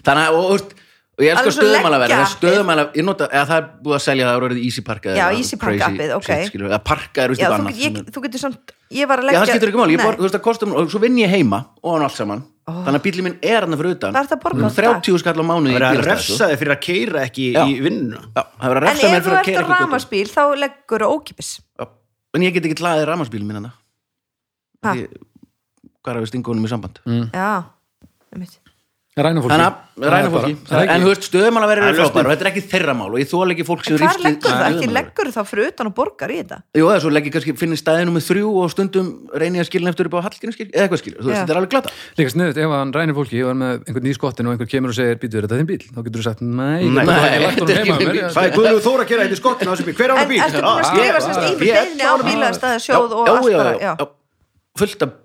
þannig 0.07 0.41
að, 0.41 0.73
og, 1.17 1.23
ég 1.25 1.31
elska 1.33 1.41
Alveg 1.41 1.55
svo 1.55 1.63
stöðumæla 1.65 1.97
verið, 1.97 2.11
leggja 2.11 2.17
það 2.17 2.27
er 2.27 2.33
stöðumæla 2.37 2.83
ég 2.93 3.05
nota, 3.07 3.27
eða 3.33 3.45
það 3.49 3.57
er 3.57 3.69
búið 3.87 3.95
að 3.97 4.03
selja 4.05 4.25
það, 4.27 4.29
það 4.29 4.37
er 4.37 4.45
orðið 4.47 4.59
Easy 4.67 4.81
Park 4.85 5.07
eða 5.07 5.15
Já, 5.17 5.25
Easy 5.37 5.57
Park 5.57 5.71
crazy 5.77 5.87
appið, 5.87 6.11
ok. 6.17 6.27
shit, 6.27 6.83
parka 6.91 7.23
er, 7.23 7.31
Já, 7.31 7.37
eitthvað 7.37 7.55
annað 7.57 7.79
ég, 7.81 7.97
er- 7.97 8.11
þú 8.13 8.23
getur 8.27 8.41
samt 8.43 8.73
Ég 8.87 9.07
var 9.09 9.17
að 9.19 9.23
Já, 9.23 9.27
leggja 9.27 9.39
það 9.41 9.49
skiptir 9.51 9.71
ekki 9.73 9.81
máli, 9.81 9.97
þú 9.97 10.23
veist 10.27 10.37
að 10.37 10.43
kostum 10.45 10.71
og 10.77 10.91
svo 10.93 10.99
vinn 11.03 11.17
ég 11.19 11.27
heima 11.33 11.59
og 11.83 11.89
hann 11.97 12.05
allt 12.07 12.15
saman. 12.15 12.43
Þannig 12.67 12.99
að 12.99 13.03
bílinn 13.07 13.23
minn 13.27 13.35
er 13.43 13.63
hann 13.65 13.75
fyrir 13.79 13.93
utan. 13.95 14.11
Hvað 14.15 14.23
ertu 14.27 14.35
að 14.37 14.41
borga 14.43 14.59
á 14.59 14.71
dag? 14.71 15.01
30 15.03 15.19
skall 15.23 15.39
á 15.39 15.45
mánuði 15.47 15.71
það 15.73 15.77
er 15.77 15.85
að 15.87 15.91
bílastæði, 15.97 16.23
sko. 16.23 16.31
refsa 16.37 16.47
þig 16.51 16.59
fyrir 16.61 16.73
að 16.73 16.81
keira 16.85 17.19
ekki 17.27 17.45
Já. 17.55 17.61
í 17.67 17.75
vinnuna. 17.83 18.21
Já, 18.35 18.43
það 18.47 18.67
er 18.67 18.71
að 18.71 18.77
En 18.77 18.87
refsa 18.87 19.07
mér 19.07 19.17
ef 19.17 19.23
þú 19.23 19.27
fyrir 19.27 19.37
að 19.37 19.39
ert 19.39 19.47
keira 19.47 19.63
á 19.63 19.71
rafmarsbíl 19.73 20.27
þá 20.31 20.43
leggur 20.63 21.03
þú 21.03 21.07
ókipis 21.11 21.51
Já, 21.79 21.85
En 22.35 22.41
ég 22.47 22.53
get 22.57 22.67
ekki 22.67 22.79
hlaðið 22.83 23.05
rafmarsbílinn 23.07 23.51
minn 29.17 29.49
hana 29.49 29.57
Ha? 29.57 29.75
Því- 29.77 29.97
Hvað 29.97 30.07
að 30.07 30.07
við 30.07 30.07
stinga 30.07 30.07
honum 30.07 30.07
í 30.07 30.07
samband 30.07 30.07
Já, 30.07 30.07
einmitt 30.07 30.13
ræna 30.13 30.29
fólki. 30.29 30.53
Þannig 30.67 30.77
að 30.77 30.77
ræna 30.77 30.77
fólki 30.77 30.77
Það 30.77 30.77
er 30.77 30.87
En 30.87 31.01
þú 31.01 31.09
veist, 31.09 31.25
Það 31.27 31.47
er 31.47 31.97
frábær 31.97 31.97
lausnin. 31.97 32.27
og 32.27 32.31
þetta 32.37 32.43
er 32.45 32.49
ekki 32.51 32.63
þeirra 32.69 32.93
mál. 32.97 33.07
Og 33.07 33.17
ég 33.17 33.27
þóla 33.31 33.49
ekki 33.57 33.65
fólk 33.67 33.81
sem 33.81 33.93
En 33.93 33.97
hvar 33.97 34.05
rífst 34.07 34.17
við- 34.17 34.27
leggur 34.27 34.51
það? 34.53 34.93
Leggur 34.97 35.27
það 35.37 35.45
fyrir 35.47 35.65
utan 35.71 35.85
og 35.87 35.93
borgar 35.97 36.29
í 36.29 36.37
þetta? 36.37 36.57
Jú, 36.77 36.85
eða 36.85 36.99
svo 37.01 37.09
legg 37.09 37.25
ég 37.25 37.33
kannski 37.33 37.53
finnir 37.57 37.77
staðinu 37.81 38.11
með 38.13 38.23
þrjú 38.29 38.47
og 38.61 38.67
stundum 38.69 39.07
reyni 39.33 39.57
ég 39.57 39.63
að 39.65 39.69
skilja 39.71 39.89
eftir 39.89 40.05
upp 40.05 40.13
á 40.21 40.21
hallkinu 40.27 40.53
skil, 40.53 40.69
eða 40.69 40.83
eitthvað 40.85 41.01
skilja, 41.01 41.17
þú 41.17 41.25
veist, 41.27 41.41
þetta 41.41 41.49
er 41.49 41.57
alveg 41.57 41.71
glata 41.73 41.89
Líka 42.17 42.29
sniðut, 42.29 42.57
ef 42.61 42.69
hann 42.77 42.91
rænir 42.93 43.15
fólki 43.17 43.37
og 43.41 43.49
er 43.49 43.57
með 43.57 43.73
einhvern 43.89 44.05
í 44.05 44.13
skottin 44.13 44.45
og 44.45 44.51
einhver 44.53 44.69
kemur 44.69 44.89
og 44.93 44.97
segir 44.97 45.17
býtu, 45.17 45.33
er 45.41 45.41
þetta 45.49 45.57
þinn 45.57 45.65
bíl? 45.73 45.81
Þá 45.81 45.99
getur 46.05 46.21
þú 46.21 46.25
sagt, 46.29 46.41
nei, 46.45 46.85
Nei, 46.85 47.05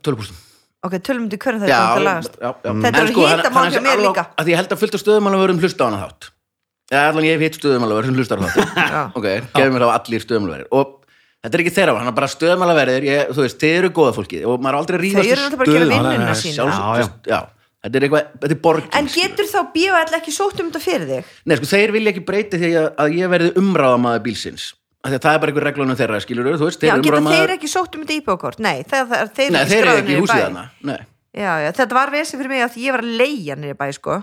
þú 0.09 0.51
er 0.82 0.90
er 0.90 0.98
Ok, 0.98 1.02
tölum 1.06 1.30
til 1.30 1.38
hvernig 1.38 1.62
þetta 1.62 1.72
já, 1.72 1.96
er 1.96 2.02
lagast. 2.02 2.38
Þetta 2.42 2.70
En 2.72 2.94
eru 2.94 3.12
sko, 3.12 3.26
hann 3.26 3.72
hjá 3.72 3.76
er 3.76 3.82
mér 3.82 3.96
alveg- 3.96 4.06
líka. 4.08 4.26
að 4.36 4.46
Ég 4.50 4.56
held 4.56 4.72
að 4.74 4.80
fullt 4.82 4.94
af 4.94 5.02
stöðumálavörum 5.04 5.60
hlusta 5.62 5.84
á 5.84 5.86
hana 5.88 6.00
þátt. 6.06 6.30
Eða 6.92 7.08
allan 7.08 7.24
ég 7.24 7.38
hef 7.38 7.44
hitt 7.46 7.56
stöðumálavörum 7.60 8.10
sem 8.10 8.18
hlustar 8.20 8.36
á 8.36 8.44
þátt 8.44 8.58
ok, 9.18 9.26
gefur 9.56 9.72
mér 9.72 9.84
þá 9.86 9.92
allir 9.94 10.24
stöðumálaverir 10.26 10.66
og 10.76 10.90
þetta 11.42 11.56
er 11.56 11.62
ekki 11.64 11.74
þeirra, 11.78 11.94
hann 12.02 12.10
er 12.10 12.16
bara 12.18 12.28
stöðumálaverir 12.34 13.06
þú 13.32 13.46
veist, 13.46 13.62
þeir 13.62 13.76
eru 13.78 13.90
góða 13.96 14.12
fólki 14.18 14.42
og 14.44 14.60
maður 14.60 14.74
er 14.74 14.80
aldrei 14.82 14.98
já. 17.00 17.08
já. 17.32 17.38
þetta 17.82 17.96
er 17.96 18.06
eitthvað, 18.06 18.28
þetta 18.42 18.52
er 18.52 18.60
borgin 18.66 18.92
En 19.00 19.08
getur 19.14 19.48
þá 19.48 19.58
bíóall 19.72 20.18
ekki 20.18 20.34
sótt 20.36 20.60
um 20.60 20.68
þetta 20.68 20.84
fyrir 20.84 21.08
þig? 21.08 21.32
Nei, 21.48 21.56
sko, 21.58 21.70
þeir 21.72 21.94
vilja 21.96 22.12
ekki 22.12 22.24
breyti 22.28 22.60
því 22.60 22.70
að, 22.82 23.16
ég 23.16 23.32
verði 23.32 23.54
umráðamaður 23.62 24.24
bílsins 24.28 24.68
það 25.03 25.32
er 25.34 25.40
bara 25.42 25.50
einhver 25.50 25.66
reglunum 25.66 25.98
þeirra, 25.98 26.20
skilur 26.22 26.50
þú 26.55 26.68
veist, 26.68 26.84
Já, 26.84 26.94
geta 26.94 27.00
umráðamaður- 27.00 27.40
þeir 27.42 27.55
ekki 27.57 27.70
sótt 27.70 27.96
um 27.96 28.05
þetta 28.05 28.18
íbúðkort? 28.20 28.61
Nei, 28.62 28.82
það, 28.86 29.09
það, 29.11 29.32
þeir, 29.38 29.50
Nei, 29.50 29.64
þeir 29.66 29.82
eru 29.82 29.96
ekki 30.03 30.14
í 30.14 30.20
húsið 30.22 30.61
Nei, 30.82 31.00
Já, 31.32 31.53
já, 31.64 31.70
þetta 31.72 31.94
var 31.96 32.11
vesið 32.12 32.38
fyrir 32.42 32.53
mig 32.53 32.62
að 32.62 32.74
ég 32.76 32.92
var 32.92 33.03
að 33.03 33.12
leigja 33.18 33.55
niður 33.57 33.72
í 33.72 33.78
bæ, 33.80 33.86
sko. 33.96 34.16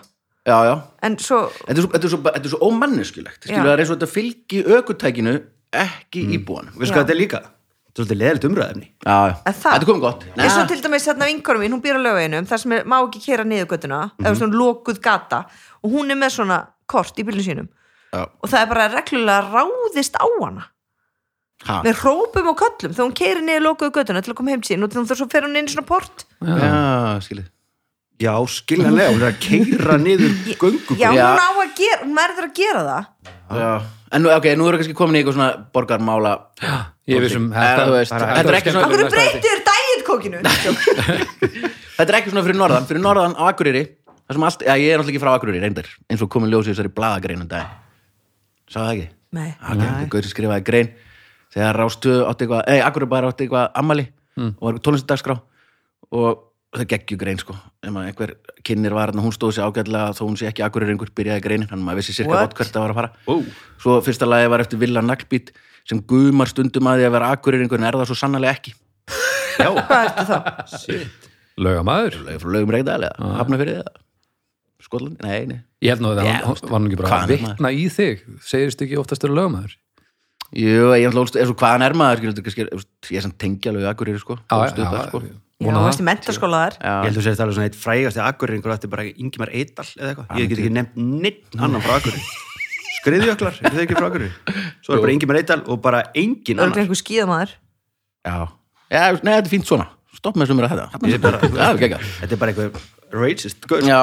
Já, 0.45 0.57
já. 0.65 0.75
En 1.03 1.15
svo, 1.17 1.39
Þetta 1.65 1.73
er 1.73 1.81
svo, 1.83 1.89
þetta 1.93 2.05
er 2.05 2.11
svo, 2.13 2.19
þetta 2.29 2.47
er 2.47 2.53
svo 2.53 2.59
ómanneskjulegt 2.69 3.47
Skilur 3.47 3.65
það 3.65 3.73
er 3.73 3.81
eins 3.83 3.89
og 3.89 3.97
þetta 3.97 4.11
fylgi 4.13 4.59
ökutækinu 4.77 5.33
ekki 5.79 6.23
mm. 6.25 6.35
íbúanum. 6.37 6.75
Við 6.77 6.89
sko 6.89 6.99
Já. 6.99 7.01
þetta 7.03 7.15
er 7.15 7.19
líka? 7.19 7.41
Þetta 7.89 7.91
er 7.91 8.05
svolítið 8.05 8.19
leðilegt 8.21 8.47
umræðefni 8.49 8.87
Já, 8.87 9.17
já, 9.29 9.33
En 9.49 9.53
það- 9.57 9.73
þetta 9.73 9.89
komið 9.89 10.05
gott. 10.05 10.23
Og 10.29 10.37
Nei, 10.37 10.67
til 10.69 10.81
dæmis 10.85 11.07
þarna 11.09 11.29
vinkorum 11.29 11.63
mín, 11.65 11.73
hún 11.75 11.83
býr 11.83 11.97
á 11.97 12.01
lögveginum 12.05 12.47
þar 12.49 12.61
sem 12.63 12.71
er, 12.77 12.83
má 12.85 12.97
ekki 13.01 13.21
kera 13.25 13.43
niður 13.43 13.69
göttuna 13.73 13.99
eða 14.21 14.35
svona 14.37 14.59
lokuð 14.61 15.01
gata 15.01 15.43
og 15.83 15.91
hún 15.91 16.11
er 16.13 16.19
með 16.21 16.35
svona 16.37 16.59
kort 16.89 17.17
í 17.19 17.25
bílun 17.25 17.45
sínum 17.45 17.69
já, 18.13 18.23
og 18.25 18.49
það 18.49 18.59
er 18.63 18.69
bara 18.73 18.87
reglulega 18.95 19.53
ráðist 19.53 20.17
á 20.19 20.25
hana. 20.39 20.65
Ha, 21.67 21.81
með 21.83 21.97
rópum 22.05 22.47
og 22.53 22.55
köllum 22.61 22.93
þegar 22.95 23.03
hún 23.09 23.15
keiri 23.19 23.41
niður 23.43 23.65
lokuðu 23.67 23.91
göttuna 23.97 24.21
til 24.23 24.31
að 24.31 24.37
koma 24.39 24.53
heim 24.53 24.61
sín. 24.63 24.83
Og 24.85 24.93
þannig 24.93 25.17
svo 25.19 25.27
fer 25.31 25.43
hún 25.43 25.57
inn 25.59 25.67
í 25.67 25.73
svona 25.73 25.87
port. 25.89 26.23
Já, 26.39 27.19
skilur. 27.25 27.49
Já, 28.19 28.33
skiljanlega, 28.51 29.11
hún 29.15 29.21
er 29.23 29.29
að 29.33 29.41
keira 29.43 29.97
niður 29.99 30.33
göngu 30.59 30.95
já, 30.99 31.09
Já. 31.15 31.23
hún 31.23 31.39
á 31.39 31.49
að 31.63 31.69
gera, 31.79 31.99
hún 32.03 32.15
verður 32.19 32.47
að 32.49 32.53
gera 32.57 32.81
það. 32.87 33.05
Já, 33.59 33.69
en 34.15 34.23
nú, 34.25 34.31
ok, 34.35 34.47
nú 34.59 34.65
erum 34.67 34.75
við 34.75 34.81
kannski 34.83 34.95
komin 34.99 35.15
í 35.15 35.21
eitthvað 35.21 35.37
svona 35.37 35.51
borgarmála 35.75 36.33
Ég 37.09 37.23
vissum 37.23 37.45
Eh, 37.55 37.69
þú 37.79 37.93
veist, 37.95 38.11
þetta 38.13 38.43
er 38.43 38.57
ekki 38.59 38.73
svona- 38.75 38.89
hverju 38.91 39.07
breytir 39.13 39.63
dægið 39.69 40.03
kókinu? 40.09 40.41
Þetta 41.99 42.07
er 42.13 42.17
ekki 42.19 42.31
svona 42.33 42.43
fyrir 42.45 42.59
norðan, 42.59 42.85
fyrir 42.89 43.01
norðan 43.03 43.33
á 43.39 43.43
Akureyri 43.49 43.83
það 44.29 44.35
sem 44.37 44.45
allt, 44.49 44.61
já, 44.67 44.73
ég 44.79 44.91
er 44.93 44.99
náttúrulega 44.99 45.15
ekki 45.15 45.23
frá 45.23 45.31
Akureyri 45.35 45.61
reyndar, 45.63 45.87
eins 46.11 46.21
og 46.23 46.29
komin 46.31 46.51
ljós 46.53 46.67
í 46.69 46.73
þessari 46.73 46.91
blaðagrein 46.95 47.41
um 47.43 47.49
dag 47.49 47.65
Sá 48.69 48.79
það 48.83 48.91
ekki? 48.93 49.07
Nei. 49.37 49.49
Það 49.61 49.85
er 49.85 50.11
gauð 50.13 50.25
sem 50.25 50.33
skrifaði 50.33 50.65
grein. 50.67 50.91
Þegar 51.53 51.79
Rástu 51.81 52.13
átti 52.29 52.45
eitthvað, 52.45 52.61
ei, 52.69 52.81
Akureyri 52.85 53.09
bara 53.09 53.31
átti 53.31 53.47
eitthvað 53.47 53.71
ammali 53.81 54.05
og 54.39 54.61
var 54.61 54.77
tónlistagskrá 54.85 55.35
og 56.15 56.43
það 56.77 56.85
geggju 56.93 57.17
grein 57.19 57.39
sko. 57.41 57.55
Ef 57.81 57.93
maður 57.93 58.11
einhver 58.11 58.33
kynir 58.67 58.93
var 58.93 59.11
hann 59.11 59.23
hún 59.23 59.33
stóð 59.33 59.55
sér 59.57 59.65
ágætlega 59.69 60.13
þó 60.17 60.21
hún 60.27 60.37
sé 60.39 60.49
ekki 60.51 60.63
Akureyri 60.65 60.93
einhver 60.93 61.09
byrjaði 61.17 61.43
greinin 61.45 61.73
að 61.73 61.81
maður 61.81 62.03
vissi 62.03 62.15
sirka 62.19 62.37
bótt 62.37 62.53
hvert 62.59 62.75
það 62.75 62.85
var 62.85 62.93
að 62.93 62.99
fara. 62.99 63.11
Ó. 63.25 63.33
svo 63.81 63.97
fyrsta 64.05 64.29
lagi 64.29 64.51
var 64.53 64.63
eftir 64.63 64.81
Villa 64.81 65.01
Naglbít 65.01 65.49
sem 65.89 66.03
gumar 66.05 66.51
stundum 66.51 66.91
að 66.91 67.01
því 67.01 67.07
að 67.09 67.15
vera 67.17 67.31
Akureyri 67.33 67.65
einhver 67.65 67.81
en 67.81 67.89
er 67.89 67.97
það 67.97 68.11
svo 68.11 68.19
sannlega 68.21 68.53
ekki. 68.53 68.75
Já, 69.59 69.69
hvað 69.73 70.05
ertu 70.05 70.27
þá? 70.29 70.37
Laugamaður. 71.59 72.21
Laug 72.27 72.43
frá 72.43 72.53
laugum 72.53 72.75
reykdal 72.77 73.01
eða 73.09 73.33
hafna 73.41 73.59
fyrir 73.59 73.81
það 73.81 73.97
Skotlandi, 74.83 75.19
nei, 75.25 75.45
nei. 75.49 75.59
Ég 75.83 75.91
held 75.93 76.01
nú 76.05 76.13
að 76.13 76.21
það 76.21 76.29
þú 76.59 76.69
var 76.69 76.79
hann 76.79 76.87
ekki 76.89 76.99
bara 77.01 77.19
að 77.19 77.31
vitna 77.33 77.71
í 77.75 77.85
þig. 77.91 78.23
Segist 78.47 78.81
ekki 78.85 78.97
oftast 79.01 79.23
eru 79.27 79.35
laugamaður 79.35 79.75
Jú, 80.49 80.87
ég 80.97 81.05
ætla 81.11 81.21
að 81.21 81.35
eins 81.43 81.51
og 81.53 81.59
hvaðan 81.61 81.83
er 81.85 81.93
maður 81.99 82.17
skilur, 82.23 82.33
þetta 82.33 82.45
kannski, 82.47 82.63
þú 82.71 82.79
veist, 82.79 83.09
ég 83.13 83.19
er 83.19 83.25
samt 83.27 83.37
tengja 83.37 83.69
alveg 83.69 83.85
Akureyri 83.91 84.17
sko, 84.23 84.39
sko. 84.39 84.39
já, 84.49 84.55
þú 84.55 84.63
veist 84.65 84.79
í 84.79 84.85
Já. 86.79 86.89
ég 86.89 87.05
held 87.05 87.11
að 87.11 87.19
þú 87.19 87.23
segist 87.27 87.41
alveg 87.43 87.55
svona 87.57 87.67
eitt 87.69 87.75
frægasti 87.77 88.21
akkurringur 88.23 88.71
Þetta 88.73 88.87
er 88.87 88.91
bara 88.95 89.05
Ingimar 89.11 89.49
Eidal 89.51 89.85
eða 89.99 90.09
eitthvað. 90.13 90.39
Ég 90.39 90.47
get 90.49 90.61
ekki 90.63 90.71
nefnt 90.71 90.95
neitt 90.95 91.57
annan 91.59 91.83
frá 91.83 91.97
akkurri 91.99 92.21
Skriðjöklar, 92.99 93.59
er 93.61 93.75
það 93.75 93.83
ekki 93.83 93.97
frá 93.99 94.07
akkurri 94.07 94.29
Svo 94.87 94.95
er 94.95 95.03
bara 95.03 95.13
Ingimar 95.17 95.39
Eidal 95.41 95.59
og 95.67 95.81
bara 95.83 96.01
engin 96.15 96.57
það 96.57 96.63
er 96.63 96.65
annar. 96.65 96.81
einhver 96.85 96.99
skíðamaður. 97.03 97.53
Já, 98.25 98.37
já, 98.89 99.03
nei, 99.19 99.33
þetta 99.35 99.45
er 99.45 99.51
fínt 99.53 99.67
svona. 99.69 99.87
Stopp 100.15 100.39
með 100.39 100.49
sem 100.49 100.59
er 100.63 100.67
að 100.67 100.73
þetta 100.79 101.11
Ég 101.11 101.19
er 101.19 101.23
bara- 101.27 101.39
Já, 101.43 101.53
það 101.59 101.69
er 101.75 101.81
geggjað. 101.83 102.09
Þetta 102.23 102.33
er 102.35 102.41
bara 102.41 102.51
eitthvað 102.55 102.87
racist 103.19 103.67
gaur. 103.69 103.85
Já, 103.85 104.01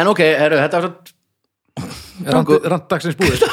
en 0.00 0.10
ok, 0.12 0.20
heru, 0.42 0.60
þetta 0.64 0.80
var 0.80 0.90
svo 0.94 2.60
Randdagsins 2.72 3.16
búið 3.18 3.42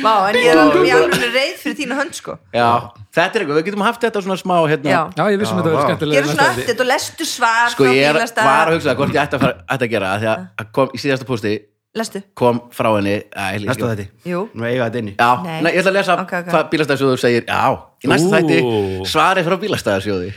Vá, 0.00 0.12
en 0.30 0.36
ég 0.40 0.48
er 0.50 0.58
alveg 0.58 0.90
alveg 0.96 1.22
reið 1.34 1.56
fyrir 1.60 1.76
þína 1.78 1.96
hönd 2.00 2.16
sko 2.16 2.34
Já, 2.54 2.66
þetta 3.14 3.38
er 3.38 3.42
eitthvað, 3.44 3.58
við 3.60 3.66
getum 3.68 3.84
haft 3.84 4.02
þetta 4.04 4.22
svona 4.24 4.36
smá 4.40 4.54
hérna 4.70 4.90
Já. 4.92 5.00
Já, 5.16 5.22
ég 5.34 5.40
vissum 5.40 5.56
Já, 5.56 5.60
þetta 5.60 5.70
verið 5.70 5.78
vá. 5.80 5.86
skemmtilega 5.88 6.20
Gerðu 6.20 6.34
svona 6.34 6.48
eftir 6.64 6.82
og 6.84 6.88
lestu 6.90 7.26
svar 7.28 7.72
Sko, 7.74 7.84
frá 7.86 7.94
ég 7.94 8.08
er, 8.08 8.16
bílastæða. 8.18 8.46
var 8.50 8.70
að 8.72 8.76
hugsa 8.78 8.94
hvort 8.98 9.14
ég 9.14 9.20
ætti 9.22 9.38
að, 9.38 9.44
fara, 9.44 9.54
ætti 9.76 9.86
að 9.88 9.92
gera 9.94 10.10
það, 10.10 10.24
því 10.24 10.30
að- 10.32 10.44
að 10.64 10.70
kom 10.78 10.90
í 10.96 11.02
síðasta 11.04 11.28
pósti 11.30 11.54
Lestu, 12.00 12.20
kom 12.38 12.60
frá 12.74 12.88
henni 12.96 13.14
Æ, 13.34 13.46
ég- 13.58 13.64
Næstu 13.70 13.88
þetta 13.90 14.06
jú 14.30 14.42
Nú 14.54 14.66
eiga 14.68 14.86
þetta 14.90 15.00
inni 15.04 15.14
Já, 15.18 15.30
Nei. 15.44 15.56
nei. 15.66 15.72
ég 15.74 15.80
ætla 15.82 15.90
að 15.90 15.98
lesa 16.00 16.18
Ok, 16.22 16.34
ok. 16.40 16.50
hvað 16.54 16.68
bílastæðasjóður 16.74 17.18
segir 17.24 17.42
Já, 17.48 17.62
í 18.04 18.10
næsta 18.12 18.28
Ú. 18.28 18.34
þætti 18.36 19.08
svarið 19.10 19.48
frá 19.50 19.56
bílastæðasjóði 19.64 20.30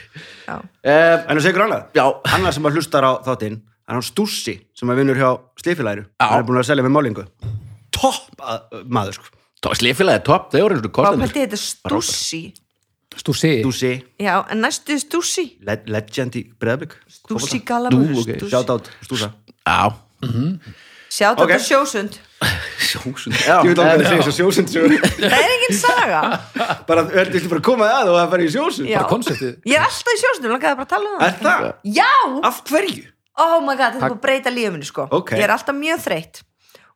Já. 0.48 0.56
uh, 0.58 1.18
En 1.30 1.38
þú 1.38 1.44
segur 1.46 1.66
annað 1.68 1.84
Já. 2.00 2.06
Annar 2.38 2.54
sem 2.58 2.66
að 2.70 2.80
hlustar 2.80 3.06
á 3.06 3.12
þáttinn 3.28 3.60
er 3.88 3.98
hann 3.98 4.06
Stússi 4.06 4.56
sem 4.78 4.90
að 4.90 5.00
vinnur 5.02 5.20
hjá 5.20 5.30
Já. 5.64 6.28
Hann 6.30 6.40
er 6.40 6.48
búin 6.48 6.60
að 6.62 6.68
selja 6.72 6.84
með 6.86 6.94
málingu 6.98 7.26
Topp 7.94 8.42
að- 8.42 8.84
maður 8.90 9.14
sko. 9.20 9.26
Slifilega 9.80 10.20
er 10.20 10.24
topp, 10.28 10.54
eru 10.60 10.76
eins 10.76 10.84
og 10.84 10.92
Vá, 10.92 10.96
kostendur 10.98 11.28
pælti 11.30 11.44
þetta 11.46 11.60
stússi 11.62 12.44
Stússi, 13.14 13.62
Já, 14.20 14.40
en 14.50 14.58
næstu 14.66 14.96
stússi 14.98 15.44
le 15.62 15.76
legend 15.86 16.34
í 16.36 16.42
Breðablik. 16.60 16.96
Stússi 17.08 17.60
galamur 17.64 18.10
ok. 18.24 18.40
Sjátt 18.50 18.72
át 18.74 18.90
Stúsa 19.06 19.30
Já, 19.68 19.94
Sjátt 21.14 21.38
Ok. 21.40 21.52
á 21.54 21.60
sjósund. 21.62 22.16
Sjósund. 22.90 23.36
Já, 23.38 23.62
Ég 23.62 23.70
veit 23.70 23.80
alveg 23.84 23.94
að 23.94 24.02
það 24.02 24.10
segir 24.10 24.24
svo 24.26 24.34
sjósund 24.34 24.72
sögur. 24.74 25.04
Það 25.22 25.36
er 25.38 25.52
engin 25.54 25.78
saga. 25.78 26.22
Bara, 26.90 27.04
þú 27.06 27.26
viltu 27.36 27.52
bara 27.52 27.62
koma 27.70 27.90
að 28.00 28.10
og 28.10 28.18
það 28.18 28.32
fara 28.34 28.44
í 28.48 28.50
sjósund. 28.56 28.90
Bara 28.90 29.10
konseptið 29.12 29.52
Ég 29.70 29.78
er 29.78 29.86
alltaf 29.86 30.10
í 30.10 30.22
sjósundum, 30.24 30.56
langaði 30.56 30.80
bara 30.80 30.88
að 30.88 30.94
tala 30.96 31.12
um 31.14 31.22
Er 31.28 31.38
það 31.38 31.62
það? 31.68 31.70
Já, 32.00 32.10
Af 32.50 32.64
hverju? 32.72 33.06
Oh 33.42 33.62
my 33.62 33.78
god, 33.78 33.96
þetta 33.96 34.06
er 34.06 34.12
búið 34.14 34.18
að 34.18 34.26
breyta 34.26 34.54
lífuminu 34.54 34.90
sko. 34.90 35.08
Ok. 35.12 35.36
Ég 35.38 35.46
er 35.48 35.56
alltaf 35.56 35.78
mjög 35.78 36.04
þreytt. 36.06 36.44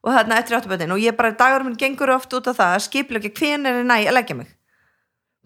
Og 0.05 0.13
þarna 0.13 0.38
eftir 0.41 0.57
áttaböndin. 0.57 0.93
Og 0.93 1.01
ég 1.01 1.17
bara 1.17 1.33
dagur 1.35 1.65
minn 1.65 1.79
gengur 1.79 2.13
oft 2.13 2.33
út 2.38 2.47
á 2.47 2.53
það 2.53 2.75
að 2.75 2.85
skiplega 2.85 3.33
hvenær 3.39 3.81
er 3.81 3.88
næ 3.88 3.97
að 4.05 4.15
leggja 4.19 4.38
mig 4.39 4.57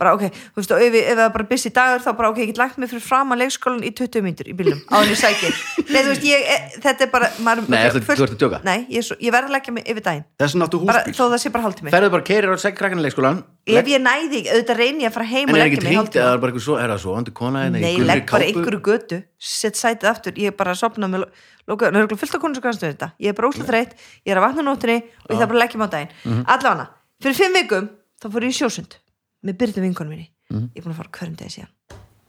bara 0.02 0.16
ok, 0.18 0.24
þú 0.34 0.58
veist, 0.62 0.72
og 0.74 0.82
ef, 0.82 0.96
ef 0.98 1.14
það 1.20 1.24
er 1.28 1.34
bara 1.38 1.48
busy 1.52 1.70
dagur 1.76 2.02
þá 2.02 2.10
bara 2.18 2.30
ok, 2.34 2.40
ég 2.42 2.50
get 2.52 2.58
lagt 2.62 2.80
mig 2.82 2.90
fyrir 2.90 3.04
fram 3.06 3.34
að 3.36 3.42
leikskólan 3.44 3.84
í 3.86 3.92
20 3.94 4.24
mínútur 4.26 4.50
í 4.50 4.56
bílnum 4.58 4.82
á 4.90 4.96
henni 5.04 5.18
sækir 5.20 5.54
Nei, 5.92 6.02
þú 6.02 6.10
veist, 6.14 6.26
ég, 6.26 6.42
e, 6.42 6.58
þetta 6.82 7.06
er 7.06 7.12
bara 7.14 7.30
maður, 7.46 7.68
Nei, 7.70 7.80
ertu- 7.86 8.02
þú 8.08 8.16
ert 8.26 8.34
að 8.34 8.40
djóka? 8.42 8.60
Nei, 8.66 8.78
ég, 8.90 8.98
er 9.04 9.06
svo, 9.06 9.18
ég 9.22 9.34
verð 9.36 9.50
að 9.52 9.56
leggja 9.58 9.74
mig 9.76 9.84
yfir 9.92 10.06
daginn. 10.06 10.24
Þess 10.42 10.56
vegna 10.56 10.68
áttu 10.70 10.80
bara, 10.88 11.02
húsbíl 11.06 11.18
þó 11.20 11.24
það 11.36 11.42
sé 11.44 11.52
bara 11.54 11.64
hálftími. 11.68 11.92
Ferðu 11.94 12.12
bara 12.16 12.26
keirir 12.32 12.50
á 12.52 12.58
segkrakkanleikskólan 12.64 13.42
Ef 13.72 13.86
ég 13.92 14.02
næði, 14.02 14.40
auðvitað 14.50 14.80
reyni 14.82 15.04
ég 15.06 15.12
að 15.12 15.16
fara 15.20 15.28
heim 15.30 15.46
En 15.46 15.54
og 15.54 15.58
er 15.60 15.62
leggja 15.62 15.78
ekki 15.78 15.86
mig 15.86 15.92
trýnt 15.92 16.16
eða 16.18 16.24
hálftíma. 16.26 16.32
er 16.34 16.40
bara 16.42 16.52
eitthvað 16.52 16.66
svo, 16.66 16.78
er 16.82 16.90
það 16.96 17.02
svo, 17.04 17.14
andur 17.20 17.36
kona 17.38 17.60
hérna 17.66 17.78
í 17.78 17.84
Nei, 17.84 17.92
gulri 18.00 18.08
legg 18.10 18.24
bara 18.32 18.42
kápu? 18.42 18.56
einhverju 18.56 18.82
götu 18.88 19.20
sett 19.38 19.78
sætið 19.78 20.10
aftur, 20.10 20.34
ég 20.42 20.50
er 20.50 20.56
bara 20.58 20.74
að 20.74 20.80
sopna 20.82 21.08
með 21.12 21.28
loka, 21.70 21.92
það 21.94 22.02
er 22.02 22.18
fullt 22.24 22.36
af 22.40 22.42
konuskanstu 22.42 22.88
þetta. 22.90 23.12
Ég 23.22 23.30
er 23.30 23.38
bara 23.38 23.52
óslega 23.52 23.70
þreytt, 23.70 23.94
ég 24.26 24.34
er 24.34 24.42
að 24.42 24.46
vatna 24.48 24.66
nóttinni 24.66 24.98
og 24.98 25.30
ég 25.30 25.38
þarf 25.38 25.52
bara 25.54 25.60
að 25.60 25.62
leggja 25.62 25.78
mig 25.78 25.86
á 25.86 25.92
daginn. 25.94 26.12
Mhm. 26.26 26.42
allavega, 26.56 26.86
fyrir 27.22 27.38
fimm 27.38 27.54
vikum 27.62 27.90
þá 28.18 28.26
fór 28.34 28.42
ég 28.42 28.50
í 28.50 28.58
sjósund 28.58 28.98
með 29.46 29.58
byrðu 29.62 29.82
vinkonum 29.88 30.10
minni 30.16 30.30
Mhm. 30.52 30.70
ég 30.76 30.82
er 30.82 30.84
búin 30.84 30.94
að 30.94 31.00
fara 31.02 31.10
hverjum 31.18 31.36
degi 31.40 31.52
síðan 31.56 31.70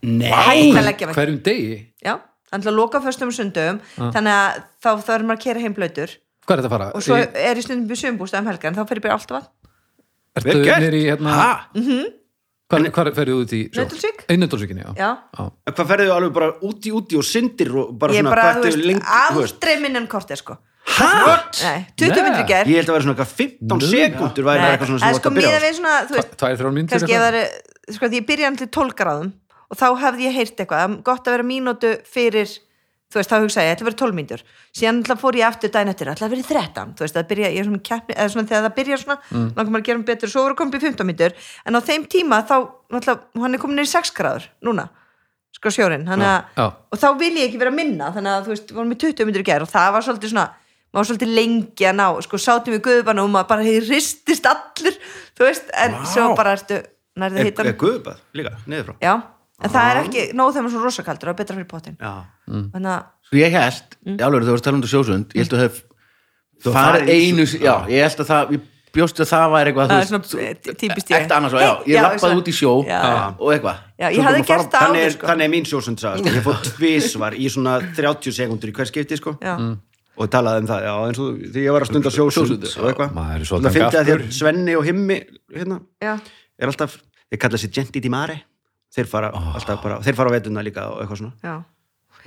Nei 0.03 0.71
Hverjum 0.73 1.39
degi? 1.43 1.75
já, 2.03 2.19
þannig 2.51 2.67
að 2.71 2.75
loka 2.75 2.99
föstum 3.03 3.27
og 3.31 3.33
sundum 3.35 3.79
þannig 3.97 4.33
að 4.33 4.63
þá 4.83 4.89
þarf 5.07 5.23
maður 5.27 5.37
að 5.37 5.43
kera 5.43 5.59
heim 5.63 5.73
blöytur 5.73 6.09
Hvað 6.43 6.57
er 6.57 6.61
þetta 6.61 6.67
að 6.67 6.75
fara? 6.75 6.91
og 6.95 7.01
svo 7.03 7.15
Í- 7.15 7.29
er 7.35 7.55
ég 7.55 7.63
stundum 7.63 7.87
við 7.87 7.99
sögumbústað 8.03 8.39
um 8.43 8.47
helgar 8.51 8.67
en 8.71 8.75
þá 8.75 8.87
fer 8.87 8.97
ég 8.99 9.01
bara 9.03 9.13
alltaf 9.17 9.37
að 9.43 9.47
Ertu 10.33 10.63
nýri 10.65 11.03
hérna 11.07 11.33
Ha? 11.37 11.67
Hvað 12.73 12.87
hvað 12.95 13.09
ferðu 13.13 13.33
út 13.43 13.51
í? 13.53 13.59
Í 13.69 14.37
Nauthólsvíkinni, 14.39 14.81
já 14.81 14.93
já. 14.97 15.09
En 15.67 15.73
Hvað 15.77 15.87
ferðu 15.91 16.11
alveg 16.15 16.33
bara 16.33 16.47
úti 16.65 16.89
úti 16.95 17.17
og 17.19 17.23
syndir 17.27 17.69
og 17.75 17.91
bara 17.99 18.13
ég 18.15 18.19
er 18.19 18.23
svona 18.23 18.33
bara, 18.33 18.53
þú 18.55 18.71
þú 18.71 19.41
veist? 19.43 19.53
aldrei 19.59 19.75
minn 19.83 19.95
en 19.99 20.07
kortið 20.07 20.37
sko 20.41 20.57
Hæ? 20.83 21.07
Nei, 21.63 21.85
20 21.95 22.11
Nei. 22.11 22.23
minnur 22.25 22.47
ger 22.49 22.67
Ég 22.67 22.81
held 22.81 22.89
að 22.89 22.97
vera 22.97 23.05
svona 23.05 23.15
eitthvað 23.15 23.35
15 23.39 23.85
sekúndur 23.87 24.47
væri 24.49 24.59
Nei, 24.63 24.71
eitthvað 24.73 24.89
svona 24.89 24.99
það 24.99 25.07
sem 25.07 25.13
þú 25.13 25.21
sko 25.21 25.29
átt 25.29 25.29
að 25.29 25.37
byrja 25.37 25.53
miða 25.53 25.61
á 25.61 25.63
við 25.63 25.77
svona, 25.77 25.93
þú 26.09 26.17
veist, 26.17 26.33
Tvær, 26.41 26.57
þrjár 26.59 26.75
mínútur 26.75 26.93
kannski 26.97 27.21
það 27.23 27.37
er 27.39 27.95
sko 27.95 28.09
því 28.09 28.19
ég 28.19 28.27
byrja 28.27 28.51
til 28.59 28.67
12 28.77 28.97
gráðum 28.99 29.31
og 29.73 29.79
þá 29.79 29.87
hefði 30.03 30.27
ég 30.27 30.37
heyrt 30.37 30.61
eitthvað, 30.61 30.83
það 30.83 30.93
er 30.93 31.01
gott 31.07 31.27
að 31.27 31.35
vera 31.35 31.47
mínútu 31.49 31.91
fyrir, 32.05 32.51
þú 33.09 33.19
veist, 33.19 33.31
þá 33.31 33.37
hugsa 33.41 33.65
ég 33.65 33.73
ætla 33.73 33.85
að 33.85 33.89
vera 33.89 33.99
12 34.03 34.17
mínútur, 34.19 34.43
síðan 34.77 35.01
ætla 35.01 35.17
fór 35.21 35.37
ég 35.39 35.47
aftur 35.47 35.73
daginn 35.73 35.93
eftir, 35.93 36.11
ætla 36.13 36.27
að 36.27 36.35
vera 36.35 36.47
13, 36.49 36.93
þú 36.93 37.05
veist, 37.05 37.17
það 37.17 37.29
byrja 37.31 37.51
ég 37.53 37.61
er 37.63 37.69
svona 37.69 37.85
keppni, 37.89 38.17
eða 38.17 38.33
svona 38.33 38.49
þegar 38.51 38.65
það 38.67 38.75
byrja 38.77 38.99
svona 39.01 39.17
mm. 39.23 39.47
langar 39.57 39.71
maður 39.73 39.83
að 39.83 39.87
gera 39.89 39.99
um 39.99 40.05
betur, 40.09 40.33
svo 40.33 40.43
voru 40.45 40.59
komið 40.59 40.77
í 40.77 40.83
15 40.85 41.09
mínútur. 41.09 41.37
En 41.65 41.77
á 41.77 41.81
þeim 41.89 42.05
tíma 42.13 42.41
þá, 42.45 42.55
náttúrulega, 42.93 43.43
hann 43.45 43.57
er 43.57 43.63
komin 43.63 43.83
í 43.83 43.89
6 43.89 44.13
gráður, 44.17 44.49
núna 44.65 44.89
sko 45.53 45.71
sjórin, 45.71 46.03
þannig 46.07 46.27
að 46.27 46.57
Já. 46.57 46.65
og 46.91 46.99
þá 46.99 47.07
vil 47.19 47.33
ég 47.37 47.45
ekki 47.47 47.59
vera 47.61 47.71
minna, 47.71 48.09
þannig 48.11 48.33
að 48.33 48.47
þú 48.47 48.53
veist, 48.53 48.71
vorum 48.73 48.93
við 48.93 49.03
20 49.05 49.27
mínútur 49.29 49.43
í 49.43 49.47
gær 49.47 49.63
og 49.63 49.69
það 49.71 49.91
var 49.95 50.05
svolítið 50.07 50.33
svona 50.33 50.47
maður 50.93 51.01
var 51.01 51.07
svolítið 51.09 51.31
lengi 51.33 51.87
að 51.89 51.95
ná, 51.97 52.05
sko 52.21 52.39
sátum 52.41 52.75
við 52.75 52.83
guðbana 52.85 53.23
og 53.25 53.31
maður 53.33 53.47
bara 53.49 53.65
hefði 53.65 53.81
ristist 53.89 54.45
allir 54.49 54.97
þú 55.33 55.47
veist, 55.47 55.71
en 55.73 55.95
Vá. 55.97 56.03
svo 56.11 56.27
bara 56.37 56.53
ertu 56.57 56.77
nærðið 57.17 57.39
Er, 57.41 57.45
hittan 57.49 57.69
er 57.71 57.77
guðbað 57.81 58.17
líka, 58.37 58.51
niður 58.69 58.85
frá 58.91 58.95
Já, 59.01 59.13
en 59.63 59.73
það 59.73 59.85
er 59.89 59.97
ekki 60.03 60.21
nóg 60.37 60.47
þegar 60.53 60.63
maður 60.67 60.69
er 60.69 60.75
svo 60.75 60.83
rosakaldur 60.85 61.27
það 61.29 61.33
er 61.33 61.39
betra 61.41 61.55
fyrir 61.57 61.69
Já. 61.97 62.13
Þannig 62.45 62.91
að, 62.93 63.01
Svo 63.23 63.35
ég 63.39 63.49
held, 63.57 63.89
mm. 64.03 64.17
alveg 64.27 64.45
þú 64.45 64.53
varst 64.53 64.65
talað 64.67 64.77
um 64.77 64.83
þetta 64.83 64.93
sjósund 64.93 65.27
Ég 65.33 65.41
held 65.41 65.53
að 65.53 65.61
það 65.63 65.81
Þú 66.63 66.67
hef 66.69 66.75
farið 66.77 67.07
einu 67.09 67.43
sjó- 67.49 67.63
Já, 67.63 67.75
ég 67.89 67.99
held 68.05 68.19
að 68.23 68.27
það 68.29 68.43
ég 68.53 68.61
bjóstu 68.93 69.19
að 69.23 69.29
það 69.33 69.47
væri 69.53 69.67
eitthvað 69.71 69.87
Það 69.89 69.99
þú 70.29 70.37
er 70.37 70.53
ég. 70.53 71.17
Ekta 71.17 71.33
annars, 71.39 71.53
já, 71.57 71.73
ég 71.89 71.95
já, 71.97 72.01
lappaði 72.05 72.35
út 72.37 72.47
í 72.47 72.53
sjó 72.53 72.73
Já. 72.85 72.99
og 73.33 73.49
eitthvað. 73.55 73.77
Já, 73.97 74.05
að 74.05 74.13
þannig 74.75 75.01
er, 75.01 75.09
sko. 75.15 75.25
þannig 75.31 75.43
er 75.47 75.49
mín 75.49 75.65
sjósundsaga 75.65 76.21
ég 80.13 80.21
fór 80.21 80.21
tvisvar 80.21 80.21
í 80.21 80.21
svona 80.21 80.21
30 80.21 80.21
sekundur 80.21 80.21
í 80.21 80.21
hver 80.21 80.21
skipti. 80.21 80.21
Já, 80.21 80.21
og 80.21 80.29
talaði 80.29 80.61
um 80.61 80.67
það, 80.67 80.83
já, 80.83 80.93
eins 81.07 81.19
og 81.19 81.37
því 81.53 81.63
ég 81.63 81.73
var 81.73 81.81
að 81.81 81.89
stunda 81.89 82.11
sjósund 82.13 82.65
og 82.69 82.87
eitthvað. 82.89 83.13
Maður 83.13 83.35
er 83.35 83.53
og 83.53 83.63
það 83.63 83.73
fyndi 83.73 83.97
að 83.97 84.09
að 84.13 84.31
Svenni 84.31 84.75
og 84.75 84.85
Himmi 84.85 85.17
hérna, 85.53 85.79
já, 86.01 86.13
er 86.59 86.67
alltaf, 86.67 86.97
þeir 87.29 87.39
kalla 87.39 87.57
sér 87.57 87.71
Genti 87.73 87.99
di 88.03 88.09
Mare. 88.09 88.41
Þeir 88.93 89.07
fara 89.09 89.31
alltaf 89.33 89.81
bara, 89.81 90.01
þeir 90.05 90.15
fara 90.15 90.29
á 90.29 90.33
veituna 90.35 90.61
líka 90.61 90.89
og 90.91 91.01
eitthvað 91.01 91.17
svona. 91.17 91.33
Já. 91.41 91.63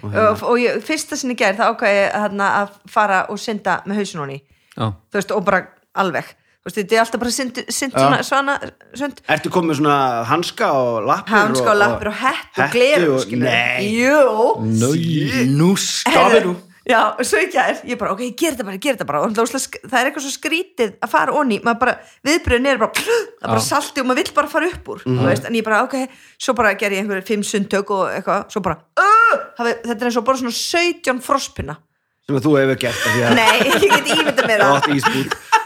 Og, 0.03 0.43
og 0.43 0.59
ég, 0.61 0.82
fyrsta 0.84 1.16
sinni 1.16 1.37
gerð 1.39 1.61
það 1.62 1.70
ákvæði 1.72 2.03
hérna, 2.12 2.49
að 2.64 2.74
fara 2.91 3.26
og 3.32 3.39
synda 3.41 3.78
með 3.87 4.03
Já. 4.76 4.91
þú 5.09 5.16
veist, 5.16 5.30
og 5.32 5.45
bara 5.47 5.62
alveg. 5.97 6.24
Þú 6.66 6.68
veist, 6.68 6.78
þetta 6.80 6.97
er 6.97 7.01
alltaf 7.01 7.20
bara 7.22 7.30
synd, 7.30 7.59
synd 7.70 7.93
svona, 7.95 8.18
svona 8.26 8.55
sund, 8.99 9.20
Ertu 9.30 9.51
komið 9.55 9.70
með 9.70 9.78
svona 9.78 9.99
hanska 10.26 10.70
og 10.74 11.07
lappir 11.07 11.32
hanska 11.32 11.70
og 11.70 11.78
og 12.11 12.16
hett 12.20 12.59
og 12.59 12.74
gleru 12.74 13.12
og- 13.14 13.32
Nei, 13.39 13.87
Jú, 13.95 14.18
Nú 15.55 15.76
stafir 15.78 16.43
þú 16.43 16.57
Já, 16.87 17.01
svo 17.26 17.39
ekki 17.43 17.59
að 17.59 17.80
ég 17.91 17.99
bara, 17.99 18.12
ok, 18.14 18.20
ég 18.28 18.34
ger 18.39 18.53
þetta 18.55 18.64
bara, 18.68 18.76
ég 18.76 18.82
ger 18.84 18.95
þetta 18.95 19.07
bara. 19.09 19.20
Og 19.26 19.32
það 19.34 19.57
er 19.59 20.01
er 20.01 20.07
eitthvað 20.11 20.22
svo 20.22 20.30
skrítið 20.37 20.93
að 21.03 21.11
fara 21.11 21.32
onni, 21.34 21.57
maður 21.66 21.80
bara, 21.80 21.95
viðbröðin 22.28 22.68
er 22.70 22.78
bara 22.78 22.93
það 23.07 23.16
er 23.43 23.49
bara 23.51 23.64
salti 23.66 24.01
og 24.05 24.07
maður 24.07 24.20
vill 24.22 24.34
bara 24.37 24.53
fara 24.53 24.68
upp 24.70 24.93
úr 24.95 25.03
Mhm. 25.07 25.16
þú 25.18 25.26
veist, 25.32 25.49
en 25.51 25.57
ég 25.59 25.64
bara, 25.66 25.80
ok, 25.82 25.97
svo 26.39 26.55
bara 26.55 26.74
ger 26.78 26.95
ég 26.95 27.03
einhverju 27.03 27.26
fimm 27.26 27.43
sundtök 27.43 27.91
og 27.91 28.05
eitthvað, 28.14 28.47
svo 28.55 28.62
bara 28.62 28.78
uh, 29.03 29.34
hafi, 29.59 29.74
þetta 29.82 29.99
er 29.99 30.11
eins 30.12 30.20
og 30.22 30.24
bara 30.30 30.39
svona 30.45 30.55
17 30.55 31.20
frosspinna 31.26 31.76
sem 32.26 32.39
þú 32.43 32.55
hefur 32.59 32.78
gert 32.87 33.03
að 33.07 33.34
Nei, 33.34 33.59
ég 33.66 33.82
get 33.82 34.09
ímynda 34.14 34.47
mér 34.47 34.62
það. 34.62 34.89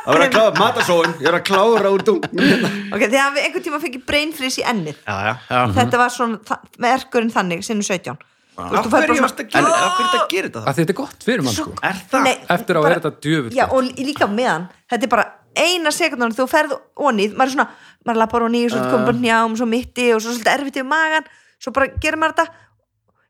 það 0.00 0.10
var 0.10 0.24
að 0.24 0.32
klára 0.34 0.56
matasóun, 0.60 1.14
ég 1.20 1.28
er 1.30 1.36
að 1.38 1.44
klára 1.48 1.92
úr 1.92 2.02
dung 2.04 2.24
já, 2.32 2.56
Ok, 2.96 3.04
þegar 3.06 3.32
við 3.36 3.44
einhvern 3.46 3.64
tíma 3.68 3.80
fengið 3.84 4.02
brain 4.08 4.32
freeze 4.36 4.60
í 4.60 4.66
ennið. 4.68 4.96
Já, 5.04 5.36
þetta 5.76 6.00
var 6.00 6.12
svona, 6.12 6.40
þa- 6.48 6.60
með 6.80 6.96
erkurinn 6.98 7.32
þannig 7.32 7.64
sinnum 7.68 7.84
17 7.84 8.16
Þú 8.16 8.30
af 8.59 8.88
hverju 8.90 9.22
varst 9.22 9.40
að 9.40 9.51
gera 9.53 9.72
af 9.74 9.92
hverju 9.96 10.09
þetta 10.11 10.30
gerir 10.30 10.48
þetta 10.51 10.64
að 10.64 10.80
þetta? 10.80 10.90
Er 10.90 10.98
gott 11.01 11.26
fyrir 11.26 11.44
mann 11.46 11.55
sko. 11.55 11.74
Er 11.82 12.01
það? 12.11 12.24
Nei, 12.24 12.36
eftir 12.57 12.76
á 12.76 12.80
bara- 12.80 12.94
er 12.94 13.01
þetta 13.01 13.12
djöfull 13.26 13.53
Já, 13.57 13.64
og 13.70 13.82
lí- 13.84 14.07
líka 14.11 14.26
meðan, 14.30 14.68
þetta 14.90 15.03
er 15.07 15.09
bara 15.09 15.26
eina 15.57 15.90
sekundan 15.90 16.34
þú 16.36 16.46
ferð 16.51 16.74
onið, 16.96 17.36
maður 17.36 17.48
er 17.48 17.55
svona 17.57 17.68
maður 18.07 18.20
lappar 18.22 18.46
onið, 18.48 18.66
svo 18.70 18.80
uh. 18.80 18.90
komur 18.90 19.07
bara 19.11 19.22
njám, 19.24 19.57
svo 19.57 19.66
mitti 19.66 20.12
og 20.14 20.20
svo 20.22 20.34
svolítið 20.34 20.55
erfitt 20.55 20.76
yfir 20.80 20.88
magan 20.88 21.24
svo 21.61 21.72
bara 21.76 21.90
gerir 22.01 22.20
maður 22.20 22.36
þetta 22.38 22.46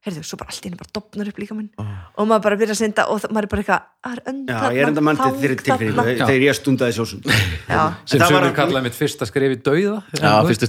heyrðu, 0.00 0.22
svo 0.24 0.36
bara 0.40 0.48
allt 0.48 0.64
í 0.64 0.68
henni 0.70 0.78
bara 0.80 0.90
dopnar 0.96 1.28
upp 1.28 1.38
líka 1.42 1.52
minn. 1.52 1.66
Og 2.16 2.24
maður 2.28 2.42
bara 2.46 2.56
byrja 2.56 2.72
að 2.72 2.78
synda 2.80 3.04
og 3.12 3.18
það- 3.20 3.32
maður 3.36 3.44
er 3.44 3.50
bara 3.52 3.60
eitthvað 3.60 3.82
að 4.00 4.12
er 4.16 4.20
önd 4.30 4.48
já, 4.48 4.60
ég 4.72 4.80
er 4.80 4.88
enda 4.88 5.02
mann 5.04 5.16
til 5.20 5.32
þeirri 5.40 5.56
tilfinningu. 5.60 6.04
Já. 6.16 6.24
þegar 6.30 6.44
ég 6.46 6.54
stundaði 6.56 6.92
sjósund. 6.96 7.24
Já, 7.68 7.82
sem 8.08 8.20
Það 8.20 8.30
sumir 8.30 8.46
að- 8.48 8.54
kallaði 8.56 8.82
mitt 8.86 8.96
fyrsta 8.96 9.26
skref 9.28 9.52
í 9.52 9.58
dauða 9.60 9.98
Já, 10.16 10.32
fyrstu 10.48 10.64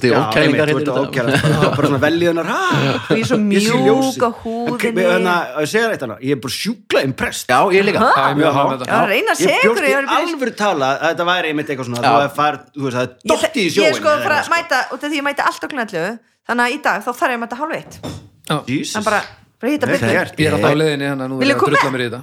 að 0.92 1.00
ókæla, 1.08 1.38
bara, 1.42 1.70
bara 1.78 1.88
svona 1.88 2.02
veljiðunar 2.04 2.52
og 2.52 3.16
ég 3.16 3.22
er 3.22 3.30
svo 3.32 3.40
mjúk 3.40 4.20
á 4.20 4.30
húðinni. 4.42 5.06
Þannig 5.12 5.32
að 5.32 5.68
segja 5.72 5.88
þetta 5.96 6.06
hana, 6.12 6.18
ég 6.20 6.32
er 6.36 6.42
bara 6.44 6.56
sjúkla 6.60 7.04
impressed. 7.08 7.48
Já, 7.48 7.60
ég 7.72 7.88
líka. 7.88 8.00
Ég 8.02 8.52
þetta. 8.84 9.00
Ég 9.32 9.48
ég 9.48 9.64
byrja- 9.80 10.20
alvöru 10.20 10.56
tala 10.60 10.92
að 11.00 11.08
þetta 11.16 11.26
væri 11.32 11.48
einmitt 11.54 11.68
eitthvað 11.72 11.88
svona 11.88 12.04
það 12.04 12.28
er 12.28 12.36
Ég, 13.08 13.32
dotti 13.32 13.60
í 13.64 13.68
ég 13.68 13.72
sjóin 13.80 13.88
er 13.88 13.94
sko 13.96 14.10
að 14.12 14.24
fara 14.28 14.36
að 14.44 14.52
mæta 14.52 14.78
út 14.92 15.04
af 15.04 15.08
því 15.08 15.16
ég 15.16 15.24
mæti 15.24 15.40
allt 15.48 15.64
á 15.64 15.68
knallu 15.72 16.20
þannig 16.48 16.64
að 16.68 16.74
í 16.76 16.82
dag 16.84 17.00
þá 17.00 17.12
þarf 17.16 17.32
ég 17.32 17.38
að 17.40 17.44
mæta 17.48 17.56
hálf 17.62 17.76
eitt. 17.80 17.96
Jesus. 18.68 19.06
Bara, 19.06 19.22
bara 19.62 19.72
hýta 19.72 19.88
byrju 19.88 20.08
ég 20.12 20.48
er 20.48 20.54
alltaf 20.56 20.72
á 20.74 20.80
leiðinni 20.82 21.06
hérna 21.08 21.28
nú 21.30 21.38
Viljiði 21.40 21.52
er 21.52 21.56
að 21.56 21.60
koma? 21.62 21.72
drulla 21.78 21.92
mér 21.96 22.02
í 22.02 22.08
þetta. 22.10 22.22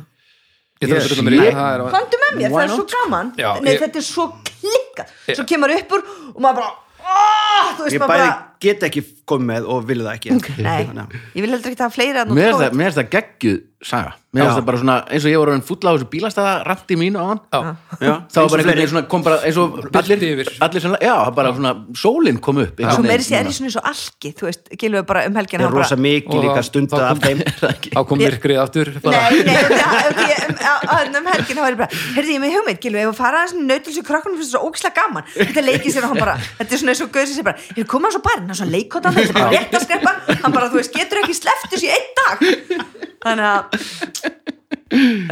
Ég 0.78 0.88
þarf 0.88 1.04
að 1.04 1.08
drulla 1.08 1.24
mér 1.28 1.32
í 1.32 1.38
Ég- 1.38 1.44
þetta. 1.48 1.58
Það 1.58 1.74
er 1.74 1.80
að- 1.84 1.94
komdu 1.94 2.16
með 2.22 2.32
mér, 2.38 2.50
það 2.50 2.62
er 2.62 2.74
svo 2.74 2.86
gaman. 2.94 3.32
Nei, 3.36 3.72
ég- 3.74 3.80
þetta 3.82 3.98
er 3.98 4.06
svo 4.08 4.24
klikkað. 4.48 5.08
Svo 5.34 5.44
kemur 5.44 5.70
upp 5.78 5.90
úr 5.92 6.02
og 6.34 6.40
maður 6.42 6.54
bara 6.58 6.70
oh, 6.98 7.66
þú 7.78 7.82
veist 7.84 7.94
ég 7.96 8.00
maður 8.02 8.12
bæði 8.12 8.28
bara 8.28 8.47
get 8.60 8.82
ekki 8.88 9.04
komið 9.28 9.50
með 9.52 9.66
og 9.68 9.84
vil 9.88 10.00
það 10.04 10.14
ekki. 10.18 10.62
Nei, 10.64 10.84
að- 10.88 11.18
ég 11.36 11.42
vil 11.44 11.50
heldur 11.52 11.72
ekki 11.74 11.84
hafa 11.84 11.94
fleiri 11.98 12.22
að 12.22 12.32
Mér 12.32 12.52
finnst 12.52 12.96
það- 12.96 12.96
það 12.98 13.10
geggjuð 13.16 13.58
saga. 13.84 14.14
Mér 14.34 14.42
Já. 14.44 14.50
það 14.58 14.64
bara 14.68 14.78
svona, 14.78 14.94
eins 15.08 15.24
og 15.24 15.30
ég 15.30 15.38
var 15.40 15.48
orðin 15.48 15.62
fulla 15.64 15.88
á 15.88 15.94
þessu 15.96 16.06
bílastæða 16.12 16.54
rafti 16.66 16.96
mínu 17.00 17.16
á 17.16 17.24
hann 17.30 17.40
Já. 17.48 17.60
Já, 18.02 18.14
þá 18.28 18.36
var 18.42 18.48
bara 18.48 18.48
eins 18.48 18.52
og 18.52 18.58
einhvern 18.58 18.76
veginn 18.76 18.90
svona, 18.92 19.08
kom 19.08 19.22
bara 19.22 19.36
eins 19.46 19.56
og 19.56 19.68
allir, 19.94 20.48
allir 20.66 20.80
sem, 20.84 20.92
já, 21.00 21.14
það 21.24 21.34
bara 21.38 21.52
svona 21.56 21.72
sólinn 21.96 22.40
kom 22.42 22.58
upp 22.58 22.76
svo 22.82 23.02
meiri 23.06 23.22
veginn 23.22 23.24
sé 23.24 23.38
er 23.38 23.46
ég 23.48 23.54
svona 23.56 23.68
eins 23.70 23.78
og 23.78 23.86
alki 23.88 24.32
þú 24.36 24.44
veist, 24.48 24.64
gilvið 24.82 25.06
bara 25.08 25.22
um 25.30 25.34
helgina 25.38 25.62
er 25.62 25.64
hann 25.68 25.72
bara, 25.78 25.86
rosa 25.86 25.96
mikið 25.96 26.38
líka 26.44 26.62
stundað 26.66 27.04
af 27.08 27.18
þeim. 27.22 27.38
Þá 27.96 28.02
kom 28.10 28.18
myrkrið 28.18 28.58
aftur 28.60 28.90
bara. 29.00 29.22
Nei, 29.30 29.42
nei, 29.46 29.54
um, 29.62 30.54
á- 30.58 30.82
um 31.08 31.26
helgin 31.32 31.56
þá 31.56 31.62
var 31.62 31.72
ég 31.72 31.78
bara, 31.78 31.90
heyrði 32.18 32.34
ég 32.34 32.42
með 32.42 32.52
hugmynd, 32.58 32.80
Gilvi, 32.82 33.00
ef 33.06 33.08
að 33.14 33.18
fara 33.22 33.44
aðeins 33.46 33.56
nautilsi 33.64 34.02
krakkunum 34.04 34.36
fyrir 34.42 34.50
svo 34.50 34.60
ógislega 34.68 34.94
gaman. 34.98 35.24
Þetta 35.38 35.64
leikið 35.64 35.90
sér 35.94 36.04
og 36.04 36.10
hann 36.12 36.20
bara, 36.26 36.34
þetta 36.58 36.72
er 36.74 36.78
svona 36.82 36.92
eins 36.92 37.02
og 37.06 37.10
ég 38.48 38.54
hann 38.54 38.60
svo 38.62 38.68
leikóta 38.72 39.12
þetta 39.12 39.28
er 39.28 39.36
bara 39.36 39.50
rétt 39.52 39.74
að 39.76 39.84
skreppa, 39.84 40.12
hann 40.42 40.54
bara, 40.54 40.68
þú 40.72 40.80
veist, 40.80 40.94
getur 40.96 41.20
ekki 41.22 41.34
þessu 41.74 41.88
í 41.88 41.90
einn 41.92 42.08
dag. 42.18 42.44
Þannig 43.24 43.48
að 43.48 43.64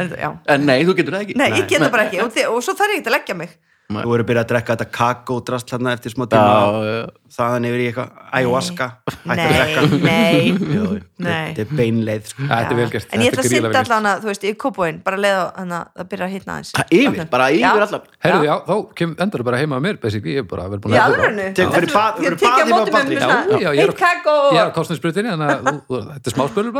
en, 0.03 0.11
já, 0.21 0.29
En 0.53 0.67
nei, 0.69 0.77
þú 0.85 0.97
getur 0.99 1.17
það 1.17 1.23
ekki. 1.25 1.37
Nei, 1.39 1.47
ég 1.55 1.65
get 1.71 1.81
það 1.81 1.93
bara 1.95 2.05
ekki. 2.05 2.21
Og, 2.21 2.37
og 2.53 2.61
svo 2.65 2.75
þarf 2.77 2.93
ég 2.93 3.01
ekki 3.01 3.09
að 3.09 3.17
leggja 3.17 3.37
mig 3.39 3.55
þú 3.87 4.13
eru 4.17 4.23
byrjað 4.27 4.43
að 4.43 4.49
drekka 4.51 4.75
þetta 4.75 4.85
kakódrast 4.97 5.69
hérna 5.71 5.93
eftir 5.95 6.11
smá 6.11 6.25
Já, 6.27 6.31
tíma 6.33 6.47
já. 6.83 6.95
þaðan 7.37 7.67
yfir 7.69 7.79
í 7.79 7.85
eitthvað 7.87 8.09
ayahuasca. 8.37 8.87
Nei, 9.27 9.35
drekka. 9.47 9.81
Nei, 10.03 10.39
Jú, 10.75 10.87
nei. 11.23 11.53
þetta 11.55 11.61
er 11.63 11.69
beinleið 11.79 12.23
sko. 12.33 12.41
Ja, 12.43 12.49
þetta 12.57 12.73
er 12.75 12.79
vel 12.81 12.89
gert. 12.91 13.07
En 13.15 13.23
ég 13.23 13.31
ætla 13.31 13.43
Þetta 13.45 13.47
að 13.47 13.51
synda 13.63 13.79
allan 13.85 14.09
að, 14.11 14.17
þú 14.25 14.27
veist, 14.31 14.43
í 14.43 14.51
kópóin 14.59 14.99
bara 15.05 15.17
leið 15.23 15.37
á 15.39 15.45
hann 15.55 15.71
að 15.77 15.85
það 16.01 16.09
byrja 16.11 16.25
að 16.27 16.33
hitna 16.35 16.51
aðeins. 16.57 16.71
Ha, 16.75 16.83
Yfir, 16.97 17.23
bara 17.31 17.45
yfir 17.55 17.63
Já. 17.63 17.71
alla 17.87 17.99
Herðu, 18.27 18.43
já, 18.49 18.55
þá 18.67 18.75
kem, 18.99 19.11
endur 19.23 19.41
bara 19.47 19.57
heima 19.61 19.75
að 19.79 19.83
mér 19.87 19.95
basically, 20.03 20.33
ég 20.35 20.43
er 20.43 20.47
bara 20.51 20.67
verið 20.67 20.83
búin 20.83 20.91
að 20.97 21.03
alvörinu 21.07 21.47
Tek- 21.55 21.71
fyrir 21.77 21.91
bað- 21.95 22.15
fyrir 22.19 22.37
bað 22.43 22.55
heima 22.57 22.75
á 22.75 22.91
Baldri. 22.97 23.15
Já, 23.15 23.27
já, 23.47 23.71
ég 23.71 23.71
er- 23.71 23.87
heitt 23.87 24.01
kakó 24.01 24.35
ég 24.51 24.59
er 24.59 24.67
á 24.67 24.71
kostnæsbrutinni 24.75 25.29
þannig 25.31 25.47
að 25.47 25.59
þú- 25.63 25.83
þú- 25.87 26.03
þetta 26.11 26.27
er 26.27 26.35
smáspölur 26.35 26.71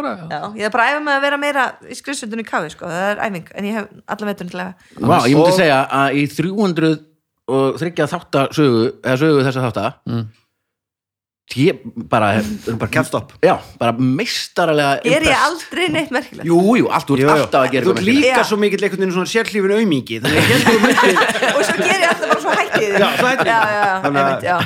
Og- 7.48 7.78
segja 7.80 8.04
að 8.04 8.08
í 8.08 8.08
300 8.08 8.08
og 8.08 8.08
þryggja 8.08 8.08
þátta 8.12 8.42
sögu 8.58 8.84
eða 9.04 9.18
sögu 9.24 9.44
þessa 9.48 9.62
þátta 9.68 9.94
Mm. 10.08 10.26
ég 11.56 11.78
bara, 12.12 12.42
bara 12.76 12.92
kemst 12.92 13.14
upp 13.16 13.32
já, 13.42 13.54
bara 13.80 13.94
meistaralega 13.96 15.00
Er 15.08 15.24
ég 15.24 15.38
aldrei 15.46 15.88
neitt 15.90 16.12
merkilegt? 16.12 16.44
Jú, 16.46 16.58
jú, 16.76 16.90
allt, 16.92 17.08
ert 17.10 17.30
alltaf 17.32 17.62
að 17.64 17.72
gera 17.72 17.86
þú 17.86 17.94
líka 18.04 18.44
svo 18.44 18.58
mikill 18.60 18.84
einhvern 18.84 19.00
veginn 19.00 19.14
svona 19.16 19.30
að 19.32 20.36
ég 20.36 20.52
að 20.52 20.68
þú 20.68 20.80
myndir 20.84 21.16
Og 21.58 21.64
svo 21.64 21.78
ger 21.80 22.00
ég 22.04 22.10
alltaf 22.12 22.28
bara 22.28 22.42
svo 22.44 22.52
hættið 22.52 22.92
Já, 23.00 23.08
svo 23.16 23.28
hættið. 23.32 23.48
Já, 23.48 23.60
já, 23.64 23.84
já, 23.88 23.96
Þannig 24.04 24.20
að- 24.20 24.28
einmitt, 24.28 24.44
já. 24.44 24.58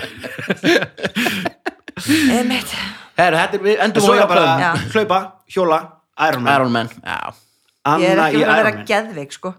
Einmitt. 2.33 2.73
Herru, 3.21 3.37
þetta 3.37 3.57
er, 3.57 3.63
við 3.65 3.75
en 3.75 3.83
endum 3.85 4.01
á 4.01 4.17
er 4.17 4.27
bara 4.31 4.73
hlaupa, 4.95 5.19
hjóla, 5.53 5.79
Iron 6.27 6.43
Man. 6.43 6.53
Iron 6.55 6.71
Man, 6.73 6.89
já. 6.97 7.19
Ég 8.01 8.07
er 8.09 8.17
Anna 8.17 8.25
ekki 8.31 8.41
að 8.41 8.57
vera 8.61 8.73
geðveik, 8.89 9.31
sko 9.37 9.53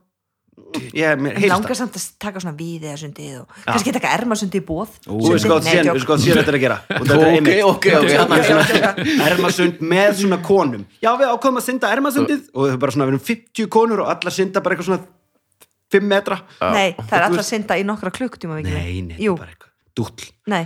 ég 0.92 1.46
langar 1.48 1.76
samt 1.76 1.96
að 1.96 2.04
taka 2.20 2.40
svona 2.42 2.52
við 2.58 2.84
eða 2.84 2.98
sundið 3.00 3.38
og 3.40 3.54
kannski 3.64 3.94
taka 3.96 4.10
ermasundi 4.18 4.60
í 4.60 4.64
bóð 4.68 4.98
Þú 5.06 5.30
veist 5.32 5.48
hvað 5.48 5.68
síðan 5.70 6.40
þetta 6.42 6.52
er 6.52 6.58
að 6.58 6.64
gera. 6.66 6.76
Er 6.92 7.62
Ok, 7.70 7.88
ok, 7.96 8.12
Ermasund 9.30 9.80
með 9.80 10.20
svona 10.20 10.40
konum. 10.44 10.84
Já, 11.00 11.10
við 11.16 11.32
ákvæðum 11.32 11.62
að 11.62 11.66
synda 11.70 11.94
ermasundið 11.96 12.46
og 12.52 12.70
þau 12.70 12.78
bara 12.84 12.96
svona, 12.96 13.08
við 13.08 13.16
erum 13.16 13.26
50 13.32 13.72
konur 13.78 14.04
og 14.04 14.12
allar 14.12 14.36
synda 14.36 14.64
bara 14.64 14.76
eitthvað 14.76 14.90
svona 14.92 15.02
5 15.92 16.08
metra. 16.08 16.40
Nei, 16.72 16.94
það 17.00 17.18
er 17.18 17.28
að 17.32 17.44
synda 17.48 17.80
í 17.80 17.84
nokkra 17.88 18.12
klukkutíma 18.14 18.60
vikið 18.60 18.76
Nei, 18.76 19.04
nei, 19.08 19.16
bara 19.32 19.52
eitthvað 19.52 19.71
Dúll. 19.92 20.22
Nei. 20.48 20.62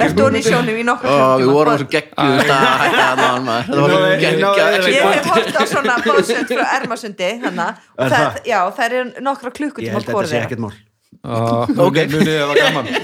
Vertu 0.00 0.24
hún 0.26 0.34
í 0.36 0.42
sjónum 0.42 0.74
í 0.76 0.82
nokkra 0.84 1.10
Ó, 1.14 1.26
Við 1.38 1.50
vorum 1.54 1.76
klukkutíma 1.78 1.78
svo 1.78 1.86
Ná, 3.38 3.52
svo 3.68 4.00
ég- 4.10 4.24
ég- 4.24 4.88
Ég 4.92 5.04
hef 5.06 5.28
hort 5.30 5.54
á 5.54 5.64
svona 5.70 5.94
bóðsund 6.02 6.50
frá 6.50 6.64
ermasundi 6.80 7.28
hana, 7.44 7.68
og 7.98 8.04
Er 8.06 8.10
það, 8.10 8.24
það? 8.24 8.40
já, 8.50 8.58
það 8.78 8.84
eru 8.88 9.04
nokkra 9.28 9.52
Ég 9.52 9.56
klukkutíma 9.60 9.94
held 9.94 10.08
að 10.08 10.14
þetta 10.16 10.32
sé 10.32 10.40
ekkert 10.42 10.64
mál. 10.64 10.74
Munið 12.16 12.34
það 12.40 12.48
var 12.50 12.62
gaman. 12.66 12.86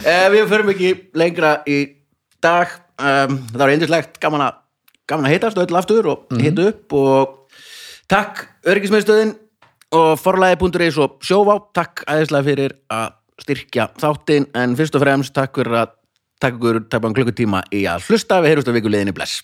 Eh, 0.00 0.26
Við 0.32 0.46
förum 0.48 0.70
ekki 0.72 0.90
lengra 1.20 1.50
í 1.68 1.78
dag. 2.42 2.70
Um, 3.00 3.34
Það 3.52 3.58
var 3.62 3.72
eindislegt 3.74 4.18
gaman 4.20 5.26
að 5.28 5.34
hittast 5.34 5.58
öll 5.60 5.76
aftur 5.76 6.06
og 6.12 6.26
hitta 6.40 6.66
upp 6.70 6.92
og 6.96 7.36
takk 8.10 8.46
öryggismiðstöðin 8.68 9.34
og 9.96 10.12
forlæði.is 10.22 10.98
og 11.02 11.18
sjóvá. 11.24 11.58
Takk 11.76 12.04
æðislega 12.08 12.46
fyrir 12.46 12.74
að 12.92 13.12
styrkja 13.44 13.90
þáttinn 14.00 14.50
en 14.58 14.76
fyrst 14.78 14.98
og 14.98 15.04
fremst 15.04 15.34
takk 15.36 15.56
fyrir 15.60 15.82
að 15.84 15.96
takk 16.40 16.60
bara 16.62 17.12
klukkutíma 17.16 17.64
í 17.74 17.84
að 17.90 18.06
hlusta. 18.08 18.40
Við 18.40 18.54
heyrjumst 18.54 18.72
á 18.72 18.76
vikuleginni 18.76 19.16
bless 19.16 19.42